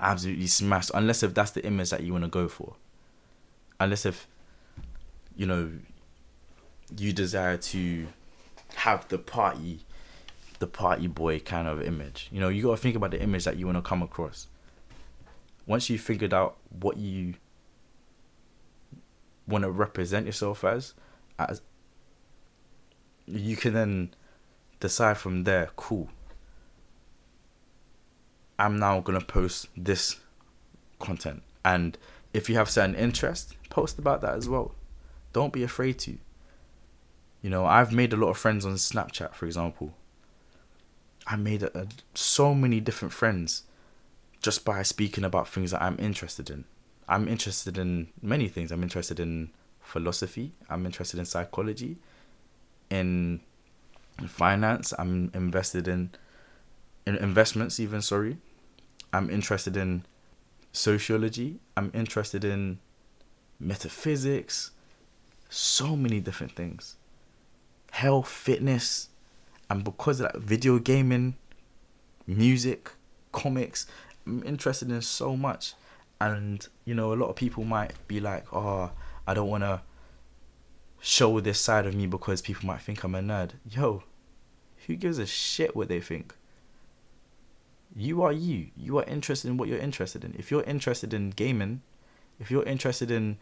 absolutely 0.00 0.46
smashed 0.46 0.90
unless 0.94 1.22
if 1.22 1.32
that's 1.34 1.52
the 1.52 1.64
image 1.66 1.90
that 1.90 2.02
you 2.02 2.12
want 2.12 2.24
to 2.24 2.30
go 2.30 2.48
for 2.48 2.74
unless 3.78 4.06
if 4.06 4.26
you 5.36 5.44
know 5.44 5.70
you 6.98 7.12
desire 7.12 7.56
to 7.56 8.06
have 8.74 9.06
the 9.08 9.18
party 9.18 9.80
the 10.58 10.66
party 10.66 11.06
boy 11.06 11.38
kind 11.40 11.66
of 11.66 11.82
image 11.82 12.28
you 12.30 12.40
know 12.40 12.48
you 12.48 12.62
got 12.62 12.76
to 12.76 12.76
think 12.76 12.96
about 12.96 13.10
the 13.10 13.20
image 13.20 13.44
that 13.44 13.56
you 13.56 13.66
want 13.66 13.76
to 13.76 13.82
come 13.82 14.02
across 14.02 14.46
once 15.66 15.90
you 15.90 15.98
figured 15.98 16.32
out 16.32 16.56
what 16.80 16.96
you 16.96 17.34
want 19.46 19.62
to 19.62 19.70
represent 19.70 20.26
yourself 20.26 20.64
as 20.64 20.94
as 21.38 21.62
you 23.26 23.56
can 23.56 23.72
then 23.72 24.14
decide 24.80 25.16
from 25.16 25.44
there, 25.44 25.70
cool. 25.76 26.08
I'm 28.58 28.78
now 28.78 29.00
gonna 29.00 29.20
post 29.20 29.68
this 29.76 30.20
content. 30.98 31.42
And 31.64 31.96
if 32.32 32.48
you 32.48 32.56
have 32.56 32.68
certain 32.68 32.94
interest, 32.94 33.56
post 33.70 33.98
about 33.98 34.20
that 34.20 34.34
as 34.34 34.48
well. 34.48 34.74
Don't 35.32 35.52
be 35.52 35.62
afraid 35.62 35.98
to. 36.00 36.18
You 37.42 37.50
know, 37.50 37.66
I've 37.66 37.92
made 37.92 38.12
a 38.12 38.16
lot 38.16 38.28
of 38.28 38.38
friends 38.38 38.64
on 38.64 38.74
Snapchat, 38.74 39.34
for 39.34 39.46
example. 39.46 39.92
I 41.26 41.36
made 41.36 41.64
a, 41.64 41.76
a, 41.78 41.86
so 42.14 42.54
many 42.54 42.80
different 42.80 43.12
friends 43.12 43.64
just 44.40 44.64
by 44.64 44.82
speaking 44.82 45.24
about 45.24 45.48
things 45.48 45.72
that 45.72 45.82
I'm 45.82 45.98
interested 45.98 46.50
in. 46.50 46.64
I'm 47.08 47.28
interested 47.28 47.76
in 47.78 48.08
many 48.22 48.48
things. 48.48 48.70
I'm 48.70 48.82
interested 48.82 49.20
in 49.20 49.50
philosophy. 49.80 50.52
I'm 50.70 50.86
interested 50.86 51.18
in 51.18 51.26
psychology 51.26 51.98
in 52.90 53.40
finance. 54.26 54.92
I'm 54.98 55.30
invested 55.34 55.88
in 55.88 56.10
in 57.06 57.16
investments 57.16 57.80
even 57.80 58.02
sorry. 58.02 58.36
I'm 59.12 59.28
interested 59.28 59.76
in 59.76 60.04
sociology. 60.72 61.58
I'm 61.76 61.90
interested 61.94 62.44
in 62.44 62.78
metaphysics. 63.58 64.70
So 65.48 65.96
many 65.96 66.20
different 66.20 66.52
things. 66.52 66.96
Health, 67.92 68.28
fitness, 68.28 69.08
and 69.68 69.84
because 69.84 70.20
of 70.20 70.32
that, 70.32 70.40
video 70.40 70.78
gaming, 70.78 71.36
music, 72.26 72.90
comics. 73.32 73.86
I'm 74.26 74.42
interested 74.44 74.90
in 74.90 75.00
so 75.02 75.36
much. 75.36 75.74
And, 76.20 76.66
you 76.84 76.94
know, 76.94 77.12
a 77.12 77.16
lot 77.16 77.28
of 77.30 77.36
people 77.36 77.64
might 77.64 77.92
be 78.06 78.20
like, 78.20 78.52
oh, 78.52 78.92
I 79.26 79.34
don't 79.34 79.48
want 79.48 79.64
to 79.64 79.82
show 81.00 81.40
this 81.40 81.60
side 81.60 81.86
of 81.86 81.94
me 81.94 82.06
because 82.06 82.40
people 82.40 82.66
might 82.66 82.80
think 82.80 83.02
I'm 83.02 83.14
a 83.14 83.20
nerd. 83.20 83.52
Yo, 83.68 84.04
who 84.86 84.94
gives 84.96 85.18
a 85.18 85.26
shit 85.26 85.74
what 85.74 85.88
they 85.88 86.00
think? 86.00 86.34
You 87.94 88.22
are 88.22 88.32
you. 88.32 88.68
You 88.76 88.98
are 88.98 89.04
interested 89.04 89.48
in 89.48 89.56
what 89.56 89.68
you're 89.68 89.78
interested 89.78 90.24
in. 90.24 90.34
If 90.38 90.50
you're 90.50 90.62
interested 90.62 91.12
in 91.12 91.30
gaming, 91.30 91.82
if 92.40 92.50
you're 92.50 92.62
interested 92.62 93.10
in 93.10 93.36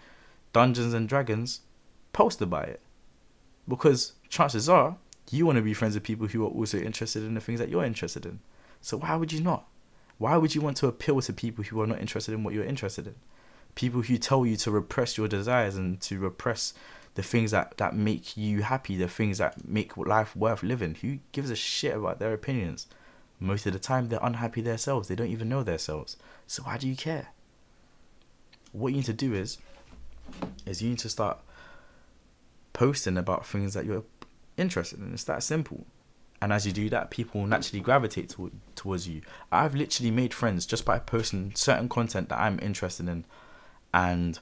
Dungeons 0.53 0.95
and 0.95 1.09
Dragons, 1.09 1.61
post 2.13 2.41
about 2.41 2.69
it. 2.69 2.81
Because 3.71 4.15
chances 4.29 4.69
are 4.69 4.97
you 5.31 5.47
want 5.47 5.57
to 5.57 5.63
be 5.63 5.75
friends 5.75 5.95
with 5.95 6.03
people 6.03 6.27
who 6.27 6.45
are 6.45 6.51
also 6.51 6.79
interested 6.79 7.23
in 7.23 7.35
the 7.35 7.41
things 7.41 7.61
that 7.61 7.69
you're 7.69 7.85
interested 7.85 8.27
in. 8.27 8.41
So 8.81 8.97
why 8.97 9.15
would 9.15 9.33
you 9.33 9.41
not? 9.41 9.67
Why 10.19 10.37
would 10.37 10.55
you 10.55 10.61
want 10.61 10.77
to 10.79 10.89
appeal 10.89 11.21
to 11.21 11.33
people 11.33 11.63
who 11.65 11.81
are 11.81 11.87
not 11.87 12.01
interested 12.01 12.35
in 12.35 12.43
what 12.43 12.53
you're 12.53 12.65
interested 12.65 13.07
in? 13.07 13.15
People 13.77 14.03
who 14.03 14.19
tell 14.19 14.45
you 14.45 14.57
to 14.57 14.73
repress 14.73 15.17
your 15.17 15.29
desires 15.29 15.77
and 15.77 16.01
to 16.03 16.19
repress 16.19 16.75
the 17.15 17.23
things 17.23 17.53
that, 17.53 17.77
that 17.77 17.95
make 17.95 18.37
you 18.37 18.63
happy, 18.63 18.97
the 18.97 19.07
things 19.07 19.39
that 19.39 19.67
make 19.67 19.97
life 19.97 20.35
worth 20.35 20.65
living. 20.65 20.97
Who 20.97 21.19
gives 21.31 21.51
a 21.51 21.57
shit 21.57 21.97
about 21.97 22.19
their 22.19 22.33
opinions? 22.33 22.89
Most 23.39 23.67
of 23.67 23.73
the 23.73 23.79
time, 23.79 24.09
they're 24.09 24.19
unhappy 24.21 24.63
themselves. 24.63 25.09
They 25.09 25.15
don't 25.15 25.29
even 25.31 25.49
know 25.49 25.63
themselves. 25.63 26.17
So 26.47 26.65
why 26.65 26.77
do 26.77 26.89
you 26.89 26.97
care? 26.97 27.29
What 28.73 28.89
you 28.89 28.97
need 28.97 29.07
to 29.07 29.13
do 29.13 29.33
is, 29.33 29.59
is 30.67 30.83
you 30.83 30.91
need 30.91 30.99
to 30.99 31.09
start 31.09 31.39
posting 32.81 33.19
about 33.19 33.45
things 33.45 33.75
that 33.75 33.85
you're 33.85 34.05
interested 34.57 34.99
in. 35.01 35.13
It's 35.13 35.25
that 35.25 35.43
simple. 35.43 35.85
And 36.41 36.51
as 36.51 36.65
you 36.65 36.73
do 36.73 36.89
that, 36.89 37.11
people 37.11 37.47
naturally 37.47 37.83
gravitate 37.83 38.31
to, 38.31 38.51
towards 38.75 39.07
you. 39.07 39.21
I've 39.53 39.75
literally 39.75 40.11
made 40.11 40.33
friends 40.33 40.65
just 40.65 40.87
by 40.87 40.99
posting 40.99 41.53
certain 41.55 41.91
content 41.91 42.31
that 42.31 42.39
I'm 42.39 42.59
interested 42.63 43.07
in, 43.07 43.27
and 43.93 44.39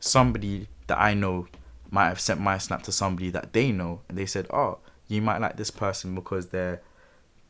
somebody 0.00 0.66
that 0.88 0.98
I 0.98 1.14
know 1.14 1.46
might 1.88 2.08
have 2.08 2.18
sent 2.18 2.40
my 2.40 2.58
snap 2.58 2.82
to 2.82 2.90
somebody 2.90 3.30
that 3.30 3.52
they 3.52 3.70
know, 3.70 4.00
and 4.08 4.18
they 4.18 4.26
said, 4.26 4.48
"Oh, 4.50 4.80
you 5.06 5.22
might 5.22 5.40
like 5.40 5.56
this 5.56 5.70
person 5.70 6.16
because 6.16 6.48
they're 6.48 6.80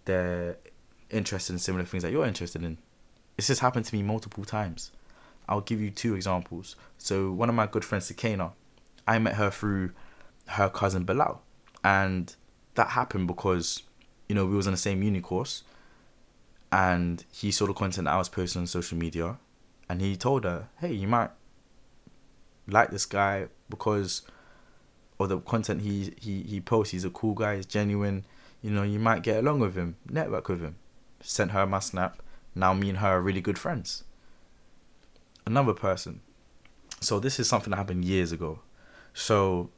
they're 0.04 0.58
interested 1.08 1.54
in 1.54 1.58
similar 1.58 1.86
things 1.86 2.02
that 2.02 2.12
you're 2.12 2.26
interested 2.26 2.62
in." 2.62 2.76
This 3.36 3.48
has 3.48 3.60
happened 3.60 3.86
to 3.86 3.94
me 3.94 4.02
multiple 4.02 4.44
times. 4.44 4.90
I'll 5.48 5.62
give 5.62 5.80
you 5.80 5.90
two 5.90 6.14
examples. 6.14 6.76
So 6.98 7.32
one 7.32 7.48
of 7.48 7.54
my 7.54 7.66
good 7.66 7.84
friends, 7.84 8.12
Sakena, 8.12 8.52
I 9.06 9.18
met 9.18 9.34
her 9.34 9.50
through 9.50 9.92
her 10.46 10.68
cousin 10.68 11.04
Bilal, 11.04 11.42
and 11.84 12.34
that 12.74 12.88
happened 12.88 13.26
because 13.26 13.82
you 14.28 14.34
know 14.34 14.46
we 14.46 14.56
was 14.56 14.66
on 14.66 14.72
the 14.72 14.78
same 14.78 15.02
uni 15.02 15.20
course, 15.20 15.64
and 16.70 17.24
he 17.32 17.50
saw 17.50 17.66
the 17.66 17.72
content 17.72 18.08
I 18.08 18.16
was 18.16 18.28
posting 18.28 18.60
on 18.60 18.66
social 18.66 18.98
media, 18.98 19.38
and 19.88 20.00
he 20.00 20.16
told 20.16 20.44
her, 20.44 20.68
"Hey, 20.78 20.92
you 20.92 21.08
might 21.08 21.30
like 22.68 22.90
this 22.90 23.06
guy 23.06 23.48
because 23.68 24.22
of 25.18 25.28
the 25.28 25.38
content 25.38 25.82
he 25.82 26.14
he 26.20 26.42
he 26.42 26.60
posts. 26.60 26.92
He's 26.92 27.04
a 27.04 27.10
cool 27.10 27.34
guy. 27.34 27.56
He's 27.56 27.66
genuine. 27.66 28.24
You 28.62 28.70
know, 28.70 28.84
you 28.84 28.98
might 28.98 29.22
get 29.22 29.38
along 29.38 29.60
with 29.60 29.74
him. 29.74 29.96
Network 30.08 30.48
with 30.48 30.60
him." 30.60 30.76
Sent 31.20 31.52
her 31.52 31.66
my 31.66 31.78
snap. 31.78 32.22
Now 32.54 32.74
me 32.74 32.90
and 32.90 32.98
her 32.98 33.08
are 33.08 33.20
really 33.20 33.40
good 33.40 33.58
friends. 33.58 34.04
Another 35.46 35.72
person. 35.72 36.20
So 37.00 37.18
this 37.18 37.40
is 37.40 37.48
something 37.48 37.70
that 37.70 37.76
happened 37.76 38.04
years 38.04 38.32
ago. 38.32 38.60
So, 39.14 39.70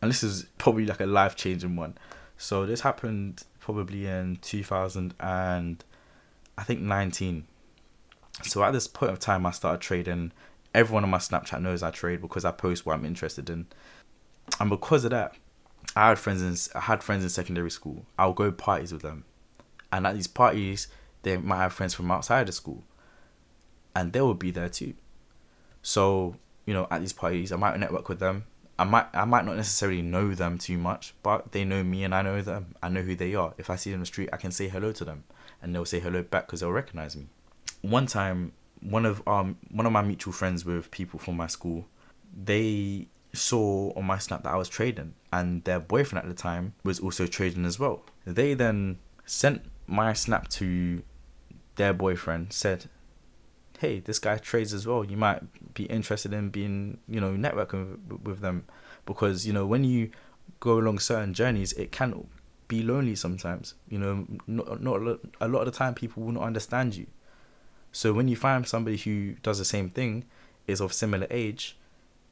and 0.00 0.10
this 0.10 0.22
is 0.22 0.46
probably 0.58 0.86
like 0.86 1.00
a 1.00 1.06
life 1.06 1.36
changing 1.36 1.76
one. 1.76 1.96
So 2.36 2.66
this 2.66 2.80
happened 2.82 3.42
probably 3.58 4.06
in 4.06 4.38
2000 4.42 5.14
and 5.20 5.84
I 6.56 6.62
think 6.64 6.80
19. 6.80 7.46
So 8.42 8.62
at 8.62 8.72
this 8.72 8.86
point 8.86 9.12
of 9.12 9.18
time, 9.18 9.46
I 9.46 9.50
started 9.50 9.80
trading. 9.80 10.32
Everyone 10.74 11.04
on 11.04 11.10
my 11.10 11.18
Snapchat 11.18 11.60
knows 11.60 11.82
I 11.82 11.90
trade 11.90 12.20
because 12.20 12.44
I 12.44 12.50
post 12.50 12.86
what 12.86 12.94
I'm 12.94 13.04
interested 13.04 13.50
in, 13.50 13.66
and 14.60 14.70
because 14.70 15.04
of 15.04 15.10
that, 15.10 15.34
I 15.96 16.10
had 16.10 16.18
friends 16.18 16.42
in 16.42 16.78
I 16.78 16.84
had 16.84 17.02
friends 17.02 17.24
in 17.24 17.30
secondary 17.30 17.70
school. 17.70 18.04
I'll 18.18 18.32
go 18.32 18.52
parties 18.52 18.92
with 18.92 19.02
them, 19.02 19.24
and 19.90 20.06
at 20.06 20.14
these 20.14 20.26
parties, 20.26 20.88
they 21.22 21.36
might 21.36 21.56
have 21.56 21.72
friends 21.72 21.94
from 21.94 22.10
outside 22.10 22.46
the 22.46 22.52
school, 22.52 22.84
and 23.96 24.12
they 24.12 24.20
will 24.20 24.34
be 24.34 24.50
there 24.50 24.68
too. 24.68 24.94
So 25.82 26.36
you 26.68 26.74
know, 26.74 26.86
at 26.90 27.00
these 27.00 27.14
parties, 27.14 27.50
I 27.50 27.56
might 27.56 27.80
network 27.80 28.10
with 28.10 28.20
them. 28.20 28.44
I 28.78 28.84
might 28.84 29.06
I 29.14 29.24
might 29.24 29.46
not 29.46 29.56
necessarily 29.56 30.02
know 30.02 30.34
them 30.34 30.58
too 30.58 30.76
much, 30.76 31.14
but 31.22 31.52
they 31.52 31.64
know 31.64 31.82
me 31.82 32.04
and 32.04 32.14
I 32.14 32.20
know 32.20 32.42
them. 32.42 32.74
I 32.82 32.90
know 32.90 33.00
who 33.00 33.16
they 33.16 33.34
are. 33.34 33.54
If 33.56 33.70
I 33.70 33.76
see 33.76 33.88
them 33.88 33.96
in 33.96 34.00
the 34.00 34.06
street, 34.06 34.28
I 34.34 34.36
can 34.36 34.50
say 34.50 34.68
hello 34.68 34.92
to 34.92 35.02
them, 35.02 35.24
and 35.62 35.74
they'll 35.74 35.86
say 35.86 35.98
hello 35.98 36.22
back 36.22 36.46
because 36.46 36.60
they'll 36.60 36.70
recognize 36.70 37.16
me. 37.16 37.28
One 37.80 38.04
time, 38.04 38.52
one 38.82 39.06
of 39.06 39.26
um 39.26 39.56
one 39.70 39.86
of 39.86 39.92
my 39.92 40.02
mutual 40.02 40.34
friends 40.34 40.66
with 40.66 40.90
people 40.90 41.18
from 41.18 41.38
my 41.38 41.46
school, 41.46 41.86
they 42.36 43.08
saw 43.32 43.90
on 43.96 44.04
my 44.04 44.18
snap 44.18 44.42
that 44.42 44.52
I 44.52 44.56
was 44.56 44.68
trading, 44.68 45.14
and 45.32 45.64
their 45.64 45.80
boyfriend 45.80 46.22
at 46.22 46.28
the 46.28 46.42
time 46.42 46.74
was 46.84 47.00
also 47.00 47.26
trading 47.26 47.64
as 47.64 47.78
well. 47.78 48.02
They 48.26 48.52
then 48.52 48.98
sent 49.24 49.62
my 49.86 50.12
snap 50.12 50.48
to 50.60 51.02
their 51.76 51.94
boyfriend, 51.94 52.52
said, 52.52 52.90
"Hey, 53.78 54.00
this 54.00 54.18
guy 54.18 54.36
trades 54.38 54.72
as 54.74 54.86
well. 54.86 55.04
You 55.04 55.16
might 55.16 55.74
be 55.74 55.84
interested 55.84 56.32
in 56.32 56.50
being, 56.50 56.98
you 57.08 57.20
know, 57.20 57.32
networking 57.32 57.98
with, 58.08 58.20
with 58.22 58.40
them, 58.40 58.64
because 59.06 59.46
you 59.46 59.52
know 59.52 59.66
when 59.66 59.84
you 59.84 60.10
go 60.60 60.78
along 60.78 60.98
certain 60.98 61.34
journeys, 61.34 61.72
it 61.74 61.92
can 61.92 62.26
be 62.68 62.82
lonely 62.82 63.14
sometimes. 63.14 63.74
You 63.88 63.98
know, 63.98 64.26
not 64.46 64.82
not 64.82 65.20
a 65.40 65.48
lot 65.48 65.60
of 65.60 65.66
the 65.66 65.78
time 65.78 65.94
people 65.94 66.22
will 66.22 66.32
not 66.32 66.44
understand 66.44 66.96
you. 66.96 67.06
So 67.92 68.12
when 68.12 68.28
you 68.28 68.36
find 68.36 68.66
somebody 68.66 68.96
who 68.96 69.34
does 69.42 69.58
the 69.58 69.64
same 69.64 69.90
thing, 69.90 70.24
is 70.68 70.80
of 70.80 70.92
similar 70.92 71.26
age, 71.30 71.76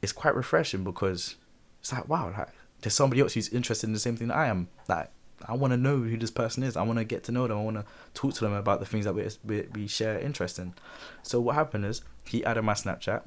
it's 0.02 0.12
quite 0.12 0.36
refreshing 0.36 0.84
because 0.84 1.36
it's 1.80 1.92
like 1.92 2.08
wow, 2.08 2.32
like 2.36 2.48
there's 2.82 2.94
somebody 2.94 3.22
else 3.22 3.34
who's 3.34 3.48
interested 3.48 3.86
in 3.86 3.94
the 3.94 3.98
same 3.98 4.16
thing 4.16 4.28
that 4.28 4.36
I 4.36 4.46
am. 4.46 4.68
Like 4.88 5.10
I 5.44 5.54
want 5.54 5.72
to 5.72 5.76
know 5.76 5.98
who 5.98 6.16
this 6.16 6.30
person 6.30 6.62
is. 6.62 6.76
I 6.76 6.82
want 6.82 6.98
to 6.98 7.04
get 7.04 7.24
to 7.24 7.32
know 7.32 7.46
them. 7.46 7.58
I 7.58 7.62
want 7.62 7.76
to 7.76 7.84
talk 8.14 8.34
to 8.34 8.40
them 8.40 8.54
about 8.54 8.80
the 8.80 8.86
things 8.86 9.04
that 9.04 9.14
we, 9.14 9.28
we, 9.44 9.68
we 9.74 9.86
share 9.86 10.18
interest 10.18 10.58
in. 10.58 10.74
So 11.22 11.40
what 11.40 11.54
happened 11.54 11.84
is 11.84 12.02
he 12.24 12.44
added 12.44 12.62
my 12.62 12.72
Snapchat. 12.72 13.22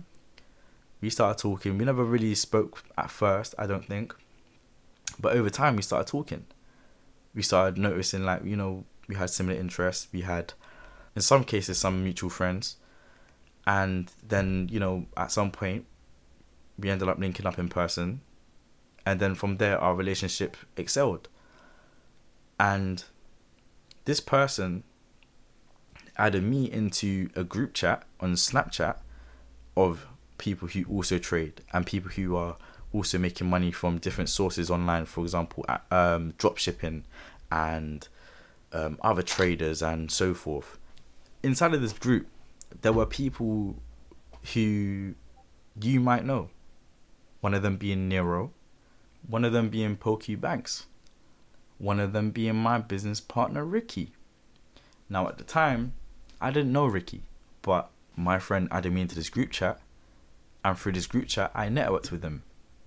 We 1.01 1.09
started 1.09 1.39
talking. 1.39 1.77
We 1.77 1.85
never 1.85 2.03
really 2.03 2.35
spoke 2.35 2.83
at 2.97 3.11
first, 3.11 3.55
I 3.57 3.67
don't 3.67 3.85
think. 3.85 4.15
But 5.19 5.35
over 5.35 5.49
time, 5.49 5.75
we 5.75 5.81
started 5.81 6.07
talking. 6.07 6.45
We 7.35 7.41
started 7.41 7.77
noticing, 7.77 8.23
like, 8.23 8.43
you 8.43 8.55
know, 8.55 8.85
we 9.07 9.15
had 9.15 9.29
similar 9.29 9.57
interests. 9.57 10.07
We 10.11 10.21
had, 10.21 10.53
in 11.15 11.21
some 11.21 11.43
cases, 11.43 11.77
some 11.77 12.03
mutual 12.03 12.29
friends. 12.29 12.77
And 13.67 14.11
then, 14.27 14.67
you 14.71 14.79
know, 14.79 15.05
at 15.15 15.31
some 15.31 15.51
point, 15.51 15.85
we 16.77 16.89
ended 16.89 17.07
up 17.07 17.19
linking 17.19 17.45
up 17.45 17.59
in 17.59 17.69
person. 17.69 18.21
And 19.05 19.19
then 19.19 19.35
from 19.35 19.57
there, 19.57 19.79
our 19.79 19.95
relationship 19.95 20.57
excelled 20.75 21.29
and 22.59 23.03
this 24.05 24.19
person 24.19 24.83
added 26.17 26.43
me 26.43 26.69
into 26.69 27.29
a 27.35 27.43
group 27.43 27.73
chat 27.73 28.03
on 28.19 28.33
Snapchat 28.33 28.97
of 29.77 30.07
people 30.37 30.67
who 30.67 30.83
also 30.85 31.17
trade 31.17 31.61
and 31.71 31.85
people 31.85 32.11
who 32.11 32.35
are 32.35 32.57
also 32.91 33.17
making 33.17 33.49
money 33.49 33.71
from 33.71 33.97
different 33.97 34.29
sources 34.29 34.69
online, 34.69 35.05
for 35.05 35.21
example, 35.21 35.65
um, 35.91 36.33
drop 36.37 36.57
shipping 36.57 37.05
and 37.51 38.07
um, 38.73 38.99
other 39.01 39.21
traders 39.21 39.81
and 39.81 40.11
so 40.11 40.33
forth. 40.33 40.77
Inside 41.41 41.73
of 41.73 41.81
this 41.81 41.93
group, 41.93 42.27
there 42.81 42.91
were 42.91 43.05
people 43.05 43.75
who 44.53 45.15
you 45.81 45.99
might 45.99 46.25
know. 46.25 46.49
One 47.39 47.53
of 47.53 47.61
them 47.61 47.77
being 47.77 48.09
Nero, 48.09 48.51
one 49.25 49.45
of 49.45 49.53
them 49.53 49.69
being 49.69 49.95
Pokey 49.95 50.35
Banks 50.35 50.87
one 51.79 51.99
of 51.99 52.13
them 52.13 52.29
being 52.29 52.55
my 52.55 52.77
business 52.77 53.19
partner, 53.19 53.65
Ricky. 53.65 54.11
Now, 55.09 55.27
at 55.27 55.37
the 55.37 55.43
time, 55.43 55.93
I 56.39 56.51
didn't 56.51 56.71
know 56.71 56.85
Ricky, 56.85 57.23
but 57.61 57.89
my 58.15 58.37
friend 58.37 58.67
added 58.69 58.93
me 58.93 59.01
into 59.01 59.15
this 59.15 59.29
group 59.29 59.49
chat, 59.49 59.79
and 60.63 60.77
through 60.77 60.91
this 60.91 61.07
group 61.07 61.27
chat, 61.27 61.51
I 61.55 61.67
networked 61.67 62.11
with 62.11 62.21
them. 62.21 62.43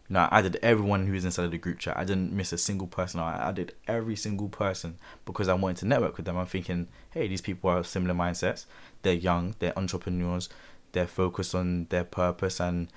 Now, 0.08 0.28
I 0.30 0.40
added 0.40 0.58
everyone 0.62 1.06
who 1.06 1.14
was 1.14 1.24
inside 1.24 1.46
of 1.46 1.52
the 1.52 1.58
group 1.58 1.78
chat. 1.78 1.96
I 1.96 2.04
didn't 2.04 2.32
miss 2.32 2.52
a 2.52 2.58
single 2.58 2.86
person. 2.86 3.18
I 3.18 3.48
added 3.48 3.74
every 3.88 4.14
single 4.14 4.50
person 4.50 4.98
because 5.24 5.48
I 5.48 5.54
wanted 5.54 5.78
to 5.78 5.86
network 5.86 6.18
with 6.18 6.26
them. 6.26 6.36
I'm 6.36 6.44
thinking, 6.44 6.88
hey, 7.12 7.28
these 7.28 7.40
people 7.40 7.70
are 7.70 7.82
similar 7.82 8.14
mindsets. 8.14 8.66
They're 9.00 9.14
young, 9.14 9.54
they're 9.58 9.78
entrepreneurs, 9.78 10.50
they're 10.92 11.06
focused 11.06 11.54
on 11.54 11.86
their 11.88 12.04
purpose, 12.04 12.60
and 12.60 12.88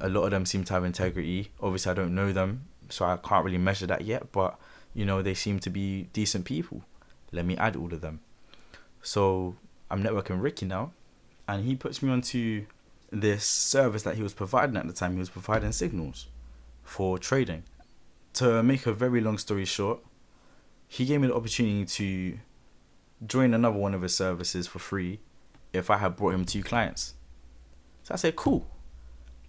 a 0.00 0.10
lot 0.10 0.24
of 0.24 0.32
them 0.32 0.44
seem 0.44 0.64
to 0.64 0.74
have 0.74 0.84
integrity. 0.84 1.50
Obviously, 1.62 1.92
I 1.92 1.94
don't 1.94 2.14
know 2.14 2.30
them, 2.30 2.66
so 2.90 3.06
I 3.06 3.16
can't 3.16 3.44
really 3.44 3.56
measure 3.56 3.86
that 3.86 4.02
yet, 4.02 4.30
but 4.30 4.58
you 4.94 5.04
know, 5.04 5.22
they 5.22 5.34
seem 5.34 5.58
to 5.60 5.70
be 5.70 6.04
decent 6.12 6.44
people. 6.44 6.82
Let 7.32 7.44
me 7.44 7.56
add 7.56 7.76
all 7.76 7.92
of 7.92 8.00
them. 8.00 8.20
So 9.02 9.56
I'm 9.90 10.02
networking 10.02 10.42
Ricky 10.42 10.66
now, 10.66 10.92
and 11.48 11.64
he 11.64 11.76
puts 11.76 12.02
me 12.02 12.10
onto 12.10 12.66
this 13.10 13.44
service 13.44 14.02
that 14.02 14.16
he 14.16 14.22
was 14.22 14.34
providing 14.34 14.76
at 14.76 14.86
the 14.86 14.92
time. 14.92 15.12
He 15.12 15.18
was 15.18 15.30
providing 15.30 15.72
signals 15.72 16.26
for 16.82 17.18
trading. 17.18 17.64
To 18.34 18.62
make 18.62 18.86
a 18.86 18.92
very 18.92 19.20
long 19.20 19.38
story 19.38 19.64
short, 19.64 20.00
he 20.86 21.04
gave 21.04 21.20
me 21.20 21.28
the 21.28 21.34
opportunity 21.34 21.84
to 21.84 22.38
join 23.26 23.54
another 23.54 23.76
one 23.76 23.94
of 23.94 24.02
his 24.02 24.14
services 24.14 24.66
for 24.66 24.78
free 24.78 25.20
if 25.72 25.90
I 25.90 25.98
had 25.98 26.16
brought 26.16 26.34
him 26.34 26.44
two 26.44 26.62
clients. 26.62 27.14
So 28.02 28.14
I 28.14 28.16
said, 28.16 28.36
cool. 28.36 28.66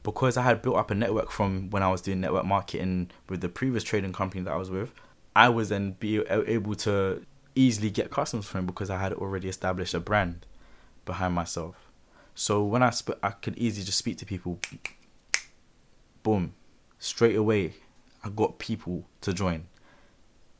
Because 0.04 0.38
I 0.38 0.44
had 0.44 0.62
built 0.62 0.78
up 0.78 0.92
a 0.92 0.96
network 0.96 1.32
from 1.32 1.70
when 1.70 1.84
I 1.84 1.92
was 1.92 2.02
doing 2.02 2.22
network 2.22 2.46
marketing 2.46 3.12
with 3.30 3.42
the 3.42 3.50
previous 3.50 3.84
trading 3.84 4.14
company 4.14 4.44
that 4.44 4.52
I 4.52 4.58
was 4.58 4.70
with, 4.72 4.92
I 5.36 5.50
was 5.50 5.70
then 5.70 5.94
be 5.94 6.20
able 6.20 6.76
to 6.76 7.26
easily 7.56 7.90
get 7.90 8.12
customers 8.12 8.46
from 8.46 8.66
because 8.66 8.90
I 8.90 9.00
had 9.00 9.14
already 9.14 9.48
established 9.48 9.94
a 9.94 10.00
brand 10.00 10.46
behind 11.06 11.34
myself. 11.34 11.76
So 12.36 12.64
when 12.64 12.84
I 12.84 12.90
sp- 12.92 13.20
I 13.24 13.32
could 13.32 13.58
easily 13.58 13.86
just 13.86 13.98
speak 13.98 14.18
to 14.18 14.26
people. 14.26 14.60
Boom, 16.24 16.54
straight 17.00 17.36
away, 17.36 17.74
I 18.24 18.30
got 18.30 18.60
people 18.60 19.06
to 19.22 19.34
join. 19.34 19.68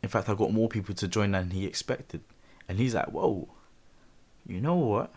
In 0.02 0.10
fact, 0.10 0.30
I 0.30 0.34
got 0.34 0.52
more 0.52 0.68
people 0.68 0.96
to 0.96 1.08
join 1.08 1.32
than 1.32 1.52
he 1.52 1.66
expected, 1.66 2.22
and 2.68 2.78
he's 2.78 2.96
like, 2.96 3.08
"Whoa, 3.12 3.48
you 4.46 4.60
know 4.62 4.76
what? 4.76 5.14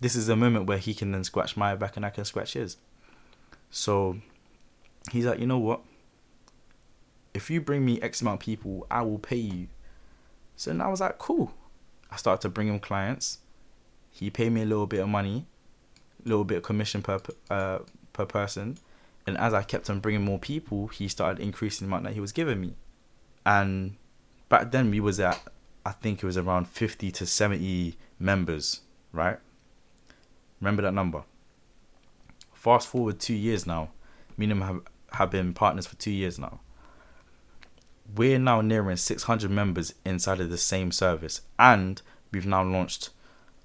This 0.00 0.16
is 0.16 0.28
a 0.28 0.36
moment 0.36 0.66
where 0.66 0.78
he 0.78 0.92
can 0.92 1.12
then 1.12 1.24
scratch 1.24 1.56
my 1.56 1.76
back 1.76 1.96
and 1.96 2.04
I 2.04 2.10
can 2.10 2.24
scratch 2.24 2.54
his." 2.54 2.76
So 3.70 4.18
he's 5.12 5.26
like, 5.26 5.38
"You 5.38 5.46
know 5.46 5.58
what? 5.58 5.82
If 7.34 7.50
you 7.50 7.60
bring 7.60 7.84
me 7.84 8.00
X 8.00 8.20
amount 8.20 8.40
of 8.40 8.46
people, 8.46 8.86
I 8.90 9.02
will 9.02 9.18
pay 9.18 9.36
you. 9.36 9.66
So 10.56 10.70
then 10.70 10.80
I 10.80 10.88
was 10.88 11.00
like, 11.00 11.18
cool. 11.18 11.52
I 12.10 12.16
started 12.16 12.40
to 12.42 12.48
bring 12.48 12.68
him 12.68 12.78
clients. 12.78 13.38
He 14.10 14.30
paid 14.30 14.52
me 14.52 14.62
a 14.62 14.66
little 14.66 14.86
bit 14.86 15.00
of 15.00 15.08
money, 15.08 15.46
a 16.24 16.28
little 16.28 16.44
bit 16.44 16.58
of 16.58 16.62
commission 16.62 17.02
per 17.02 17.20
uh, 17.50 17.80
per 18.12 18.24
person. 18.24 18.78
And 19.26 19.36
as 19.38 19.52
I 19.52 19.62
kept 19.62 19.90
on 19.90 20.00
bringing 20.00 20.22
more 20.22 20.38
people, 20.38 20.86
he 20.88 21.08
started 21.08 21.42
increasing 21.42 21.86
the 21.86 21.90
amount 21.90 22.04
that 22.04 22.12
he 22.12 22.20
was 22.20 22.30
giving 22.30 22.60
me. 22.60 22.74
And 23.44 23.96
back 24.48 24.70
then 24.70 24.90
we 24.90 25.00
was 25.00 25.18
at, 25.18 25.40
I 25.84 25.92
think 25.92 26.22
it 26.22 26.26
was 26.26 26.36
around 26.36 26.68
50 26.68 27.10
to 27.10 27.26
70 27.26 27.96
members, 28.18 28.82
right? 29.12 29.38
Remember 30.60 30.82
that 30.82 30.92
number. 30.92 31.24
Fast 32.52 32.86
forward 32.86 33.18
two 33.18 33.34
years 33.34 33.66
now, 33.66 33.90
me 34.36 34.44
and 34.44 34.52
him 34.52 34.60
have, 34.60 34.80
have 35.12 35.30
been 35.30 35.54
partners 35.54 35.86
for 35.86 35.96
two 35.96 36.10
years 36.10 36.38
now. 36.38 36.60
We're 38.12 38.38
now 38.38 38.60
nearing 38.60 38.96
600 38.96 39.50
members 39.50 39.94
inside 40.04 40.40
of 40.40 40.50
the 40.50 40.58
same 40.58 40.92
service, 40.92 41.40
and 41.58 42.00
we've 42.30 42.46
now 42.46 42.62
launched 42.62 43.10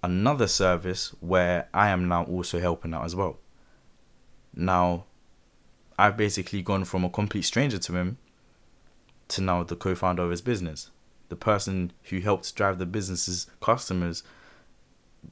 another 0.01 0.47
service 0.47 1.13
where 1.19 1.67
I 1.73 1.89
am 1.89 2.07
now 2.07 2.23
also 2.23 2.59
helping 2.59 2.93
out 2.93 3.05
as 3.05 3.15
well. 3.15 3.37
Now, 4.55 5.05
I've 5.97 6.17
basically 6.17 6.61
gone 6.61 6.85
from 6.85 7.03
a 7.03 7.09
complete 7.09 7.43
stranger 7.43 7.77
to 7.77 7.95
him 7.95 8.17
to 9.29 9.41
now 9.41 9.63
the 9.63 9.75
co 9.75 9.95
founder 9.95 10.23
of 10.23 10.31
his 10.31 10.41
business, 10.41 10.89
the 11.27 11.35
person 11.35 11.91
who 12.03 12.19
helped 12.19 12.55
drive 12.55 12.79
the 12.79 12.85
business's 12.85 13.47
customers 13.61 14.23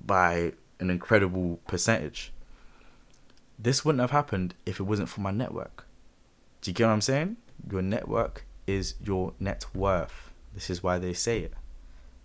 by 0.05 0.53
an 0.80 0.89
incredible 0.89 1.60
percentage. 1.68 2.32
This 3.58 3.84
wouldn't 3.84 4.01
have 4.01 4.12
happened 4.12 4.53
if 4.66 4.80
it 4.80 4.84
wasn't 4.84 5.10
for 5.10 5.22
my 5.22 5.32
network. 5.32 5.86
Do 6.62 6.70
you 6.70 6.76
get 6.76 6.86
what 6.86 6.93
I'm 6.93 7.01
saying? 7.01 7.38
Your 7.72 7.82
network 7.82 8.45
is 8.68 8.95
your 9.03 9.34
net 9.39 9.65
worth. 9.74 10.32
This 10.53 10.70
is 10.70 10.84
why 10.84 10.99
they 10.99 11.13
say 11.13 11.39
it. 11.39 11.53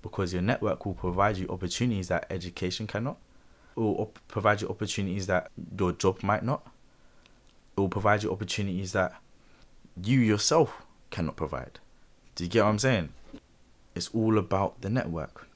Because 0.03 0.33
your 0.33 0.43
network 0.43 0.85
will 0.85 0.95
provide 0.95 1.37
you 1.37 1.47
opportunities 1.49 2.09
that 2.09 2.27
education 2.29 2.87
cannot, 2.87 3.17
or 3.77 4.09
provide 4.29 4.61
you 4.61 4.69
opportunities 4.69 5.29
that 5.29 5.51
your 5.79 5.93
job 5.93 6.23
might 6.23 6.43
not. 6.43 6.67
It 7.77 7.81
will 7.81 7.89
provide 7.89 8.23
you 8.23 8.33
opportunities 8.33 8.93
that 8.93 9.15
you 10.03 10.19
yourself 10.19 10.83
cannot 11.11 11.37
provide. 11.37 11.79
Do 12.35 12.45
you 12.45 12.51
get 12.51 12.65
what 12.65 12.71
I'm 12.71 12.79
saying? 12.79 13.11
It's 13.95 14.09
all 14.09 14.39
about 14.39 14.81
the 14.81 14.91
network. 14.91 15.49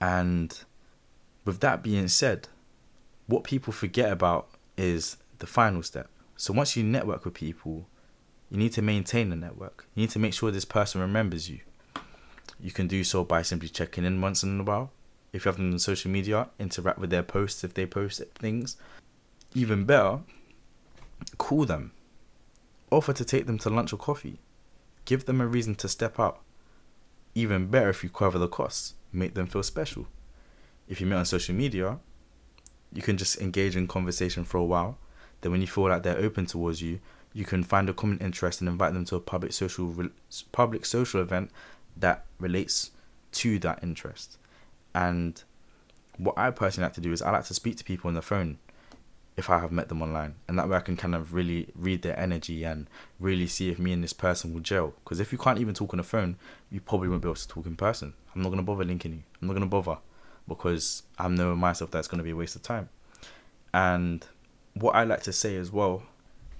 And 0.00 0.58
with 1.44 1.60
that 1.60 1.82
being 1.82 2.08
said, 2.08 2.48
what 3.26 3.44
people 3.44 3.72
forget 3.72 4.10
about 4.10 4.48
is 4.76 5.16
the 5.38 5.46
final 5.46 5.82
step. 5.82 6.08
So 6.36 6.52
once 6.52 6.76
you 6.76 6.82
network 6.82 7.24
with 7.24 7.34
people, 7.34 7.86
you 8.50 8.58
need 8.58 8.72
to 8.72 8.82
maintain 8.82 9.30
the 9.30 9.36
network. 9.36 9.86
You 9.94 10.02
need 10.02 10.10
to 10.10 10.18
make 10.18 10.34
sure 10.34 10.50
this 10.50 10.64
person 10.64 11.00
remembers 11.00 11.50
you. 11.50 11.60
You 12.60 12.70
can 12.70 12.86
do 12.86 13.04
so 13.04 13.24
by 13.24 13.42
simply 13.42 13.68
checking 13.68 14.04
in 14.04 14.20
once 14.20 14.42
in 14.42 14.60
a 14.60 14.62
while. 14.62 14.90
If 15.32 15.44
you 15.44 15.48
have 15.48 15.56
them 15.56 15.72
on 15.72 15.78
social 15.78 16.10
media, 16.10 16.48
interact 16.58 16.98
with 16.98 17.10
their 17.10 17.22
posts 17.22 17.64
if 17.64 17.74
they 17.74 17.86
post 17.86 18.22
things. 18.36 18.76
Even 19.54 19.84
better, 19.84 20.20
call 21.38 21.64
them. 21.64 21.92
Offer 22.90 23.12
to 23.14 23.24
take 23.24 23.46
them 23.46 23.58
to 23.58 23.70
lunch 23.70 23.92
or 23.92 23.96
coffee. 23.96 24.38
Give 25.04 25.24
them 25.24 25.40
a 25.40 25.46
reason 25.46 25.74
to 25.76 25.88
step 25.88 26.20
out. 26.20 26.40
Even 27.34 27.66
better 27.66 27.90
if 27.90 28.04
you 28.04 28.10
cover 28.10 28.38
the 28.38 28.48
costs. 28.48 28.94
Make 29.12 29.34
them 29.34 29.46
feel 29.46 29.62
special. 29.62 30.06
If 30.88 31.00
you 31.00 31.06
meet 31.06 31.16
on 31.16 31.24
social 31.24 31.54
media, 31.54 31.98
you 32.92 33.02
can 33.02 33.16
just 33.16 33.40
engage 33.40 33.76
in 33.76 33.88
conversation 33.88 34.44
for 34.44 34.58
a 34.58 34.64
while. 34.64 34.98
Then 35.40 35.52
when 35.52 35.60
you 35.60 35.66
feel 35.66 35.88
like 35.88 36.04
they're 36.04 36.18
open 36.18 36.46
towards 36.46 36.80
you, 36.80 37.00
you 37.34 37.44
can 37.44 37.64
find 37.64 37.90
a 37.90 37.92
common 37.92 38.18
interest 38.18 38.60
and 38.60 38.68
invite 38.68 38.94
them 38.94 39.04
to 39.04 39.16
a 39.16 39.20
public 39.20 39.52
social 39.52 39.94
public 40.52 40.86
social 40.86 41.20
event 41.20 41.50
that 41.96 42.24
relates 42.38 42.92
to 43.32 43.58
that 43.58 43.82
interest. 43.82 44.38
And 44.94 45.42
what 46.16 46.38
I 46.38 46.50
personally 46.52 46.86
like 46.86 46.94
to 46.94 47.00
do 47.00 47.12
is 47.12 47.20
I 47.20 47.32
like 47.32 47.44
to 47.46 47.54
speak 47.54 47.76
to 47.76 47.84
people 47.84 48.08
on 48.08 48.14
the 48.14 48.22
phone 48.22 48.58
if 49.36 49.50
I 49.50 49.58
have 49.58 49.72
met 49.72 49.88
them 49.88 50.00
online, 50.00 50.36
and 50.46 50.56
that 50.56 50.68
way 50.68 50.76
I 50.76 50.80
can 50.80 50.96
kind 50.96 51.12
of 51.12 51.34
really 51.34 51.66
read 51.74 52.02
their 52.02 52.18
energy 52.18 52.62
and 52.62 52.86
really 53.18 53.48
see 53.48 53.68
if 53.68 53.80
me 53.80 53.92
and 53.92 54.04
this 54.04 54.12
person 54.12 54.54
will 54.54 54.60
gel. 54.60 54.94
Because 55.02 55.18
if 55.18 55.32
you 55.32 55.38
can't 55.38 55.58
even 55.58 55.74
talk 55.74 55.92
on 55.92 55.96
the 55.96 56.04
phone, 56.04 56.36
you 56.70 56.80
probably 56.80 57.08
won't 57.08 57.22
be 57.22 57.26
able 57.26 57.34
to 57.34 57.48
talk 57.48 57.66
in 57.66 57.74
person. 57.74 58.14
I'm 58.32 58.42
not 58.42 58.50
gonna 58.50 58.62
bother 58.62 58.84
linking 58.84 59.12
you. 59.12 59.22
I'm 59.42 59.48
not 59.48 59.54
gonna 59.54 59.66
bother 59.66 59.98
because 60.46 61.02
I 61.18 61.26
know 61.26 61.56
myself 61.56 61.90
that's 61.90 62.06
gonna 62.06 62.22
be 62.22 62.30
a 62.30 62.36
waste 62.36 62.54
of 62.54 62.62
time. 62.62 62.90
And 63.72 64.24
what 64.74 64.94
I 64.94 65.02
like 65.02 65.24
to 65.24 65.32
say 65.32 65.56
as 65.56 65.72
well 65.72 66.04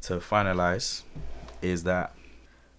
to 0.05 0.15
finalize 0.19 1.03
is 1.63 1.85
that 1.85 2.15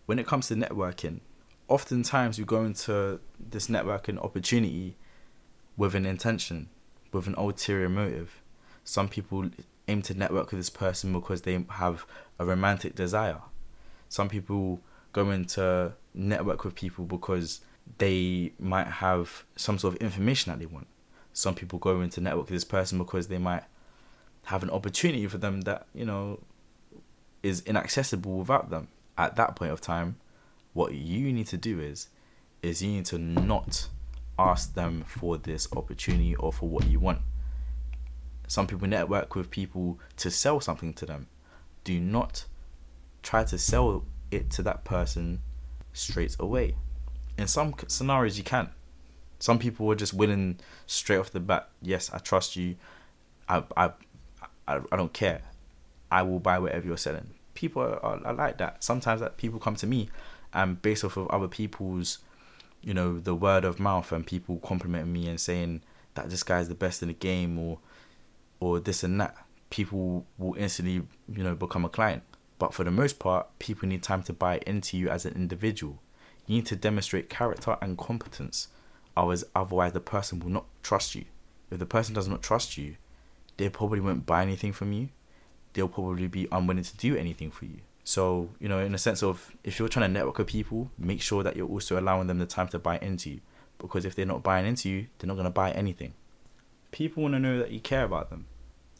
when 0.06 0.20
it 0.20 0.28
comes 0.28 0.48
to 0.48 0.56
networking, 0.56 1.20
oftentimes 1.68 2.38
you 2.38 2.46
go 2.46 2.64
into 2.64 3.20
this 3.40 3.68
networking 3.68 4.24
opportunity 4.24 4.96
with 5.78 5.96
an 5.96 6.06
intention, 6.06 6.70
with 7.12 7.28
an 7.28 7.36
ulterior 7.36 7.90
motive. 7.90 8.42
Some 8.84 9.10
people 9.10 9.50
aim 9.88 10.02
to 10.04 10.14
network 10.14 10.52
with 10.52 10.60
this 10.60 10.70
person 10.70 11.14
because 11.14 11.42
they 11.42 11.66
have 11.70 12.06
a 12.40 12.46
romantic 12.46 12.96
desire. 12.96 13.42
Some 14.10 14.30
people 14.30 14.80
go 15.12 15.32
into 15.32 15.94
network 16.14 16.64
with 16.64 16.76
people 16.76 17.06
because 17.06 17.62
they 17.98 18.54
might 18.60 18.88
have 18.88 19.46
some 19.56 19.80
sort 19.80 19.96
of 19.96 20.02
information 20.02 20.52
that 20.52 20.60
they 20.60 20.66
want. 20.66 20.88
Some 21.34 21.56
people 21.56 21.80
go 21.80 22.02
into 22.02 22.22
network 22.22 22.46
with 22.46 22.56
this 22.56 22.64
person 22.64 22.98
because 22.98 23.28
they 23.28 23.38
might 23.38 23.64
have 24.44 24.62
an 24.62 24.70
opportunity 24.70 25.26
for 25.28 25.38
them 25.40 25.62
that, 25.62 25.88
you 25.94 26.06
know, 26.06 26.40
is 27.46 27.62
inaccessible 27.68 28.40
without 28.40 28.72
them. 28.72 28.88
At 29.20 29.36
that 29.36 29.56
point 29.56 29.72
of 29.72 29.80
time, 29.80 30.18
what 30.74 30.96
you 30.96 31.32
need 31.32 31.46
to 31.48 31.58
do 31.58 31.80
is 31.80 32.10
is 32.64 32.82
you 32.82 32.90
need 32.90 33.06
to 33.06 33.20
not 33.20 33.88
ask 34.40 34.74
them 34.74 35.04
for 35.08 35.38
this 35.38 35.68
opportunity 35.76 36.36
or 36.36 36.52
for 36.52 36.68
what 36.68 36.88
you 36.88 37.00
want. 37.00 37.20
Some 38.48 38.66
people 38.66 38.88
network 38.88 39.36
with 39.36 39.52
people 39.52 40.00
to 40.18 40.32
sell 40.32 40.60
something 40.60 40.94
to 40.96 41.06
them. 41.06 41.28
Do 41.84 42.00
not 42.00 42.46
try 43.22 43.44
to 43.44 43.58
sell 43.60 44.06
it 44.32 44.50
to 44.52 44.64
that 44.64 44.84
person 44.84 45.42
straight 45.94 46.36
away. 46.40 46.76
In 47.38 47.48
some 47.48 47.76
scenarios, 47.88 48.40
you 48.40 48.44
can. 48.44 48.72
Some 49.38 49.60
people 49.60 49.92
are 49.92 49.96
just 49.96 50.16
willing 50.16 50.58
straight 50.88 51.18
off 51.18 51.30
the 51.30 51.40
bat. 51.40 51.70
Yes, 51.82 52.10
I 52.12 52.18
trust 52.18 52.56
you. 52.56 52.76
I 53.48 53.64
I 53.78 53.92
I, 54.68 54.80
I 54.92 54.96
don't 54.98 55.14
care. 55.14 55.42
I 56.12 56.24
will 56.24 56.40
buy 56.40 56.58
whatever 56.58 56.88
you're 56.88 56.98
selling. 56.98 57.35
People 57.56 57.82
are, 57.82 58.06
are, 58.06 58.34
like 58.34 58.58
that. 58.60 58.84
Sometimes 58.84 59.22
that 59.22 59.38
people 59.38 59.60
come 59.60 59.76
to 59.78 59.88
me 59.88 60.10
and 60.54 60.80
based 60.82 61.04
off 61.04 61.18
of 61.18 61.28
other 61.30 61.48
people's, 61.48 62.20
you 62.82 62.94
know, 62.94 63.20
the 63.20 63.34
word 63.34 63.66
of 63.66 63.80
mouth 63.80 64.12
and 64.12 64.26
people 64.26 64.58
complimenting 64.58 65.12
me 65.12 65.28
and 65.28 65.40
saying 65.40 65.82
that 66.14 66.30
this 66.30 66.44
guy's 66.44 66.70
the 66.70 66.76
best 66.76 67.02
in 67.02 67.08
the 67.08 67.14
game 67.14 67.58
or 67.58 67.80
or 68.60 68.80
this 68.80 69.04
and 69.04 69.20
that, 69.20 69.36
people 69.70 70.26
will 70.38 70.56
instantly, 70.56 71.02
you 71.28 71.44
know, 71.44 71.56
become 71.56 71.84
a 71.84 71.90
client. 71.90 72.24
But 72.58 72.74
for 72.74 72.84
the 72.84 72.92
most 72.92 73.20
part, 73.20 73.48
people 73.60 73.88
need 73.90 74.02
time 74.02 74.24
to 74.24 74.34
buy 74.34 74.62
into 74.66 74.98
you 74.98 75.10
as 75.10 75.26
an 75.26 75.34
individual. 75.36 76.00
You 76.48 76.58
need 76.58 76.66
to 76.68 76.76
demonstrate 76.76 77.30
character 77.30 77.78
and 77.82 77.98
competence. 77.98 78.70
Otherwise, 79.18 79.44
otherwise 79.56 79.94
the 79.94 80.00
person 80.00 80.40
will 80.40 80.50
not 80.50 80.66
trust 80.84 81.16
you. 81.16 81.26
If 81.72 81.80
the 81.80 81.86
person 81.86 82.16
does 82.16 82.28
not 82.28 82.42
trust 82.42 82.78
you, 82.78 82.96
they 83.58 83.70
probably 83.70 84.00
won't 84.00 84.26
buy 84.26 84.42
anything 84.42 84.72
from 84.72 84.94
you. 84.94 85.10
They'll 85.76 85.88
probably 85.88 86.28
be 86.28 86.48
unwilling 86.52 86.84
to 86.84 86.98
do 86.98 87.16
anything 87.16 87.52
for 87.52 87.66
you. 87.66 87.82
So, 88.04 88.50
you 88.60 88.70
know, 88.70 88.80
in 88.80 88.96
a 88.96 88.98
sense 88.98 89.22
of 89.22 89.52
if 89.64 89.78
you're 89.78 89.90
trying 89.90 90.08
to 90.08 90.14
network 90.14 90.38
with 90.38 90.48
people, 90.48 90.90
make 90.98 91.22
sure 91.22 91.44
that 91.44 91.56
you're 91.56 91.68
also 91.68 92.00
allowing 92.00 92.28
them 92.28 92.40
the 92.40 92.46
time 92.46 92.68
to 92.70 92.80
buy 92.80 92.98
into 93.00 93.30
you. 93.30 93.40
Because 93.78 94.06
if 94.06 94.16
they're 94.16 94.26
not 94.26 94.42
buying 94.42 94.66
into 94.66 94.90
you, 94.90 95.08
they're 95.18 95.28
not 95.28 95.36
going 95.36 95.46
to 95.46 95.52
buy 95.52 95.72
anything. 95.72 96.14
People 96.92 97.24
want 97.24 97.36
to 97.36 97.40
know 97.40 97.60
that 97.60 97.72
you 97.72 97.80
care 97.80 98.04
about 98.06 98.30
them. 98.30 98.46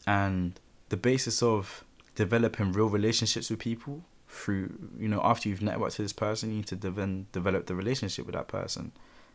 And 0.06 0.60
the 0.90 0.96
basis 0.96 1.42
of 1.42 1.84
developing 2.14 2.72
real 2.72 2.88
relationships 2.88 3.48
with 3.48 3.58
people 3.58 4.04
through, 4.28 4.90
you 4.98 5.08
know, 5.08 5.20
after 5.24 5.48
you've 5.48 5.60
networked 5.60 5.94
to 5.94 6.02
this 6.02 6.12
person, 6.12 6.50
you 6.50 6.56
need 6.56 6.66
to 6.66 6.76
then 6.76 7.26
develop 7.32 7.66
the 7.66 7.74
relationship 7.74 8.26
with 8.26 8.34
that 8.34 8.48
person. 8.48 8.92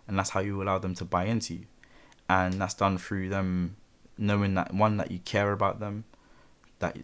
And 0.08 0.18
that's 0.18 0.32
how 0.32 0.42
you 0.42 0.62
allow 0.62 0.80
them 0.80 0.94
to 0.96 1.06
buy 1.06 1.26
into 1.26 1.56
you. 1.56 1.66
And 2.30 2.62
that's 2.62 2.74
done 2.74 2.98
through 2.98 3.30
them 3.30 3.78
knowing 4.18 4.54
that 4.56 4.74
one 4.74 4.98
that 4.98 5.12
you 5.12 5.20
care 5.20 5.52
about 5.52 5.80
them, 5.80 6.04
that 6.80 6.98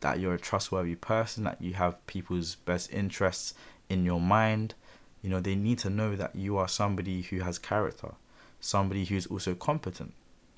that 0.00 0.18
you're 0.18 0.34
a 0.34 0.38
trustworthy 0.38 0.94
person, 0.94 1.44
that 1.44 1.60
you 1.60 1.74
have 1.74 2.04
people's 2.06 2.54
best 2.54 2.92
interests 2.92 3.54
in 3.88 4.04
your 4.04 4.20
mind. 4.20 4.74
You 5.22 5.30
know, 5.30 5.40
they 5.40 5.54
need 5.54 5.78
to 5.80 5.90
know 5.90 6.16
that 6.16 6.34
you 6.34 6.56
are 6.56 6.68
somebody 6.68 7.22
who 7.22 7.40
has 7.40 7.58
character, 7.58 8.12
somebody 8.60 9.04
who's 9.04 9.26
also 9.26 9.54
competent. 9.54 10.14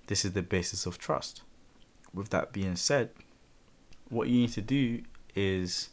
This 0.06 0.24
is 0.24 0.32
the 0.32 0.42
basis 0.42 0.86
of 0.86 0.98
trust. 0.98 1.42
With 2.14 2.30
that 2.30 2.52
being 2.52 2.76
said, 2.76 3.10
what 4.08 4.28
you 4.28 4.42
need 4.42 4.52
to 4.52 4.60
do 4.60 5.02
is 5.34 5.88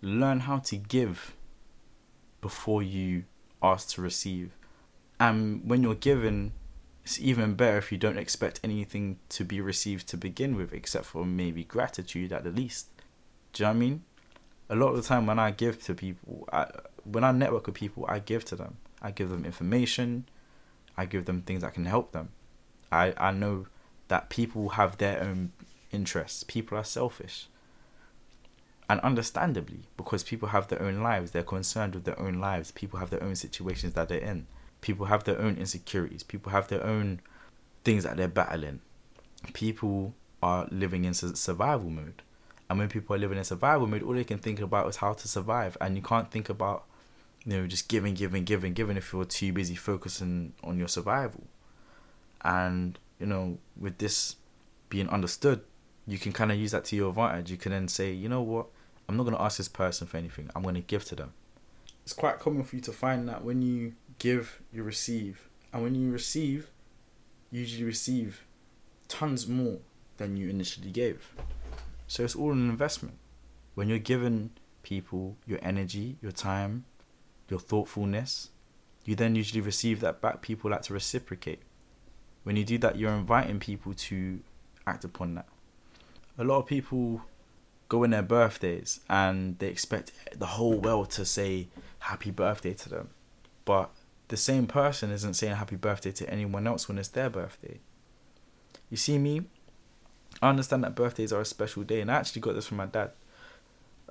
learn 0.00 0.40
how 0.40 0.58
to 0.58 0.76
give 0.76 1.34
before 2.40 2.82
you 2.82 3.24
ask 3.62 3.90
to 3.90 4.02
receive. 4.02 4.52
And 5.20 5.68
when 5.68 5.82
you're 5.82 5.94
given, 5.94 6.52
it's 7.08 7.18
even 7.18 7.54
better 7.54 7.78
if 7.78 7.90
you 7.90 7.96
don't 7.96 8.18
expect 8.18 8.60
anything 8.62 9.18
to 9.30 9.42
be 9.42 9.62
received 9.62 10.06
to 10.08 10.18
begin 10.18 10.54
with, 10.56 10.74
except 10.74 11.06
for 11.06 11.24
maybe 11.24 11.64
gratitude 11.64 12.34
at 12.34 12.44
the 12.44 12.50
least. 12.50 12.88
Do 13.54 13.62
you 13.62 13.64
know 13.64 13.70
what 13.70 13.76
I 13.76 13.78
mean? 13.78 14.02
A 14.68 14.76
lot 14.76 14.88
of 14.88 14.96
the 14.96 15.02
time 15.02 15.26
when 15.26 15.38
I 15.38 15.50
give 15.50 15.82
to 15.84 15.94
people, 15.94 16.46
I, 16.52 16.66
when 17.04 17.24
I 17.24 17.32
network 17.32 17.64
with 17.64 17.76
people, 17.76 18.04
I 18.06 18.18
give 18.18 18.44
to 18.46 18.56
them. 18.56 18.76
I 19.00 19.10
give 19.10 19.30
them 19.30 19.46
information. 19.46 20.28
I 20.98 21.06
give 21.06 21.24
them 21.24 21.40
things 21.40 21.62
that 21.62 21.72
can 21.72 21.86
help 21.86 22.12
them. 22.12 22.28
I, 22.92 23.14
I 23.16 23.30
know 23.30 23.68
that 24.08 24.28
people 24.28 24.70
have 24.70 24.98
their 24.98 25.22
own 25.22 25.52
interests. 25.90 26.42
People 26.42 26.76
are 26.76 26.84
selfish. 26.84 27.48
And 28.90 29.00
understandably, 29.00 29.84
because 29.96 30.24
people 30.24 30.48
have 30.48 30.68
their 30.68 30.82
own 30.82 31.02
lives, 31.02 31.30
they're 31.30 31.42
concerned 31.42 31.94
with 31.94 32.04
their 32.04 32.20
own 32.20 32.34
lives. 32.34 32.70
People 32.70 32.98
have 32.98 33.08
their 33.08 33.22
own 33.22 33.34
situations 33.34 33.94
that 33.94 34.10
they're 34.10 34.18
in 34.18 34.46
people 34.80 35.06
have 35.06 35.24
their 35.24 35.38
own 35.40 35.56
insecurities 35.56 36.22
people 36.22 36.52
have 36.52 36.68
their 36.68 36.84
own 36.84 37.20
things 37.84 38.04
that 38.04 38.16
they're 38.16 38.28
battling 38.28 38.80
people 39.52 40.14
are 40.42 40.68
living 40.70 41.04
in 41.04 41.14
survival 41.14 41.90
mode 41.90 42.22
And 42.68 42.78
when 42.78 42.88
people 42.88 43.16
are 43.16 43.18
living 43.18 43.38
in 43.38 43.44
survival 43.44 43.86
mode, 43.86 44.02
all 44.02 44.12
they 44.12 44.24
can 44.24 44.38
think 44.38 44.60
about 44.60 44.88
is 44.88 44.96
how 44.96 45.14
to 45.14 45.28
survive. 45.28 45.76
And 45.80 45.96
you 45.96 46.02
can't 46.02 46.30
think 46.30 46.48
about, 46.48 46.84
you 47.44 47.56
know, 47.56 47.66
just 47.66 47.88
giving, 47.88 48.14
giving, 48.14 48.44
giving, 48.44 48.74
giving 48.74 48.96
if 48.96 49.12
you're 49.12 49.24
too 49.24 49.52
busy 49.52 49.74
focusing 49.74 50.52
on 50.62 50.78
your 50.78 50.88
survival. 50.88 51.44
And, 52.42 52.98
you 53.18 53.26
know, 53.26 53.58
with 53.76 53.98
this 53.98 54.36
being 54.90 55.08
understood, 55.08 55.62
you 56.06 56.18
can 56.18 56.32
kind 56.32 56.52
of 56.52 56.58
use 56.58 56.72
that 56.72 56.84
to 56.86 56.96
your 56.96 57.08
advantage. 57.08 57.50
You 57.50 57.56
can 57.56 57.72
then 57.72 57.88
say, 57.88 58.12
you 58.12 58.28
know 58.28 58.42
what, 58.42 58.66
I'm 59.08 59.16
not 59.16 59.22
going 59.24 59.36
to 59.36 59.42
ask 59.42 59.56
this 59.56 59.68
person 59.68 60.06
for 60.06 60.18
anything, 60.18 60.50
I'm 60.54 60.62
going 60.62 60.74
to 60.74 60.80
give 60.82 61.04
to 61.06 61.16
them. 61.16 61.32
It's 62.04 62.12
quite 62.12 62.38
common 62.38 62.64
for 62.64 62.76
you 62.76 62.82
to 62.82 62.92
find 62.92 63.28
that 63.28 63.44
when 63.44 63.60
you 63.60 63.94
give, 64.18 64.60
you 64.72 64.82
receive. 64.82 65.48
And 65.72 65.82
when 65.82 65.94
you 65.94 66.10
receive, 66.10 66.70
you 67.50 67.60
usually 67.60 67.84
receive 67.84 68.44
tons 69.08 69.46
more 69.46 69.78
than 70.16 70.36
you 70.36 70.48
initially 70.48 70.90
gave. 70.90 71.32
So 72.06 72.24
it's 72.24 72.36
all 72.36 72.52
an 72.52 72.68
investment. 72.68 73.16
When 73.74 73.88
you're 73.88 73.98
giving 73.98 74.50
people 74.82 75.36
your 75.46 75.58
energy, 75.62 76.16
your 76.20 76.32
time, 76.32 76.84
your 77.48 77.60
thoughtfulness, 77.60 78.50
you 79.04 79.14
then 79.14 79.34
usually 79.34 79.60
receive 79.60 80.00
that 80.00 80.20
back. 80.20 80.42
People 80.42 80.70
like 80.70 80.82
to 80.82 80.92
reciprocate. 80.92 81.60
When 82.42 82.56
you 82.56 82.64
do 82.64 82.78
that, 82.78 82.98
you're 82.98 83.12
inviting 83.12 83.58
people 83.60 83.94
to 83.94 84.40
act 84.86 85.04
upon 85.04 85.34
that. 85.34 85.46
A 86.36 86.44
lot 86.44 86.58
of 86.58 86.66
people 86.66 87.22
go 87.88 88.04
in 88.04 88.10
their 88.10 88.22
birthdays 88.22 89.00
and 89.08 89.58
they 89.58 89.68
expect 89.68 90.12
the 90.36 90.46
whole 90.46 90.78
world 90.78 91.10
to 91.10 91.24
say 91.24 91.68
happy 92.00 92.30
birthday 92.30 92.74
to 92.74 92.88
them. 92.88 93.10
But 93.64 93.90
the 94.28 94.36
same 94.36 94.66
person 94.66 95.10
isn't 95.10 95.34
saying 95.34 95.56
happy 95.56 95.76
birthday 95.76 96.12
to 96.12 96.30
anyone 96.30 96.66
else 96.66 96.88
when 96.88 96.98
it's 96.98 97.08
their 97.08 97.30
birthday. 97.30 97.80
You 98.90 98.96
see 98.96 99.18
me, 99.18 99.42
I 100.40 100.50
understand 100.50 100.84
that 100.84 100.94
birthdays 100.94 101.32
are 101.32 101.40
a 101.40 101.46
special 101.46 101.82
day, 101.82 102.00
and 102.00 102.10
I 102.10 102.16
actually 102.16 102.42
got 102.42 102.54
this 102.54 102.66
from 102.66 102.76
my 102.76 102.86
dad. 102.86 103.10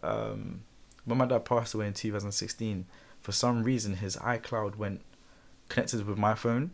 Um, 0.04 0.62
when 1.06 1.18
my 1.18 1.26
dad 1.26 1.46
passed 1.46 1.74
away 1.74 1.88
in 1.88 1.94
2016, 1.94 2.86
for 3.22 3.32
some 3.32 3.64
reason 3.64 3.96
his 3.96 4.18
iCloud 4.18 4.76
went 4.76 5.02
connected 5.70 6.06
with 6.06 6.18
my 6.18 6.36
phone, 6.36 6.72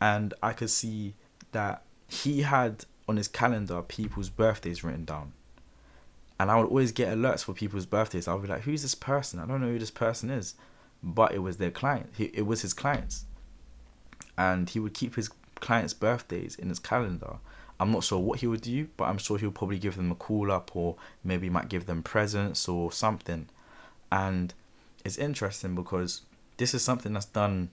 and 0.00 0.34
I 0.42 0.52
could 0.52 0.70
see 0.70 1.14
that 1.52 1.82
he 2.08 2.42
had 2.42 2.84
on 3.08 3.16
his 3.16 3.28
calendar 3.28 3.82
people's 3.82 4.28
birthdays 4.28 4.84
written 4.84 5.04
down. 5.04 5.32
And 6.38 6.50
I 6.50 6.56
would 6.56 6.68
always 6.68 6.92
get 6.92 7.16
alerts 7.16 7.44
for 7.44 7.52
people's 7.52 7.86
birthdays. 7.86 8.26
I 8.26 8.32
would 8.32 8.42
be 8.42 8.48
like, 8.48 8.62
"Who's 8.62 8.82
this 8.82 8.94
person? 8.94 9.40
I 9.40 9.46
don't 9.46 9.60
know 9.60 9.68
who 9.68 9.78
this 9.78 9.90
person 9.90 10.30
is," 10.30 10.54
but 11.02 11.32
it 11.32 11.38
was 11.38 11.56
their 11.56 11.70
client. 11.70 12.10
It 12.18 12.46
was 12.46 12.62
his 12.62 12.74
clients, 12.74 13.24
and 14.36 14.68
he 14.68 14.78
would 14.80 14.94
keep 14.94 15.16
his 15.16 15.30
clients' 15.56 15.94
birthdays 15.94 16.56
in 16.56 16.68
his 16.68 16.78
calendar 16.78 17.36
I'm 17.80 17.92
not 17.92 18.04
sure 18.04 18.18
what 18.18 18.40
he 18.40 18.46
would 18.46 18.60
do, 18.60 18.88
but 18.98 19.04
I'm 19.04 19.16
sure 19.16 19.38
he'll 19.38 19.50
probably 19.50 19.78
give 19.78 19.96
them 19.96 20.12
a 20.12 20.14
call 20.14 20.52
up 20.52 20.76
or 20.76 20.96
maybe 21.24 21.48
might 21.48 21.70
give 21.70 21.86
them 21.86 22.02
presents 22.02 22.68
or 22.68 22.92
something. 22.92 23.48
And 24.12 24.52
it's 25.02 25.16
interesting 25.16 25.74
because 25.74 26.20
this 26.58 26.74
is 26.74 26.82
something 26.82 27.14
that's 27.14 27.24
done 27.24 27.70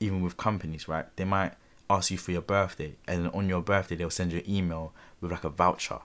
even 0.00 0.20
with 0.20 0.36
companies, 0.36 0.86
right? 0.86 1.06
They 1.16 1.24
might 1.24 1.54
ask 1.88 2.10
you 2.10 2.18
for 2.18 2.32
your 2.32 2.42
birthday, 2.42 2.96
and 3.08 3.28
on 3.28 3.48
your 3.48 3.62
birthday, 3.62 3.96
they'll 3.96 4.10
send 4.10 4.32
you 4.32 4.40
an 4.40 4.50
email 4.50 4.92
with 5.22 5.32
like 5.32 5.44
a 5.44 5.48
voucher. 5.48 6.00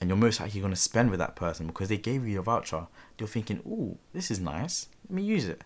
And 0.00 0.10
you're 0.10 0.16
most 0.16 0.40
likely 0.40 0.60
going 0.60 0.72
to 0.72 0.80
spend 0.80 1.10
with 1.10 1.18
that 1.20 1.36
person 1.36 1.66
because 1.68 1.88
they 1.88 1.96
gave 1.96 2.26
you 2.26 2.38
a 2.38 2.42
voucher. 2.42 2.86
You're 3.18 3.28
thinking, 3.28 3.60
ooh, 3.66 3.96
this 4.12 4.30
is 4.30 4.40
nice. 4.40 4.88
Let 5.08 5.16
me 5.16 5.22
use 5.22 5.46
it. 5.46 5.64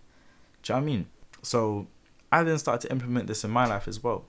Do 0.62 0.72
you 0.72 0.78
know 0.78 0.82
I 0.82 0.84
mean? 0.84 1.06
So 1.42 1.88
I 2.30 2.42
then 2.42 2.58
started 2.58 2.86
to 2.86 2.92
implement 2.92 3.26
this 3.26 3.44
in 3.44 3.50
my 3.50 3.66
life 3.66 3.88
as 3.88 4.02
well. 4.02 4.24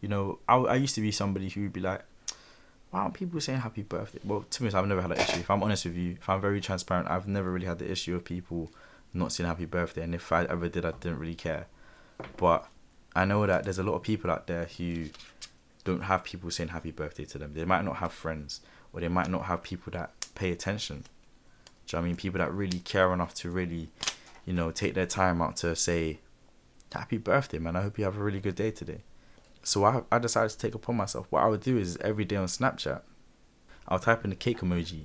You 0.00 0.08
know, 0.08 0.38
I, 0.48 0.56
I 0.56 0.74
used 0.76 0.94
to 0.94 1.00
be 1.00 1.10
somebody 1.10 1.48
who 1.48 1.62
would 1.62 1.72
be 1.72 1.80
like, 1.80 2.02
why 2.90 3.00
aren't 3.00 3.14
people 3.14 3.40
saying 3.40 3.60
happy 3.60 3.82
birthday? 3.82 4.20
Well, 4.22 4.44
to 4.48 4.62
me, 4.62 4.70
I've 4.72 4.86
never 4.86 5.00
had 5.00 5.10
that 5.12 5.20
issue. 5.20 5.40
If 5.40 5.50
I'm 5.50 5.62
honest 5.62 5.86
with 5.86 5.96
you, 5.96 6.12
if 6.20 6.28
I'm 6.28 6.40
very 6.40 6.60
transparent, 6.60 7.08
I've 7.08 7.26
never 7.26 7.50
really 7.50 7.66
had 7.66 7.78
the 7.78 7.90
issue 7.90 8.14
of 8.14 8.24
people 8.24 8.70
not 9.14 9.32
saying 9.32 9.48
happy 9.48 9.64
birthday. 9.64 10.02
And 10.02 10.14
if 10.14 10.30
I 10.30 10.44
ever 10.44 10.68
did, 10.68 10.84
I 10.84 10.92
didn't 10.92 11.18
really 11.18 11.34
care. 11.34 11.66
But 12.36 12.68
I 13.16 13.24
know 13.24 13.46
that 13.46 13.64
there's 13.64 13.78
a 13.78 13.82
lot 13.82 13.94
of 13.94 14.02
people 14.02 14.30
out 14.30 14.46
there 14.46 14.66
who 14.76 15.06
don't 15.84 16.02
have 16.02 16.24
people 16.24 16.50
saying 16.50 16.68
happy 16.68 16.90
birthday 16.90 17.24
to 17.24 17.38
them. 17.38 17.54
They 17.54 17.64
might 17.64 17.84
not 17.84 17.96
have 17.96 18.12
friends, 18.12 18.60
or 18.92 19.00
they 19.00 19.08
might 19.08 19.28
not 19.30 19.44
have 19.44 19.62
people 19.62 19.90
that 19.92 20.10
pay 20.34 20.50
attention. 20.50 21.04
Do 21.86 21.96
you 21.96 22.00
know 22.00 22.04
I 22.04 22.08
mean? 22.08 22.16
People 22.16 22.38
that 22.38 22.52
really 22.52 22.78
care 22.80 23.12
enough 23.12 23.34
to 23.36 23.50
really, 23.50 23.88
you 24.46 24.52
know, 24.52 24.70
take 24.70 24.94
their 24.94 25.06
time 25.06 25.42
out 25.42 25.56
to 25.58 25.74
say, 25.74 26.18
happy 26.92 27.18
birthday, 27.18 27.58
man. 27.58 27.76
I 27.76 27.82
hope 27.82 27.98
you 27.98 28.04
have 28.04 28.16
a 28.16 28.22
really 28.22 28.40
good 28.40 28.54
day 28.54 28.70
today. 28.70 29.02
So 29.62 29.84
I, 29.84 30.02
I 30.10 30.18
decided 30.18 30.50
to 30.50 30.58
take 30.58 30.74
upon 30.74 30.96
myself. 30.96 31.26
What 31.30 31.42
I 31.42 31.48
would 31.48 31.60
do 31.60 31.78
is 31.78 31.96
every 31.98 32.24
day 32.24 32.36
on 32.36 32.46
Snapchat, 32.46 33.02
I'll 33.88 33.98
type 33.98 34.24
in 34.24 34.30
the 34.30 34.36
cake 34.36 34.60
emoji, 34.60 35.04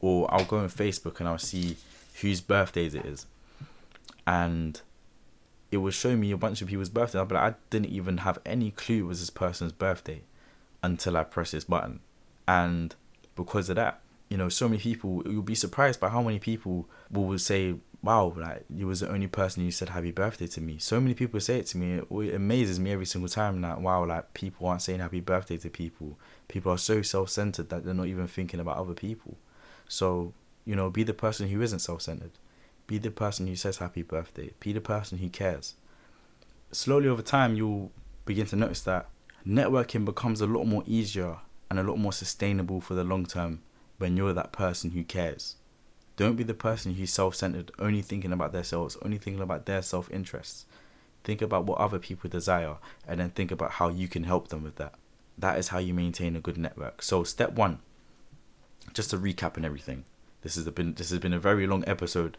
or 0.00 0.32
I'll 0.32 0.44
go 0.44 0.58
on 0.58 0.68
Facebook 0.68 1.20
and 1.20 1.28
I'll 1.28 1.38
see 1.38 1.76
whose 2.20 2.40
birthdays 2.40 2.94
it 2.94 3.04
is, 3.04 3.26
and 4.26 4.80
it 5.70 5.78
will 5.78 5.90
show 5.90 6.16
me 6.16 6.30
a 6.30 6.36
bunch 6.36 6.62
of 6.62 6.68
people's 6.68 6.88
birthdays. 6.88 7.26
But 7.26 7.36
I 7.36 7.54
didn't 7.70 7.90
even 7.90 8.18
have 8.18 8.38
any 8.46 8.70
clue 8.70 9.00
it 9.00 9.08
was 9.08 9.20
this 9.20 9.30
person's 9.30 9.72
birthday 9.72 10.22
until 10.82 11.16
I 11.16 11.24
press 11.24 11.50
this 11.50 11.64
button, 11.64 12.00
and 12.46 12.94
because 13.36 13.68
of 13.68 13.76
that, 13.76 14.00
you 14.28 14.36
know, 14.36 14.48
so 14.48 14.68
many 14.68 14.80
people. 14.80 15.22
You'll 15.26 15.42
be 15.42 15.54
surprised 15.54 16.00
by 16.00 16.08
how 16.08 16.22
many 16.22 16.38
people 16.38 16.88
will 17.10 17.24
will 17.24 17.38
say 17.38 17.76
wow, 18.04 18.34
like 18.36 18.66
you 18.68 18.86
was 18.86 19.00
the 19.00 19.10
only 19.10 19.26
person 19.26 19.64
who 19.64 19.70
said 19.70 19.88
happy 19.88 20.10
birthday 20.10 20.46
to 20.46 20.60
me. 20.60 20.76
So 20.78 21.00
many 21.00 21.14
people 21.14 21.40
say 21.40 21.60
it 21.60 21.66
to 21.68 21.78
me. 21.78 22.02
It 22.28 22.34
amazes 22.34 22.78
me 22.78 22.92
every 22.92 23.06
single 23.06 23.30
time 23.30 23.62
that 23.62 23.80
wow, 23.80 24.04
like 24.04 24.34
people 24.34 24.66
aren't 24.66 24.82
saying 24.82 25.00
happy 25.00 25.20
birthday 25.20 25.56
to 25.56 25.70
people. 25.70 26.18
People 26.46 26.70
are 26.70 26.78
so 26.78 27.00
self 27.00 27.30
centered 27.30 27.70
that 27.70 27.84
they're 27.84 27.94
not 27.94 28.06
even 28.06 28.28
thinking 28.28 28.60
about 28.60 28.76
other 28.76 28.92
people. 28.92 29.38
So, 29.88 30.34
you 30.66 30.76
know, 30.76 30.90
be 30.90 31.02
the 31.02 31.14
person 31.14 31.48
who 31.48 31.62
isn't 31.62 31.78
self 31.78 32.02
centered. 32.02 32.32
Be 32.86 32.98
the 32.98 33.10
person 33.10 33.46
who 33.46 33.56
says 33.56 33.78
happy 33.78 34.02
birthday. 34.02 34.50
Be 34.60 34.74
the 34.74 34.82
person 34.82 35.18
who 35.18 35.30
cares. 35.30 35.74
Slowly 36.72 37.08
over 37.08 37.22
time 37.22 37.54
you'll 37.54 37.90
begin 38.26 38.46
to 38.46 38.56
notice 38.56 38.82
that 38.82 39.08
networking 39.46 40.04
becomes 40.04 40.42
a 40.42 40.46
lot 40.46 40.64
more 40.64 40.84
easier 40.86 41.38
and 41.78 41.86
a 41.86 41.90
lot 41.90 41.98
more 41.98 42.12
sustainable 42.12 42.80
for 42.80 42.94
the 42.94 43.04
long 43.04 43.26
term 43.26 43.60
when 43.98 44.16
you're 44.16 44.32
that 44.32 44.52
person 44.52 44.92
who 44.92 45.04
cares 45.04 45.56
don't 46.16 46.36
be 46.36 46.44
the 46.44 46.54
person 46.54 46.94
who's 46.94 47.12
self 47.12 47.34
centered, 47.34 47.72
only 47.78 48.02
thinking 48.02 48.32
about 48.32 48.52
themselves, 48.52 48.96
only 49.02 49.18
thinking 49.18 49.42
about 49.42 49.66
their 49.66 49.82
self 49.82 50.10
interests. 50.10 50.66
Think 51.24 51.42
about 51.42 51.64
what 51.64 51.78
other 51.78 51.98
people 51.98 52.30
desire 52.30 52.76
and 53.08 53.18
then 53.18 53.30
think 53.30 53.50
about 53.50 53.72
how 53.72 53.88
you 53.88 54.08
can 54.08 54.24
help 54.24 54.48
them 54.48 54.62
with 54.62 54.76
that. 54.76 54.94
That 55.38 55.58
is 55.58 55.68
how 55.68 55.78
you 55.78 55.94
maintain 55.94 56.36
a 56.36 56.40
good 56.40 56.58
network. 56.58 57.02
So 57.02 57.24
step 57.24 57.52
one, 57.52 57.80
just 58.92 59.10
to 59.10 59.16
recap 59.16 59.56
and 59.56 59.64
everything. 59.64 60.04
This 60.42 60.54
has 60.56 60.68
been 60.68 60.94
this 60.94 61.10
has 61.10 61.18
been 61.18 61.32
a 61.32 61.38
very 61.38 61.66
long 61.66 61.82
episode. 61.86 62.36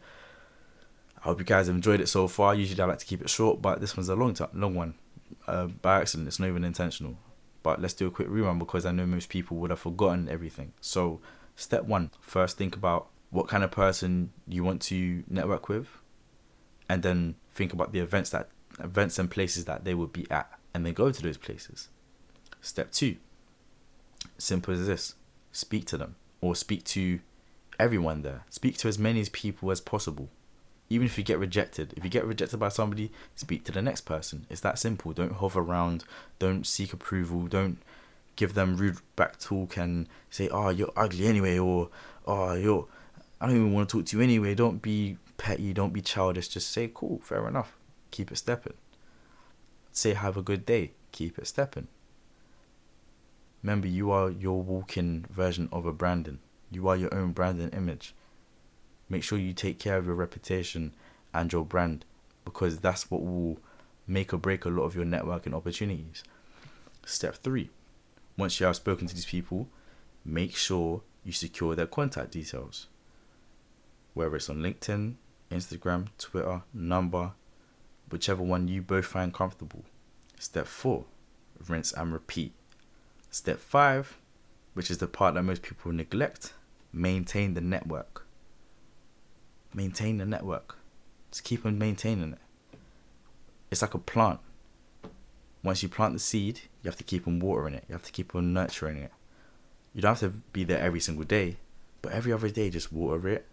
I 1.17 1.21
hope 1.23 1.39
you 1.39 1.45
guys 1.45 1.67
have 1.67 1.75
enjoyed 1.75 1.99
it 1.99 2.07
so 2.07 2.27
far. 2.27 2.55
Usually 2.55 2.81
I 2.81 2.85
like 2.85 2.99
to 2.99 3.05
keep 3.05 3.21
it 3.21 3.29
short, 3.29 3.61
but 3.61 3.81
this 3.81 3.97
one's 3.97 4.09
a 4.09 4.15
long 4.15 4.35
time, 4.35 4.49
long 4.53 4.75
one. 4.75 4.93
Uh, 5.47 5.65
by 5.65 5.99
accident, 5.99 6.27
it's 6.27 6.39
not 6.39 6.47
even 6.47 6.63
intentional. 6.63 7.17
But 7.65 7.81
let's 7.81 7.95
do 7.95 8.05
a 8.05 8.11
quick 8.11 8.27
rerun 8.27 8.59
because 8.59 8.85
I 8.85 8.91
know 8.91 9.07
most 9.07 9.27
people 9.27 9.57
would 9.57 9.71
have 9.71 9.79
forgotten 9.79 10.29
everything. 10.29 10.73
So, 10.81 11.19
step 11.55 11.85
one: 11.85 12.11
first, 12.21 12.59
think 12.59 12.75
about 12.75 13.07
what 13.31 13.47
kind 13.47 13.63
of 13.63 13.71
person 13.71 14.31
you 14.47 14.63
want 14.63 14.83
to 14.83 15.23
network 15.27 15.67
with, 15.67 15.87
and 16.87 17.01
then 17.01 17.37
think 17.55 17.73
about 17.73 17.91
the 17.91 18.01
events 18.01 18.29
that 18.29 18.49
events 18.77 19.17
and 19.17 19.31
places 19.31 19.65
that 19.65 19.83
they 19.83 19.95
would 19.95 20.13
be 20.13 20.29
at, 20.29 20.47
and 20.75 20.85
then 20.85 20.93
go 20.93 21.09
to 21.11 21.21
those 21.23 21.37
places. 21.37 21.89
Step 22.61 22.91
two. 22.91 23.17
Simple 24.37 24.75
as 24.75 24.85
this: 24.85 25.15
speak 25.51 25.85
to 25.87 25.97
them, 25.97 26.17
or 26.41 26.55
speak 26.55 26.83
to 26.83 27.19
everyone 27.79 28.21
there. 28.21 28.43
Speak 28.51 28.77
to 28.77 28.87
as 28.87 28.99
many 28.99 29.25
people 29.25 29.71
as 29.71 29.81
possible. 29.81 30.29
Even 30.89 31.05
if 31.05 31.17
you 31.17 31.23
get 31.23 31.39
rejected, 31.39 31.93
if 31.97 32.03
you 32.03 32.09
get 32.09 32.25
rejected 32.25 32.57
by 32.57 32.69
somebody, 32.69 33.11
speak 33.35 33.63
to 33.65 33.71
the 33.71 33.81
next 33.81 34.01
person. 34.01 34.45
It's 34.49 34.61
that 34.61 34.77
simple. 34.77 35.13
Don't 35.13 35.33
hover 35.33 35.61
around. 35.61 36.03
Don't 36.37 36.65
seek 36.65 36.93
approval. 36.93 37.47
Don't 37.47 37.79
give 38.35 38.53
them 38.53 38.77
rude 38.77 38.97
back 39.15 39.39
talk 39.39 39.77
and 39.77 40.07
say, 40.29 40.47
"Oh, 40.49 40.69
you're 40.69 40.93
ugly 40.95 41.25
anyway," 41.25 41.57
or 41.57 41.89
"Oh, 42.27 42.53
you're 42.53 42.87
I 43.39 43.47
don't 43.47 43.57
even 43.57 43.73
want 43.73 43.89
to 43.89 43.97
talk 43.97 44.05
to 44.07 44.17
you 44.17 44.23
anyway. 44.23 44.55
Don't 44.55 44.81
be 44.81 45.17
petty. 45.37 45.73
Don't 45.73 45.93
be 45.93 46.01
childish. 46.01 46.47
Just 46.47 46.71
say, 46.71 46.89
cool, 46.93 47.19
fair 47.23 47.47
enough. 47.47 47.77
Keep 48.11 48.31
it 48.31 48.37
stepping. 48.37 48.73
Say, 49.91 50.13
have 50.13 50.37
a 50.37 50.41
good 50.41 50.65
day. 50.65 50.91
Keep 51.11 51.37
it 51.37 51.47
stepping. 51.47 51.87
Remember, 53.61 53.87
you 53.87 54.11
are 54.11 54.29
your 54.29 54.61
walking 54.61 55.25
version 55.29 55.69
of 55.71 55.85
a 55.85 55.93
Brandon. 55.93 56.39
You 56.71 56.87
are 56.87 56.95
your 56.95 57.13
own 57.13 57.31
Brandon 57.31 57.69
image. 57.69 58.13
Make 59.09 59.23
sure 59.23 59.37
you 59.37 59.53
take 59.53 59.79
care 59.79 59.97
of 59.97 60.05
your 60.05 60.15
reputation 60.15 60.93
and 61.33 61.51
your 61.51 61.65
brand 61.65 62.05
because 62.43 62.79
that's 62.79 63.09
what 63.09 63.23
will 63.23 63.57
make 64.07 64.33
or 64.33 64.37
break 64.37 64.65
a 64.65 64.69
lot 64.69 64.83
of 64.83 64.95
your 64.95 65.05
networking 65.05 65.53
opportunities. 65.53 66.23
Step 67.05 67.35
three 67.35 67.69
once 68.37 68.59
you 68.59 68.65
have 68.65 68.75
spoken 68.75 69.07
to 69.07 69.15
these 69.15 69.25
people, 69.25 69.69
make 70.25 70.55
sure 70.55 71.01
you 71.23 71.31
secure 71.31 71.73
their 71.75 71.87
contact 71.87 72.31
details 72.31 72.87
whether 74.15 74.37
it's 74.37 74.49
on 74.49 74.61
LinkedIn, 74.61 75.15
Instagram, 75.51 76.07
Twitter, 76.17 76.63
number, 76.73 77.33
whichever 78.09 78.41
one 78.41 78.67
you 78.67 78.81
both 78.81 79.05
find 79.05 79.33
comfortable. 79.33 79.83
Step 80.39 80.65
four, 80.65 81.05
rinse 81.67 81.91
and 81.91 82.11
repeat. 82.11 82.53
Step 83.29 83.59
five, 83.59 84.17
which 84.73 84.89
is 84.89 84.97
the 84.97 85.07
part 85.07 85.35
that 85.35 85.43
most 85.43 85.61
people 85.61 85.91
neglect, 85.91 86.53
maintain 86.93 87.53
the 87.53 87.61
network. 87.61 88.24
Maintain 89.75 90.19
the 90.19 90.25
network. 90.25 90.77
Just 91.31 91.43
keep 91.43 91.65
on 91.65 91.77
maintaining 91.77 92.31
it. 92.31 92.39
It's 93.69 93.81
like 93.81 93.93
a 93.93 93.97
plant. 93.97 94.39
Once 95.63 95.83
you 95.83 95.89
plant 95.89 96.13
the 96.13 96.19
seed, 96.19 96.61
you 96.81 96.87
have 96.89 96.95
to 96.95 97.03
keep 97.03 97.27
on 97.27 97.39
watering 97.41 97.73
it. 97.73 97.83
You 97.89 97.93
have 97.93 98.03
to 98.03 98.11
keep 98.13 98.33
on 98.33 98.53
nurturing 98.53 98.97
it. 98.97 99.11
You 99.93 100.01
don't 100.01 100.17
have 100.17 100.31
to 100.31 100.39
be 100.53 100.63
there 100.63 100.79
every 100.79 101.01
single 101.01 101.25
day, 101.25 101.57
but 102.01 102.13
every 102.13 102.31
other 102.31 102.49
day, 102.49 102.69
just 102.69 102.93
water 102.93 103.27
it. 103.27 103.47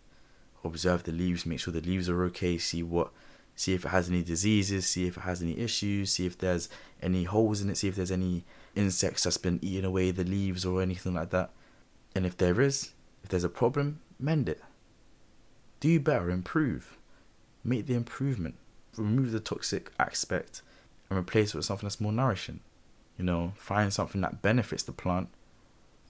Observe 0.63 1.03
the 1.03 1.11
leaves, 1.11 1.45
make 1.45 1.59
sure 1.59 1.75
the 1.75 1.81
leaves 1.81 2.09
are 2.09 2.23
okay. 2.25 2.57
See 2.57 2.85
what, 2.85 3.11
see 3.57 3.75
if 3.75 3.85
it 3.85 3.89
has 3.89 4.09
any 4.09 4.23
diseases. 4.23 4.87
See 4.87 5.09
if 5.09 5.17
it 5.17 5.23
has 5.23 5.43
any 5.43 5.59
issues. 5.59 6.13
See 6.13 6.27
if 6.27 6.39
there's 6.39 6.69
any 7.03 7.25
holes 7.25 7.63
in 7.63 7.69
it. 7.69 7.79
See 7.79 7.89
if 7.89 7.97
there's 7.97 8.13
any 8.13 8.45
insects 8.77 9.25
that's 9.25 9.39
been 9.39 9.59
eating 9.61 9.85
away 9.85 10.13
the 10.13 10.23
leaves 10.23 10.65
or 10.65 10.83
anything 10.83 11.15
like 11.15 11.31
that. 11.31 11.51
And 12.15 12.25
if 12.25 12.37
there 12.37 12.61
is, 12.61 12.93
if 13.25 13.31
there's 13.31 13.43
a 13.43 13.49
problem, 13.49 14.01
mend 14.21 14.49
it. 14.49 14.63
Do 15.83 15.99
better, 15.99 16.31
improve. 16.31 16.97
Make 17.65 17.87
the 17.87 17.95
improvement. 17.95 18.55
Remove 18.97 19.33
the 19.33 19.41
toxic 19.41 19.91
aspect 19.99 20.63
and 21.11 21.19
replace 21.19 21.49
it 21.49 21.57
with 21.57 21.65
something 21.65 21.89
that's 21.89 22.01
more 22.01 22.13
nourishing. 22.13 22.61
You 23.19 23.25
know, 23.25 23.55
find 23.57 23.93
something 23.93 24.21
that 24.21 24.43
benefits 24.43 24.85
the 24.85 24.93
plant, 24.93 25.27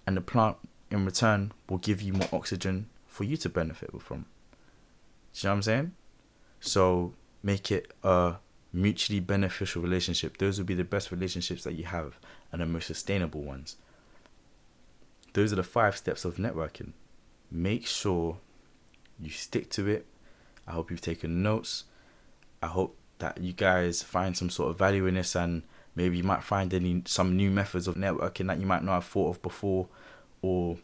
and 0.06 0.14
the 0.14 0.20
plant 0.20 0.58
in 0.90 1.06
return 1.06 1.52
will 1.70 1.78
give 1.78 2.02
you 2.02 2.12
more 2.12 2.28
oxygen 2.34 2.90
for 3.06 3.24
you 3.24 3.38
to 3.38 3.48
benefit 3.48 3.90
from. 4.02 4.26
Do 5.32 5.38
you 5.40 5.44
know 5.44 5.52
what 5.52 5.56
I'm 5.56 5.62
saying? 5.62 5.92
So 6.60 7.14
make 7.42 7.72
it 7.72 7.94
a 8.02 8.34
mutually 8.74 9.20
beneficial 9.20 9.80
relationship. 9.80 10.36
Those 10.36 10.58
will 10.58 10.66
be 10.66 10.74
the 10.74 10.84
best 10.84 11.10
relationships 11.10 11.64
that 11.64 11.76
you 11.76 11.84
have 11.84 12.18
and 12.52 12.60
the 12.60 12.66
most 12.66 12.88
sustainable 12.88 13.40
ones. 13.40 13.76
Those 15.32 15.50
are 15.50 15.56
the 15.56 15.62
five 15.62 15.96
steps 15.96 16.26
of 16.26 16.36
networking. 16.36 16.92
Make 17.50 17.86
sure 17.86 18.36
you 19.22 19.30
stick 19.30 19.70
to 19.70 19.88
it. 19.88 20.06
I 20.66 20.72
hope 20.72 20.90
you've 20.90 21.00
taken 21.00 21.42
notes. 21.42 21.84
I 22.62 22.66
hope 22.68 22.96
that 23.18 23.38
you 23.38 23.52
guys 23.52 24.02
find 24.02 24.36
some 24.36 24.50
sort 24.50 24.70
of 24.70 24.78
value 24.78 25.06
in 25.06 25.14
this 25.14 25.34
and 25.34 25.62
maybe 25.94 26.16
you 26.16 26.22
might 26.22 26.42
find 26.42 26.72
any 26.74 27.02
some 27.06 27.36
new 27.36 27.50
methods 27.50 27.86
of 27.86 27.94
networking 27.94 28.48
that 28.48 28.60
you 28.60 28.66
might 28.66 28.82
not 28.82 28.94
have 28.94 29.04
thought 29.04 29.30
of 29.30 29.42
before 29.42 29.86
or 30.40 30.78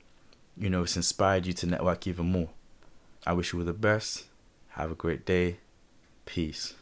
you 0.56 0.70
know 0.70 0.82
it's 0.82 0.96
inspired 0.96 1.46
you 1.46 1.52
to 1.52 1.66
network 1.66 2.06
even 2.06 2.26
more. 2.26 2.48
I 3.26 3.32
wish 3.32 3.52
you 3.52 3.58
all 3.58 3.64
the 3.64 3.72
best. 3.72 4.24
Have 4.70 4.92
a 4.92 4.94
great 4.94 5.26
day. 5.26 5.58
Peace. 6.24 6.74